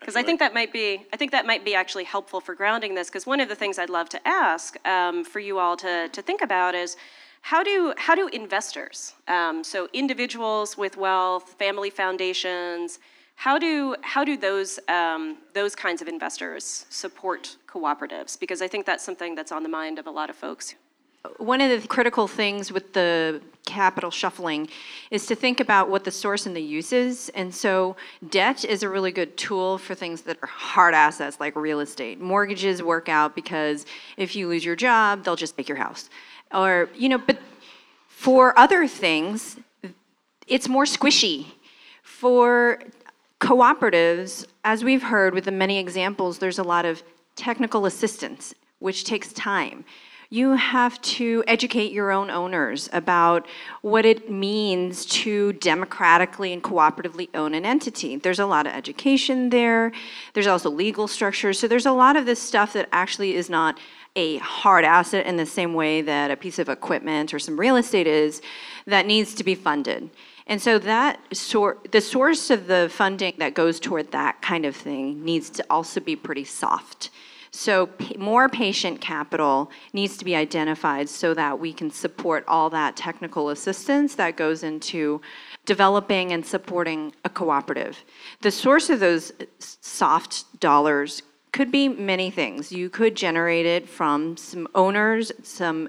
Because 0.00 0.16
I 0.16 0.22
think 0.22 0.38
that 0.40 0.54
might 0.54 0.72
be, 0.72 1.06
I 1.12 1.16
think 1.16 1.32
that 1.32 1.46
might 1.46 1.64
be 1.64 1.74
actually 1.74 2.04
helpful 2.04 2.40
for 2.40 2.54
grounding 2.54 2.94
this. 2.94 3.08
Because 3.08 3.26
one 3.26 3.40
of 3.40 3.48
the 3.48 3.54
things 3.54 3.78
I'd 3.78 3.90
love 3.90 4.08
to 4.10 4.28
ask 4.28 4.76
um, 4.86 5.24
for 5.24 5.40
you 5.40 5.58
all 5.58 5.76
to, 5.78 6.08
to 6.08 6.22
think 6.22 6.42
about 6.42 6.74
is 6.74 6.96
how 7.42 7.62
do 7.62 7.94
how 7.96 8.14
do 8.14 8.28
investors, 8.28 9.14
um, 9.26 9.64
so 9.64 9.88
individuals 9.92 10.76
with 10.76 10.96
wealth, 10.96 11.54
family 11.58 11.90
foundations, 11.90 12.98
how 13.38 13.56
do 13.56 13.94
how 14.02 14.24
do 14.24 14.36
those 14.36 14.80
um, 14.88 15.38
those 15.54 15.76
kinds 15.76 16.02
of 16.02 16.08
investors 16.08 16.86
support 16.90 17.56
cooperatives? 17.68 18.38
Because 18.38 18.60
I 18.60 18.68
think 18.68 18.84
that's 18.84 19.04
something 19.04 19.34
that's 19.36 19.52
on 19.52 19.62
the 19.62 19.68
mind 19.68 19.98
of 19.98 20.06
a 20.06 20.10
lot 20.10 20.28
of 20.28 20.36
folks. 20.36 20.74
One 21.36 21.60
of 21.60 21.82
the 21.82 21.86
critical 21.88 22.26
things 22.26 22.72
with 22.72 22.92
the 22.94 23.40
capital 23.64 24.10
shuffling 24.10 24.68
is 25.10 25.26
to 25.26 25.34
think 25.34 25.60
about 25.60 25.90
what 25.90 26.04
the 26.04 26.10
source 26.10 26.46
and 26.46 26.56
the 26.56 26.62
use 26.62 26.92
is. 26.92 27.28
And 27.34 27.54
so, 27.54 27.96
debt 28.28 28.64
is 28.64 28.82
a 28.82 28.88
really 28.88 29.12
good 29.12 29.36
tool 29.36 29.78
for 29.78 29.94
things 29.94 30.22
that 30.22 30.38
are 30.42 30.48
hard 30.48 30.94
assets 30.94 31.38
like 31.38 31.54
real 31.54 31.80
estate. 31.80 32.20
Mortgages 32.20 32.82
work 32.82 33.08
out 33.08 33.34
because 33.34 33.84
if 34.16 34.34
you 34.34 34.48
lose 34.48 34.64
your 34.64 34.76
job, 34.76 35.22
they'll 35.22 35.36
just 35.36 35.56
take 35.56 35.68
your 35.68 35.78
house. 35.78 36.08
Or, 36.52 36.88
you 36.94 37.08
know, 37.08 37.18
but 37.18 37.38
for 38.08 38.58
other 38.58 38.86
things, 38.86 39.56
it's 40.46 40.68
more 40.68 40.84
squishy. 40.84 41.46
For 42.02 42.80
Cooperatives, 43.40 44.46
as 44.64 44.82
we've 44.82 45.02
heard 45.02 45.32
with 45.34 45.44
the 45.44 45.52
many 45.52 45.78
examples, 45.78 46.38
there's 46.38 46.58
a 46.58 46.64
lot 46.64 46.84
of 46.84 47.02
technical 47.36 47.86
assistance, 47.86 48.54
which 48.80 49.04
takes 49.04 49.32
time. 49.32 49.84
You 50.30 50.56
have 50.56 51.00
to 51.02 51.42
educate 51.46 51.92
your 51.92 52.10
own 52.10 52.28
owners 52.28 52.90
about 52.92 53.46
what 53.80 54.04
it 54.04 54.30
means 54.30 55.06
to 55.06 55.54
democratically 55.54 56.52
and 56.52 56.62
cooperatively 56.62 57.28
own 57.32 57.54
an 57.54 57.64
entity. 57.64 58.16
There's 58.16 58.40
a 58.40 58.44
lot 58.44 58.66
of 58.66 58.74
education 58.74 59.48
there. 59.48 59.90
There's 60.34 60.46
also 60.46 60.68
legal 60.68 61.08
structures. 61.08 61.58
So 61.58 61.66
there's 61.66 61.86
a 61.86 61.92
lot 61.92 62.16
of 62.16 62.26
this 62.26 62.40
stuff 62.40 62.74
that 62.74 62.88
actually 62.92 63.36
is 63.36 63.48
not 63.48 63.78
a 64.16 64.38
hard 64.38 64.84
asset 64.84 65.26
in 65.26 65.36
the 65.36 65.46
same 65.46 65.74
way 65.74 66.02
that 66.02 66.30
a 66.30 66.36
piece 66.36 66.58
of 66.58 66.68
equipment 66.68 67.32
or 67.32 67.38
some 67.38 67.58
real 67.58 67.76
estate 67.76 68.06
is 68.06 68.42
that 68.86 69.06
needs 69.06 69.34
to 69.34 69.44
be 69.44 69.54
funded. 69.54 70.10
And 70.46 70.60
so 70.60 70.78
that 70.78 71.20
sort, 71.36 71.92
the 71.92 72.00
source 72.00 72.50
of 72.50 72.66
the 72.66 72.88
funding 72.90 73.34
that 73.38 73.54
goes 73.54 73.78
toward 73.78 74.10
that 74.12 74.40
kind 74.40 74.64
of 74.64 74.74
thing 74.74 75.24
needs 75.24 75.50
to 75.50 75.66
also 75.68 76.00
be 76.00 76.16
pretty 76.16 76.44
soft. 76.44 77.10
So 77.50 77.88
more 78.16 78.48
patient 78.48 79.00
capital 79.00 79.70
needs 79.92 80.16
to 80.18 80.24
be 80.24 80.36
identified 80.36 81.08
so 81.08 81.34
that 81.34 81.58
we 81.58 81.72
can 81.72 81.90
support 81.90 82.44
all 82.46 82.70
that 82.70 82.96
technical 82.96 83.50
assistance 83.50 84.14
that 84.16 84.36
goes 84.36 84.62
into 84.62 85.20
developing 85.64 86.32
and 86.32 86.44
supporting 86.44 87.14
a 87.24 87.28
cooperative. 87.28 88.04
The 88.42 88.50
source 88.50 88.90
of 88.90 89.00
those 89.00 89.32
soft 89.58 90.60
dollars 90.60 91.22
could 91.52 91.70
be 91.70 91.88
many 91.88 92.30
things. 92.30 92.72
You 92.72 92.90
could 92.90 93.14
generate 93.14 93.66
it 93.66 93.88
from 93.88 94.36
some 94.36 94.68
owners, 94.74 95.32
some 95.42 95.88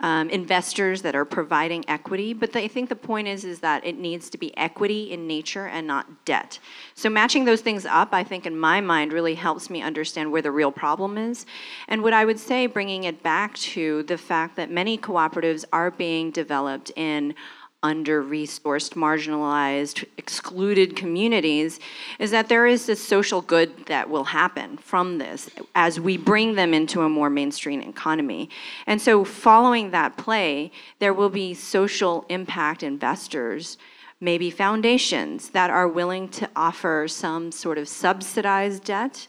um, 0.00 0.30
investors 0.30 1.02
that 1.02 1.14
are 1.14 1.24
providing 1.24 1.84
equity. 1.88 2.32
But 2.32 2.52
the, 2.52 2.62
I 2.62 2.68
think 2.68 2.88
the 2.88 2.96
point 2.96 3.28
is 3.28 3.44
is 3.44 3.60
that 3.60 3.84
it 3.84 3.98
needs 3.98 4.30
to 4.30 4.38
be 4.38 4.56
equity 4.56 5.12
in 5.12 5.26
nature 5.26 5.66
and 5.66 5.86
not 5.86 6.24
debt. 6.24 6.58
So 6.94 7.10
matching 7.10 7.44
those 7.44 7.60
things 7.60 7.84
up, 7.86 8.08
I 8.12 8.24
think 8.24 8.46
in 8.46 8.58
my 8.58 8.80
mind, 8.80 9.12
really 9.12 9.34
helps 9.34 9.68
me 9.68 9.82
understand 9.82 10.32
where 10.32 10.42
the 10.42 10.50
real 10.50 10.72
problem 10.72 11.18
is. 11.18 11.46
And 11.88 12.02
what 12.02 12.14
I 12.14 12.24
would 12.24 12.38
say, 12.38 12.66
bringing 12.66 13.04
it 13.04 13.22
back 13.22 13.54
to 13.54 14.02
the 14.04 14.18
fact 14.18 14.56
that 14.56 14.70
many 14.70 14.96
cooperatives 14.96 15.64
are 15.72 15.90
being 15.90 16.30
developed 16.30 16.90
in 16.96 17.34
under 17.82 18.22
resourced, 18.22 18.94
marginalized, 18.94 20.04
excluded 20.18 20.96
communities 20.96 21.80
is 22.18 22.30
that 22.30 22.48
there 22.48 22.66
is 22.66 22.86
this 22.86 23.06
social 23.06 23.40
good 23.40 23.86
that 23.86 24.10
will 24.10 24.24
happen 24.24 24.76
from 24.76 25.18
this 25.18 25.48
as 25.74 25.98
we 25.98 26.16
bring 26.16 26.54
them 26.54 26.74
into 26.74 27.02
a 27.02 27.08
more 27.08 27.30
mainstream 27.30 27.80
economy. 27.80 28.50
And 28.86 29.00
so, 29.00 29.24
following 29.24 29.90
that 29.90 30.16
play, 30.16 30.72
there 30.98 31.14
will 31.14 31.30
be 31.30 31.54
social 31.54 32.26
impact 32.28 32.82
investors. 32.82 33.78
Maybe 34.22 34.50
foundations 34.50 35.48
that 35.50 35.70
are 35.70 35.88
willing 35.88 36.28
to 36.30 36.50
offer 36.54 37.06
some 37.08 37.50
sort 37.50 37.78
of 37.78 37.88
subsidized 37.88 38.84
debt 38.84 39.26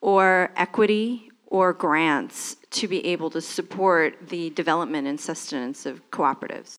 or 0.00 0.50
equity 0.56 1.30
or 1.46 1.72
grants 1.72 2.56
to 2.70 2.88
be 2.88 3.06
able 3.06 3.30
to 3.30 3.40
support 3.40 4.16
the 4.30 4.50
development 4.50 5.06
and 5.06 5.20
sustenance 5.20 5.86
of 5.86 6.10
cooperatives. 6.10 6.78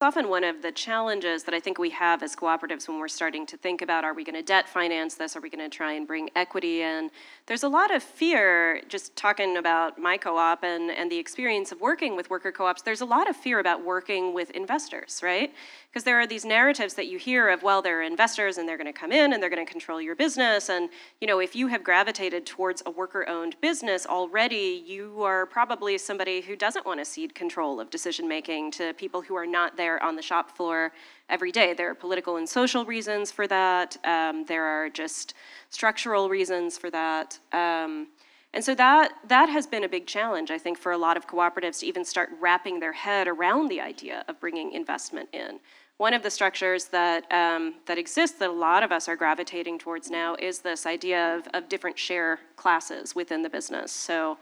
Often 0.00 0.28
one 0.28 0.44
of 0.44 0.60
the 0.60 0.72
challenges 0.72 1.44
that 1.44 1.54
I 1.54 1.60
think 1.60 1.78
we 1.78 1.90
have 1.90 2.22
as 2.22 2.34
cooperatives 2.34 2.88
when 2.88 2.98
we're 2.98 3.08
starting 3.08 3.46
to 3.46 3.56
think 3.56 3.80
about 3.80 4.04
are 4.04 4.12
we 4.12 4.24
going 4.24 4.34
to 4.34 4.42
debt 4.42 4.68
finance 4.68 5.14
this? 5.14 5.36
Are 5.36 5.40
we 5.40 5.48
going 5.48 5.68
to 5.68 5.74
try 5.74 5.92
and 5.92 6.06
bring 6.06 6.30
equity 6.34 6.82
in? 6.82 7.10
There's 7.46 7.62
a 7.62 7.68
lot 7.68 7.94
of 7.94 8.02
fear, 8.02 8.82
just 8.88 9.14
talking 9.16 9.56
about 9.56 9.98
my 9.98 10.16
co 10.16 10.36
op 10.36 10.64
and, 10.64 10.90
and 10.90 11.10
the 11.10 11.18
experience 11.18 11.72
of 11.72 11.80
working 11.80 12.16
with 12.16 12.28
worker 12.28 12.52
co 12.52 12.66
ops, 12.66 12.82
there's 12.82 13.00
a 13.00 13.06
lot 13.06 13.30
of 13.30 13.36
fear 13.36 13.60
about 13.60 13.84
working 13.84 14.34
with 14.34 14.50
investors, 14.50 15.20
right? 15.22 15.54
Because 15.94 16.02
there 16.02 16.18
are 16.18 16.26
these 16.26 16.44
narratives 16.44 16.94
that 16.94 17.06
you 17.06 17.18
hear 17.18 17.48
of, 17.50 17.62
well, 17.62 17.80
they're 17.80 18.02
investors 18.02 18.58
and 18.58 18.68
they're 18.68 18.76
going 18.76 18.92
to 18.92 18.92
come 18.92 19.12
in 19.12 19.32
and 19.32 19.40
they're 19.40 19.48
going 19.48 19.64
to 19.64 19.70
control 19.70 20.00
your 20.00 20.16
business. 20.16 20.68
And, 20.68 20.90
you 21.20 21.28
know, 21.28 21.38
if 21.38 21.54
you 21.54 21.68
have 21.68 21.84
gravitated 21.84 22.46
towards 22.46 22.82
a 22.84 22.90
worker 22.90 23.24
owned 23.28 23.54
business 23.60 24.04
already, 24.04 24.82
you 24.84 25.22
are 25.22 25.46
probably 25.46 25.96
somebody 25.96 26.40
who 26.40 26.56
doesn't 26.56 26.84
want 26.84 26.98
to 26.98 27.04
cede 27.04 27.32
control 27.36 27.78
of 27.78 27.90
decision 27.90 28.26
making 28.26 28.72
to 28.72 28.92
people 28.94 29.22
who 29.22 29.36
are 29.36 29.46
not 29.46 29.76
there 29.76 30.02
on 30.02 30.16
the 30.16 30.22
shop 30.22 30.56
floor 30.56 30.90
every 31.28 31.52
day. 31.52 31.74
There 31.74 31.90
are 31.90 31.94
political 31.94 32.38
and 32.38 32.48
social 32.48 32.84
reasons 32.84 33.30
for 33.30 33.46
that. 33.46 33.96
Um, 34.02 34.46
there 34.46 34.64
are 34.64 34.90
just 34.90 35.34
structural 35.70 36.28
reasons 36.28 36.76
for 36.76 36.90
that. 36.90 37.38
Um, 37.52 38.08
and 38.52 38.64
so 38.64 38.74
that 38.76 39.12
that 39.26 39.48
has 39.48 39.66
been 39.66 39.82
a 39.82 39.88
big 39.88 40.06
challenge, 40.06 40.52
I 40.52 40.58
think, 40.58 40.78
for 40.78 40.92
a 40.92 40.98
lot 40.98 41.16
of 41.16 41.26
cooperatives 41.26 41.80
to 41.80 41.86
even 41.86 42.04
start 42.04 42.30
wrapping 42.40 42.78
their 42.78 42.92
head 42.92 43.26
around 43.26 43.68
the 43.68 43.80
idea 43.80 44.24
of 44.28 44.38
bringing 44.38 44.72
investment 44.72 45.28
in. 45.32 45.58
One 45.98 46.12
of 46.12 46.22
the 46.22 46.30
structures 46.30 46.86
that 46.86 47.30
um, 47.32 47.74
that 47.86 47.98
exists 47.98 48.38
that 48.38 48.50
a 48.50 48.52
lot 48.52 48.82
of 48.82 48.90
us 48.90 49.08
are 49.08 49.14
gravitating 49.14 49.78
towards 49.78 50.10
now 50.10 50.34
is 50.40 50.58
this 50.58 50.86
idea 50.86 51.36
of, 51.36 51.46
of 51.54 51.68
different 51.68 51.98
share 51.98 52.40
classes 52.56 53.14
within 53.14 53.42
the 53.42 53.50
business. 53.50 53.92
So 53.92 54.38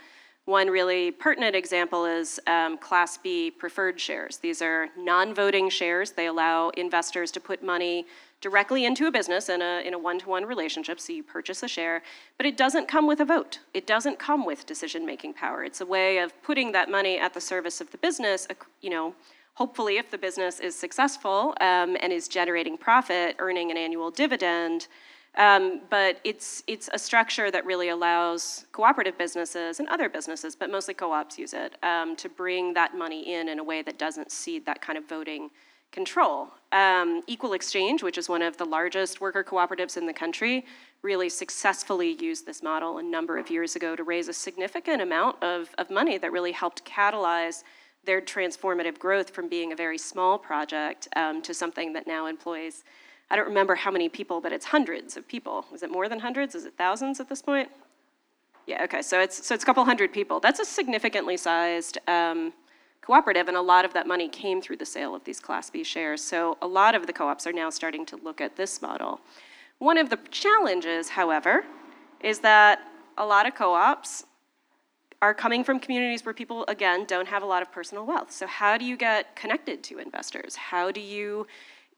one 0.47 0.69
really 0.69 1.11
pertinent 1.11 1.55
example 1.55 2.05
is 2.05 2.41
um, 2.47 2.79
Class 2.79 3.19
B 3.19 3.51
preferred 3.51 4.01
shares. 4.01 4.39
These 4.39 4.63
are 4.63 4.89
non 4.97 5.35
voting 5.35 5.69
shares. 5.69 6.13
They 6.13 6.27
allow 6.27 6.71
investors 6.71 7.31
to 7.33 7.41
put 7.41 7.63
money 7.63 8.07
directly 8.41 8.85
into 8.85 9.07
a 9.07 9.11
business 9.13 9.49
in 9.49 9.63
a, 9.63 9.83
in 9.87 9.95
a 9.95 9.99
one-to-one 9.99 10.45
relationship 10.45 10.99
so 10.99 11.13
you 11.13 11.23
purchase 11.23 11.63
a 11.63 11.69
share 11.69 12.03
but 12.37 12.45
it 12.45 12.57
doesn't 12.57 12.89
come 12.89 13.07
with 13.07 13.21
a 13.21 13.25
vote 13.25 13.61
it 13.73 13.87
doesn't 13.87 14.19
come 14.19 14.45
with 14.45 14.67
decision 14.67 15.07
making 15.07 15.33
power 15.33 15.63
it's 15.63 15.81
a 15.81 15.87
way 15.87 16.19
of 16.19 16.33
putting 16.43 16.73
that 16.73 16.91
money 16.91 17.21
at 17.21 17.33
the 17.35 17.41
service 17.41 17.81
of 17.81 17.89
the 17.93 17.99
business 17.99 18.49
you 18.81 18.91
know 18.91 19.15
hopefully 19.55 19.99
if 19.99 20.11
the 20.11 20.19
business 20.19 20.61
is 20.61 20.75
successful 20.75 21.55
um, 21.61 21.97
and 22.01 22.13
is 22.13 22.29
generating 22.29 22.77
profit 22.77 23.37
earning 23.39 23.71
an 23.71 23.77
annual 23.77 24.11
dividend 24.11 24.89
um, 25.37 25.81
but 25.89 26.21
it's 26.25 26.63
it's 26.67 26.91
a 26.93 26.99
structure 26.99 27.51
that 27.51 27.65
really 27.65 27.89
allows 27.89 28.67
cooperative 28.73 29.17
businesses 29.17 29.81
and 29.81 29.89
other 29.89 30.09
businesses, 30.11 30.55
but 30.55 30.71
mostly 30.71 30.93
co-ops 30.93 31.39
use 31.39 31.55
it 31.55 31.77
um, 31.83 32.17
to 32.17 32.29
bring 32.29 32.75
that 32.75 32.97
money 32.97 33.35
in 33.35 33.49
in 33.49 33.59
a 33.59 33.65
way 33.65 33.81
that 33.83 33.99
doesn't 33.99 34.31
cede 34.31 34.67
that 34.67 34.83
kind 34.83 34.99
of 34.99 35.09
voting 35.09 35.51
control. 35.91 36.49
Um, 36.73 37.23
Equal 37.27 37.55
Exchange, 37.55 38.03
which 38.03 38.19
is 38.19 38.29
one 38.29 38.43
of 38.43 38.57
the 38.57 38.65
largest 38.65 39.21
worker 39.21 39.45
cooperatives 39.45 39.97
in 39.97 40.07
the 40.07 40.13
country, 40.13 40.65
really 41.03 41.29
successfully 41.29 42.13
used 42.21 42.47
this 42.47 42.63
model 42.63 42.99
a 42.99 43.03
number 43.03 43.39
of 43.39 43.51
years 43.51 43.77
ago 43.77 43.95
to 43.97 44.03
raise 44.03 44.29
a 44.29 44.33
significant 44.33 45.03
amount 45.03 45.43
of, 45.43 45.69
of 45.77 45.91
money 45.91 46.17
that 46.17 46.33
really 46.33 46.53
helped 46.53 46.85
catalyze 46.85 47.63
their 48.05 48.21
transformative 48.21 48.99
growth 48.99 49.31
from 49.31 49.49
being 49.49 49.73
a 49.73 49.77
very 49.77 49.99
small 49.99 50.39
project 50.39 51.09
um, 51.17 51.41
to 51.43 51.55
something 51.55 51.93
that 51.93 52.07
now 52.07 52.27
employs 52.27 52.85
I 53.33 53.37
don't 53.37 53.49
remember 53.49 53.75
how 53.75 53.91
many 53.91 54.11
people, 54.11 54.43
but 54.43 54.53
it's 54.53 54.67
hundreds 54.67 55.17
of 55.17 55.27
people. 55.27 55.65
Is 55.73 55.83
it 55.83 55.91
more 55.91 56.07
than 56.07 56.21
hundreds? 56.21 56.55
Is 56.55 56.67
it 56.67 56.75
thousands 56.77 57.19
at 57.19 57.31
this 57.31 57.41
point? 57.41 57.71
Yeah, 58.67 58.85
okay, 58.85 59.01
so 59.01 59.21
it's, 59.21 59.47
so 59.47 59.55
it's 59.55 59.65
a 59.65 59.67
couple 59.67 59.83
hundred 59.87 60.13
people. 60.13 60.39
That's 60.39 60.61
a 60.61 60.67
significantly 60.67 61.39
sized 61.39 61.97
um, 62.09 62.53
cooperative, 63.01 63.49
and 63.49 63.57
a 63.57 63.63
lot 63.63 63.87
of 63.87 63.95
that 63.95 64.07
money 64.07 64.29
came 64.29 64.61
through 64.61 64.77
the 64.77 64.85
sale 64.85 65.15
of 65.15 65.25
these 65.25 65.41
Class 65.41 65.71
B 65.71 65.83
shares. 65.83 66.23
So 66.23 66.59
a 66.61 66.67
lot 66.67 66.95
of 66.95 67.07
the 67.07 67.13
co 67.15 67.27
ops 67.27 67.47
are 67.47 67.55
now 67.55 67.71
starting 67.71 68.05
to 68.05 68.17
look 68.17 68.43
at 68.43 68.57
this 68.57 68.83
model. 68.83 69.19
One 69.79 69.97
of 69.97 70.11
the 70.11 70.19
challenges, 70.31 71.09
however, 71.09 71.65
is 72.21 72.41
that 72.41 72.81
a 73.17 73.25
lot 73.25 73.47
of 73.47 73.55
co 73.55 73.73
ops 73.73 74.27
are 75.23 75.33
coming 75.33 75.63
from 75.63 75.79
communities 75.79 76.25
where 76.25 76.35
people, 76.35 76.65
again, 76.67 77.05
don't 77.07 77.29
have 77.29 77.45
a 77.45 77.47
lot 77.47 77.63
of 77.63 77.71
personal 77.71 78.05
wealth. 78.05 78.33
So, 78.33 78.47
how 78.49 78.77
do 78.77 78.85
you 78.85 78.97
get 78.97 79.35
connected 79.37 79.83
to 79.85 79.99
investors? 79.99 80.57
How 80.57 80.91
do 80.91 81.01
you 81.01 81.47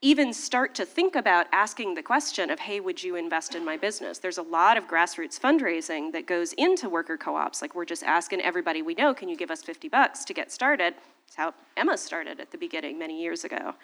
even 0.03 0.35
start 0.35 0.75
to 0.75 0.85
think 0.85 1.17
about 1.17 1.47
asking 1.51 1.95
the 1.95 2.03
question 2.03 2.51
of, 2.51 2.61
hey, 2.61 2.79
would 2.79 3.03
you 3.03 3.17
invest 3.17 3.55
in 3.55 3.65
my 3.65 3.79
business? 3.79 4.19
There's 4.19 4.37
a 4.37 4.43
lot 4.43 4.77
of 4.77 4.87
grassroots 4.87 5.41
fundraising 5.41 6.13
that 6.13 6.27
goes 6.27 6.53
into 6.53 6.91
worker 6.91 7.17
co 7.17 7.35
ops. 7.35 7.63
Like, 7.63 7.75
we're 7.75 7.87
just 7.87 8.03
asking 8.03 8.43
everybody 8.43 8.83
we 8.83 8.95
know, 8.95 9.15
can 9.15 9.31
you 9.31 9.37
give 9.37 9.51
us 9.51 9.63
50 9.63 9.89
bucks 9.89 10.27
to 10.27 10.35
get 10.35 10.53
started? 10.53 10.95
That's 11.27 11.37
how 11.37 11.55
Emma 11.79 11.97
started 11.97 12.39
at 12.41 12.51
the 12.51 12.59
beginning 12.59 12.99
many 12.99 13.23
years 13.23 13.45
ago. 13.45 13.75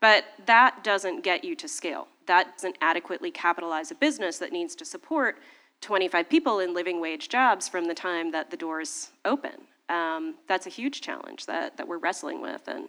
But 0.00 0.24
that 0.46 0.82
doesn't 0.82 1.22
get 1.22 1.44
you 1.44 1.54
to 1.56 1.68
scale. 1.68 2.08
That 2.26 2.56
doesn't 2.56 2.76
adequately 2.80 3.30
capitalize 3.30 3.90
a 3.90 3.94
business 3.94 4.38
that 4.38 4.52
needs 4.52 4.74
to 4.76 4.86
support 4.86 5.36
25 5.80 6.28
people 6.28 6.60
in 6.60 6.74
living 6.74 7.00
wage 7.00 7.28
jobs 7.28 7.68
from 7.68 7.86
the 7.86 7.94
time 7.94 8.30
that 8.32 8.50
the 8.50 8.56
doors 8.56 9.10
open. 9.24 9.52
Um, 9.88 10.34
that's 10.48 10.66
a 10.66 10.70
huge 10.70 11.00
challenge 11.00 11.46
that, 11.46 11.76
that 11.76 11.86
we're 11.86 11.98
wrestling 11.98 12.42
with. 12.42 12.66
And 12.66 12.88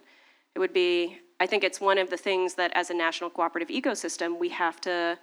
it 0.54 0.58
would 0.58 0.72
be 0.72 1.18
I 1.40 1.46
think 1.46 1.62
it's 1.62 1.80
one 1.80 1.98
of 1.98 2.10
the 2.10 2.16
things 2.16 2.54
that 2.54 2.72
as 2.74 2.90
a 2.90 2.94
national 2.94 3.30
cooperative 3.30 3.68
ecosystem 3.68 4.38
we 4.38 4.48
have 4.50 4.80
to 4.82 5.18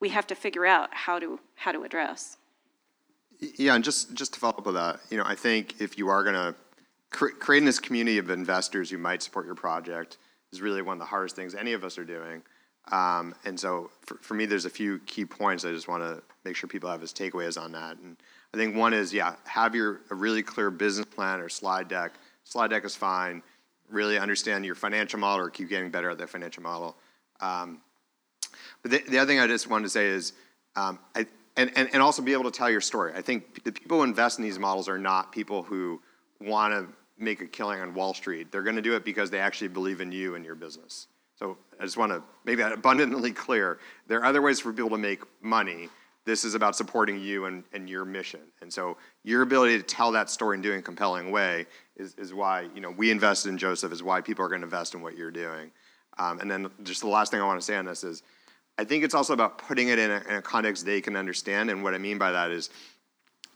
we 0.00 0.08
have 0.08 0.26
to 0.28 0.34
figure 0.34 0.66
out 0.66 0.92
how 0.92 1.18
to 1.18 1.38
how 1.54 1.72
to 1.72 1.84
address. 1.84 2.38
Yeah, 3.38 3.74
and 3.74 3.84
just 3.84 4.14
just 4.14 4.34
to 4.34 4.40
follow 4.40 4.58
up 4.58 4.66
with 4.66 4.74
that, 4.74 5.00
you 5.10 5.16
know, 5.16 5.24
I 5.24 5.34
think 5.34 5.80
if 5.80 5.96
you 5.96 6.08
are 6.08 6.24
going 6.24 6.34
to 6.34 6.54
cre- 7.10 7.36
creating 7.38 7.66
this 7.66 7.78
community 7.78 8.18
of 8.18 8.30
investors 8.30 8.90
who 8.90 8.98
might 8.98 9.22
support 9.22 9.46
your 9.46 9.54
project 9.54 10.18
is 10.52 10.60
really 10.60 10.82
one 10.82 10.94
of 10.94 10.98
the 10.98 11.06
hardest 11.06 11.36
things 11.36 11.54
any 11.54 11.72
of 11.72 11.84
us 11.84 11.96
are 11.96 12.04
doing. 12.04 12.42
Um, 12.90 13.34
and 13.44 13.58
so 13.58 13.90
for, 14.02 14.16
for 14.16 14.34
me, 14.34 14.46
there's 14.46 14.64
a 14.64 14.70
few 14.70 14.98
key 15.00 15.24
points 15.24 15.64
I 15.64 15.70
just 15.70 15.86
want 15.86 16.02
to 16.02 16.22
make 16.44 16.56
sure 16.56 16.68
people 16.68 16.90
have 16.90 17.02
as 17.02 17.12
takeaways 17.12 17.60
on 17.60 17.72
that. 17.72 17.98
And 17.98 18.16
I 18.54 18.56
think 18.56 18.76
one 18.76 18.94
is, 18.94 19.12
yeah, 19.12 19.34
have 19.44 19.74
your 19.74 20.00
a 20.10 20.14
really 20.14 20.42
clear 20.42 20.70
business 20.70 21.06
plan 21.06 21.40
or 21.40 21.48
slide 21.48 21.88
deck. 21.88 22.12
Slide 22.44 22.70
deck 22.70 22.84
is 22.84 22.96
fine 22.96 23.42
really 23.90 24.18
understand 24.18 24.64
your 24.64 24.74
financial 24.74 25.18
model 25.18 25.46
or 25.46 25.50
keep 25.50 25.68
getting 25.68 25.90
better 25.90 26.10
at 26.10 26.18
that 26.18 26.30
financial 26.30 26.62
model. 26.62 26.96
Um, 27.40 27.80
but 28.82 28.90
the, 28.90 29.02
the, 29.08 29.18
other 29.18 29.28
thing 29.28 29.40
I 29.40 29.46
just 29.46 29.68
wanted 29.68 29.84
to 29.84 29.90
say 29.90 30.06
is, 30.06 30.32
um, 30.76 30.98
I, 31.14 31.26
and, 31.56 31.70
and, 31.76 31.88
and 31.92 32.02
also 32.02 32.22
be 32.22 32.32
able 32.32 32.44
to 32.44 32.50
tell 32.50 32.70
your 32.70 32.80
story. 32.80 33.12
I 33.14 33.22
think 33.22 33.64
the 33.64 33.72
people 33.72 33.98
who 33.98 34.04
invest 34.04 34.38
in 34.38 34.44
these 34.44 34.58
models 34.58 34.88
are 34.88 34.98
not 34.98 35.32
people 35.32 35.62
who 35.62 36.00
want 36.40 36.72
to 36.72 36.86
make 37.22 37.40
a 37.42 37.46
killing 37.46 37.80
on 37.80 37.92
Wall 37.92 38.14
Street. 38.14 38.50
They're 38.50 38.62
going 38.62 38.76
to 38.76 38.82
do 38.82 38.94
it 38.94 39.04
because 39.04 39.30
they 39.30 39.40
actually 39.40 39.68
believe 39.68 40.00
in 40.00 40.12
you 40.12 40.36
and 40.36 40.44
your 40.44 40.54
business. 40.54 41.08
So 41.38 41.58
I 41.78 41.84
just 41.84 41.96
want 41.96 42.12
to 42.12 42.22
make 42.44 42.58
that 42.58 42.72
abundantly 42.72 43.32
clear. 43.32 43.78
There 44.06 44.20
are 44.20 44.24
other 44.24 44.40
ways 44.40 44.60
for 44.60 44.72
people 44.72 44.90
to 44.90 44.98
make 44.98 45.22
money. 45.42 45.88
This 46.26 46.44
is 46.44 46.54
about 46.54 46.76
supporting 46.76 47.18
you 47.18 47.46
and, 47.46 47.64
and 47.72 47.88
your 47.88 48.04
mission. 48.04 48.40
And 48.60 48.72
so 48.72 48.96
your 49.24 49.42
ability 49.42 49.78
to 49.78 49.82
tell 49.82 50.12
that 50.12 50.28
story 50.28 50.56
and 50.56 50.62
do 50.62 50.70
it 50.70 50.74
in 50.74 50.80
a 50.80 50.82
compelling 50.82 51.30
way 51.30 51.66
is, 51.96 52.14
is 52.16 52.34
why 52.34 52.68
you 52.74 52.80
know 52.80 52.90
we 52.90 53.10
invested 53.10 53.48
in 53.48 53.58
Joseph 53.58 53.92
is 53.92 54.02
why 54.02 54.20
people 54.20 54.44
are 54.44 54.48
going 54.48 54.60
to 54.60 54.66
invest 54.66 54.94
in 54.94 55.02
what 55.02 55.16
you're 55.16 55.30
doing. 55.30 55.70
Um, 56.18 56.40
and 56.40 56.50
then 56.50 56.68
just 56.82 57.00
the 57.00 57.08
last 57.08 57.30
thing 57.30 57.40
I 57.40 57.46
want 57.46 57.58
to 57.58 57.64
say 57.64 57.76
on 57.76 57.86
this 57.86 58.04
is, 58.04 58.22
I 58.78 58.84
think 58.84 59.04
it's 59.04 59.14
also 59.14 59.32
about 59.32 59.58
putting 59.58 59.88
it 59.88 59.98
in 59.98 60.10
a, 60.10 60.22
in 60.28 60.34
a 60.36 60.42
context 60.42 60.84
they 60.84 61.00
can 61.00 61.16
understand. 61.16 61.70
And 61.70 61.82
what 61.82 61.94
I 61.94 61.98
mean 61.98 62.18
by 62.18 62.32
that 62.32 62.50
is, 62.50 62.70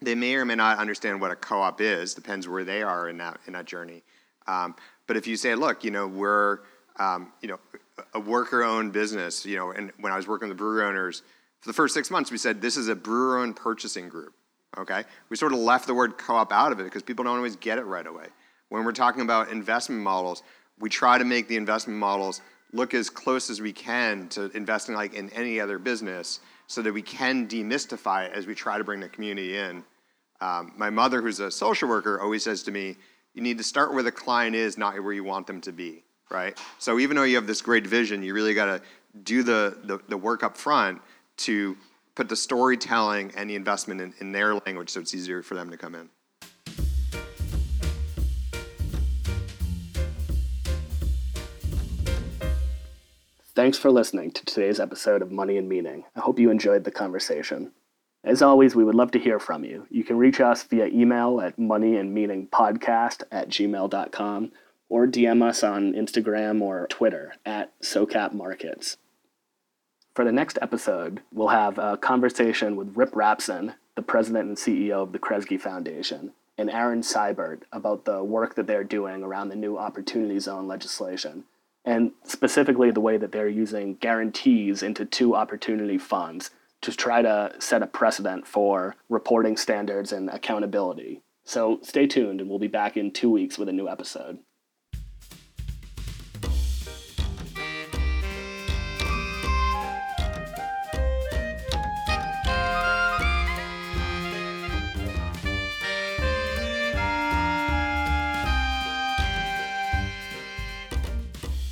they 0.00 0.14
may 0.14 0.34
or 0.34 0.44
may 0.44 0.54
not 0.54 0.78
understand 0.78 1.20
what 1.20 1.30
a 1.30 1.36
co-op 1.36 1.80
is. 1.80 2.14
Depends 2.14 2.48
where 2.48 2.64
they 2.64 2.82
are 2.82 3.08
in 3.08 3.18
that 3.18 3.38
in 3.46 3.52
that 3.52 3.66
journey. 3.66 4.02
Um, 4.46 4.74
but 5.06 5.16
if 5.16 5.26
you 5.26 5.36
say, 5.36 5.54
look, 5.54 5.84
you 5.84 5.90
know, 5.90 6.06
we're 6.06 6.60
um, 6.98 7.32
you 7.40 7.48
know 7.48 7.58
a 8.12 8.20
worker-owned 8.20 8.92
business, 8.92 9.46
you 9.46 9.56
know, 9.56 9.70
and 9.70 9.92
when 10.00 10.12
I 10.12 10.16
was 10.16 10.26
working 10.26 10.48
with 10.48 10.56
the 10.56 10.62
brewery 10.62 10.84
owners 10.84 11.22
for 11.64 11.70
the 11.70 11.74
first 11.74 11.94
six 11.94 12.10
months, 12.10 12.30
we 12.30 12.36
said 12.36 12.60
this 12.60 12.76
is 12.76 12.88
a 12.88 12.94
brewer-owned 12.94 13.56
purchasing 13.56 14.10
group. 14.10 14.34
Okay, 14.76 15.02
we 15.30 15.36
sort 15.38 15.54
of 15.54 15.60
left 15.60 15.86
the 15.86 15.94
word 15.94 16.18
co-op 16.18 16.52
out 16.52 16.72
of 16.72 16.78
it 16.78 16.84
because 16.84 17.02
people 17.02 17.24
don't 17.24 17.38
always 17.38 17.56
get 17.56 17.78
it 17.78 17.84
right 17.84 18.06
away. 18.06 18.26
When 18.68 18.84
we're 18.84 18.92
talking 18.92 19.22
about 19.22 19.50
investment 19.50 20.02
models, 20.02 20.42
we 20.78 20.90
try 20.90 21.16
to 21.16 21.24
make 21.24 21.48
the 21.48 21.56
investment 21.56 21.98
models 21.98 22.42
look 22.74 22.92
as 22.92 23.08
close 23.08 23.48
as 23.48 23.62
we 23.62 23.72
can 23.72 24.28
to 24.28 24.50
investing 24.54 24.94
like 24.94 25.14
in 25.14 25.30
any 25.30 25.58
other 25.58 25.78
business 25.78 26.40
so 26.66 26.82
that 26.82 26.92
we 26.92 27.00
can 27.00 27.48
demystify 27.48 28.26
it 28.26 28.34
as 28.34 28.46
we 28.46 28.54
try 28.54 28.76
to 28.76 28.84
bring 28.84 29.00
the 29.00 29.08
community 29.08 29.56
in. 29.56 29.82
Um, 30.42 30.72
my 30.76 30.90
mother, 30.90 31.22
who's 31.22 31.40
a 31.40 31.50
social 31.50 31.88
worker, 31.88 32.20
always 32.20 32.44
says 32.44 32.62
to 32.64 32.72
me, 32.72 32.96
you 33.32 33.40
need 33.40 33.56
to 33.56 33.64
start 33.64 33.94
where 33.94 34.02
the 34.02 34.12
client 34.12 34.54
is, 34.54 34.76
not 34.76 35.02
where 35.02 35.14
you 35.14 35.24
want 35.24 35.46
them 35.46 35.62
to 35.62 35.72
be, 35.72 36.04
right? 36.30 36.60
So 36.78 36.98
even 36.98 37.16
though 37.16 37.22
you 37.22 37.36
have 37.36 37.46
this 37.46 37.62
great 37.62 37.86
vision, 37.86 38.22
you 38.22 38.34
really 38.34 38.52
got 38.52 38.66
to 38.66 38.82
do 39.22 39.42
the, 39.42 39.78
the, 39.84 39.98
the 40.08 40.18
work 40.18 40.42
up 40.42 40.58
front 40.58 41.00
to 41.38 41.76
put 42.14 42.28
the 42.28 42.36
storytelling 42.36 43.32
and 43.36 43.50
the 43.50 43.56
investment 43.56 44.00
in, 44.00 44.14
in 44.20 44.32
their 44.32 44.54
language 44.54 44.90
so 44.90 45.00
it's 45.00 45.14
easier 45.14 45.42
for 45.42 45.54
them 45.54 45.70
to 45.70 45.76
come 45.76 45.94
in. 45.94 46.10
Thanks 53.54 53.78
for 53.78 53.92
listening 53.92 54.32
to 54.32 54.44
today's 54.44 54.80
episode 54.80 55.22
of 55.22 55.30
Money 55.30 55.56
and 55.56 55.68
Meaning. 55.68 56.04
I 56.16 56.20
hope 56.20 56.40
you 56.40 56.50
enjoyed 56.50 56.82
the 56.82 56.90
conversation. 56.90 57.70
As 58.24 58.42
always, 58.42 58.74
we 58.74 58.82
would 58.82 58.96
love 58.96 59.12
to 59.12 59.18
hear 59.20 59.38
from 59.38 59.64
you. 59.64 59.86
You 59.90 60.02
can 60.02 60.18
reach 60.18 60.40
us 60.40 60.64
via 60.64 60.86
email 60.86 61.40
at 61.40 61.56
moneyandmeaningpodcast 61.56 63.22
at 63.30 63.48
gmail.com 63.50 64.52
or 64.88 65.06
DM 65.06 65.42
us 65.42 65.62
on 65.62 65.92
Instagram 65.92 66.62
or 66.62 66.88
Twitter 66.88 67.34
at 67.46 67.78
SoCap 67.80 68.32
Markets. 68.32 68.96
For 70.14 70.24
the 70.24 70.30
next 70.30 70.58
episode, 70.62 71.22
we'll 71.32 71.48
have 71.48 71.76
a 71.76 71.96
conversation 71.96 72.76
with 72.76 72.96
Rip 72.96 73.10
Rapson, 73.14 73.74
the 73.96 74.02
president 74.02 74.46
and 74.48 74.56
CEO 74.56 75.02
of 75.02 75.10
the 75.10 75.18
Kresge 75.18 75.60
Foundation, 75.60 76.32
and 76.56 76.70
Aaron 76.70 77.00
Seybert 77.00 77.62
about 77.72 78.04
the 78.04 78.22
work 78.22 78.54
that 78.54 78.68
they're 78.68 78.84
doing 78.84 79.24
around 79.24 79.48
the 79.48 79.56
new 79.56 79.76
Opportunity 79.76 80.38
Zone 80.38 80.68
legislation, 80.68 81.44
and 81.84 82.12
specifically 82.22 82.92
the 82.92 83.00
way 83.00 83.16
that 83.16 83.32
they're 83.32 83.48
using 83.48 83.96
guarantees 83.96 84.84
into 84.84 85.04
two 85.04 85.34
opportunity 85.34 85.98
funds 85.98 86.50
to 86.82 86.92
try 86.92 87.20
to 87.20 87.52
set 87.58 87.82
a 87.82 87.86
precedent 87.88 88.46
for 88.46 88.94
reporting 89.08 89.56
standards 89.56 90.12
and 90.12 90.30
accountability. 90.30 91.22
So 91.44 91.80
stay 91.82 92.06
tuned, 92.06 92.40
and 92.40 92.48
we'll 92.48 92.60
be 92.60 92.68
back 92.68 92.96
in 92.96 93.10
two 93.10 93.30
weeks 93.30 93.58
with 93.58 93.68
a 93.68 93.72
new 93.72 93.88
episode. 93.88 94.38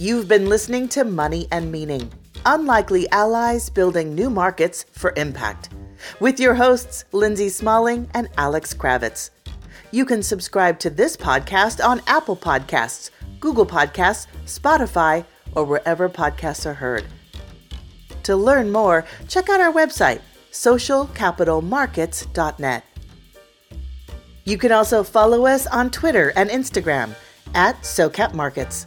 You've 0.02 0.26
been 0.26 0.48
listening 0.48 0.88
to 0.88 1.04
Money 1.04 1.46
and 1.52 1.70
Meaning 1.70 2.10
Unlikely 2.44 3.08
Allies 3.10 3.70
Building 3.70 4.16
New 4.16 4.30
Markets 4.30 4.84
for 4.90 5.12
Impact 5.16 5.68
with 6.18 6.40
your 6.40 6.54
hosts, 6.54 7.04
Lindsay 7.12 7.48
Smalling 7.48 8.10
and 8.12 8.28
Alex 8.36 8.74
Kravitz. 8.74 9.30
You 9.92 10.04
can 10.04 10.24
subscribe 10.24 10.80
to 10.80 10.90
this 10.90 11.16
podcast 11.16 11.86
on 11.86 12.02
Apple 12.08 12.36
Podcasts, 12.36 13.10
Google 13.38 13.64
Podcasts, 13.64 14.26
Spotify, 14.44 15.24
or 15.54 15.64
wherever 15.64 16.08
podcasts 16.08 16.66
are 16.66 16.74
heard. 16.74 17.04
To 18.24 18.34
learn 18.34 18.72
more, 18.72 19.04
check 19.28 19.48
out 19.48 19.60
our 19.60 19.72
website, 19.72 20.20
socialcapitalmarkets.net. 20.50 22.84
You 24.46 24.58
can 24.58 24.72
also 24.72 25.04
follow 25.04 25.46
us 25.46 25.68
on 25.68 25.92
Twitter 25.92 26.32
and 26.34 26.50
Instagram 26.50 27.14
at 27.54 27.80
SoCapMarkets. 27.82 28.86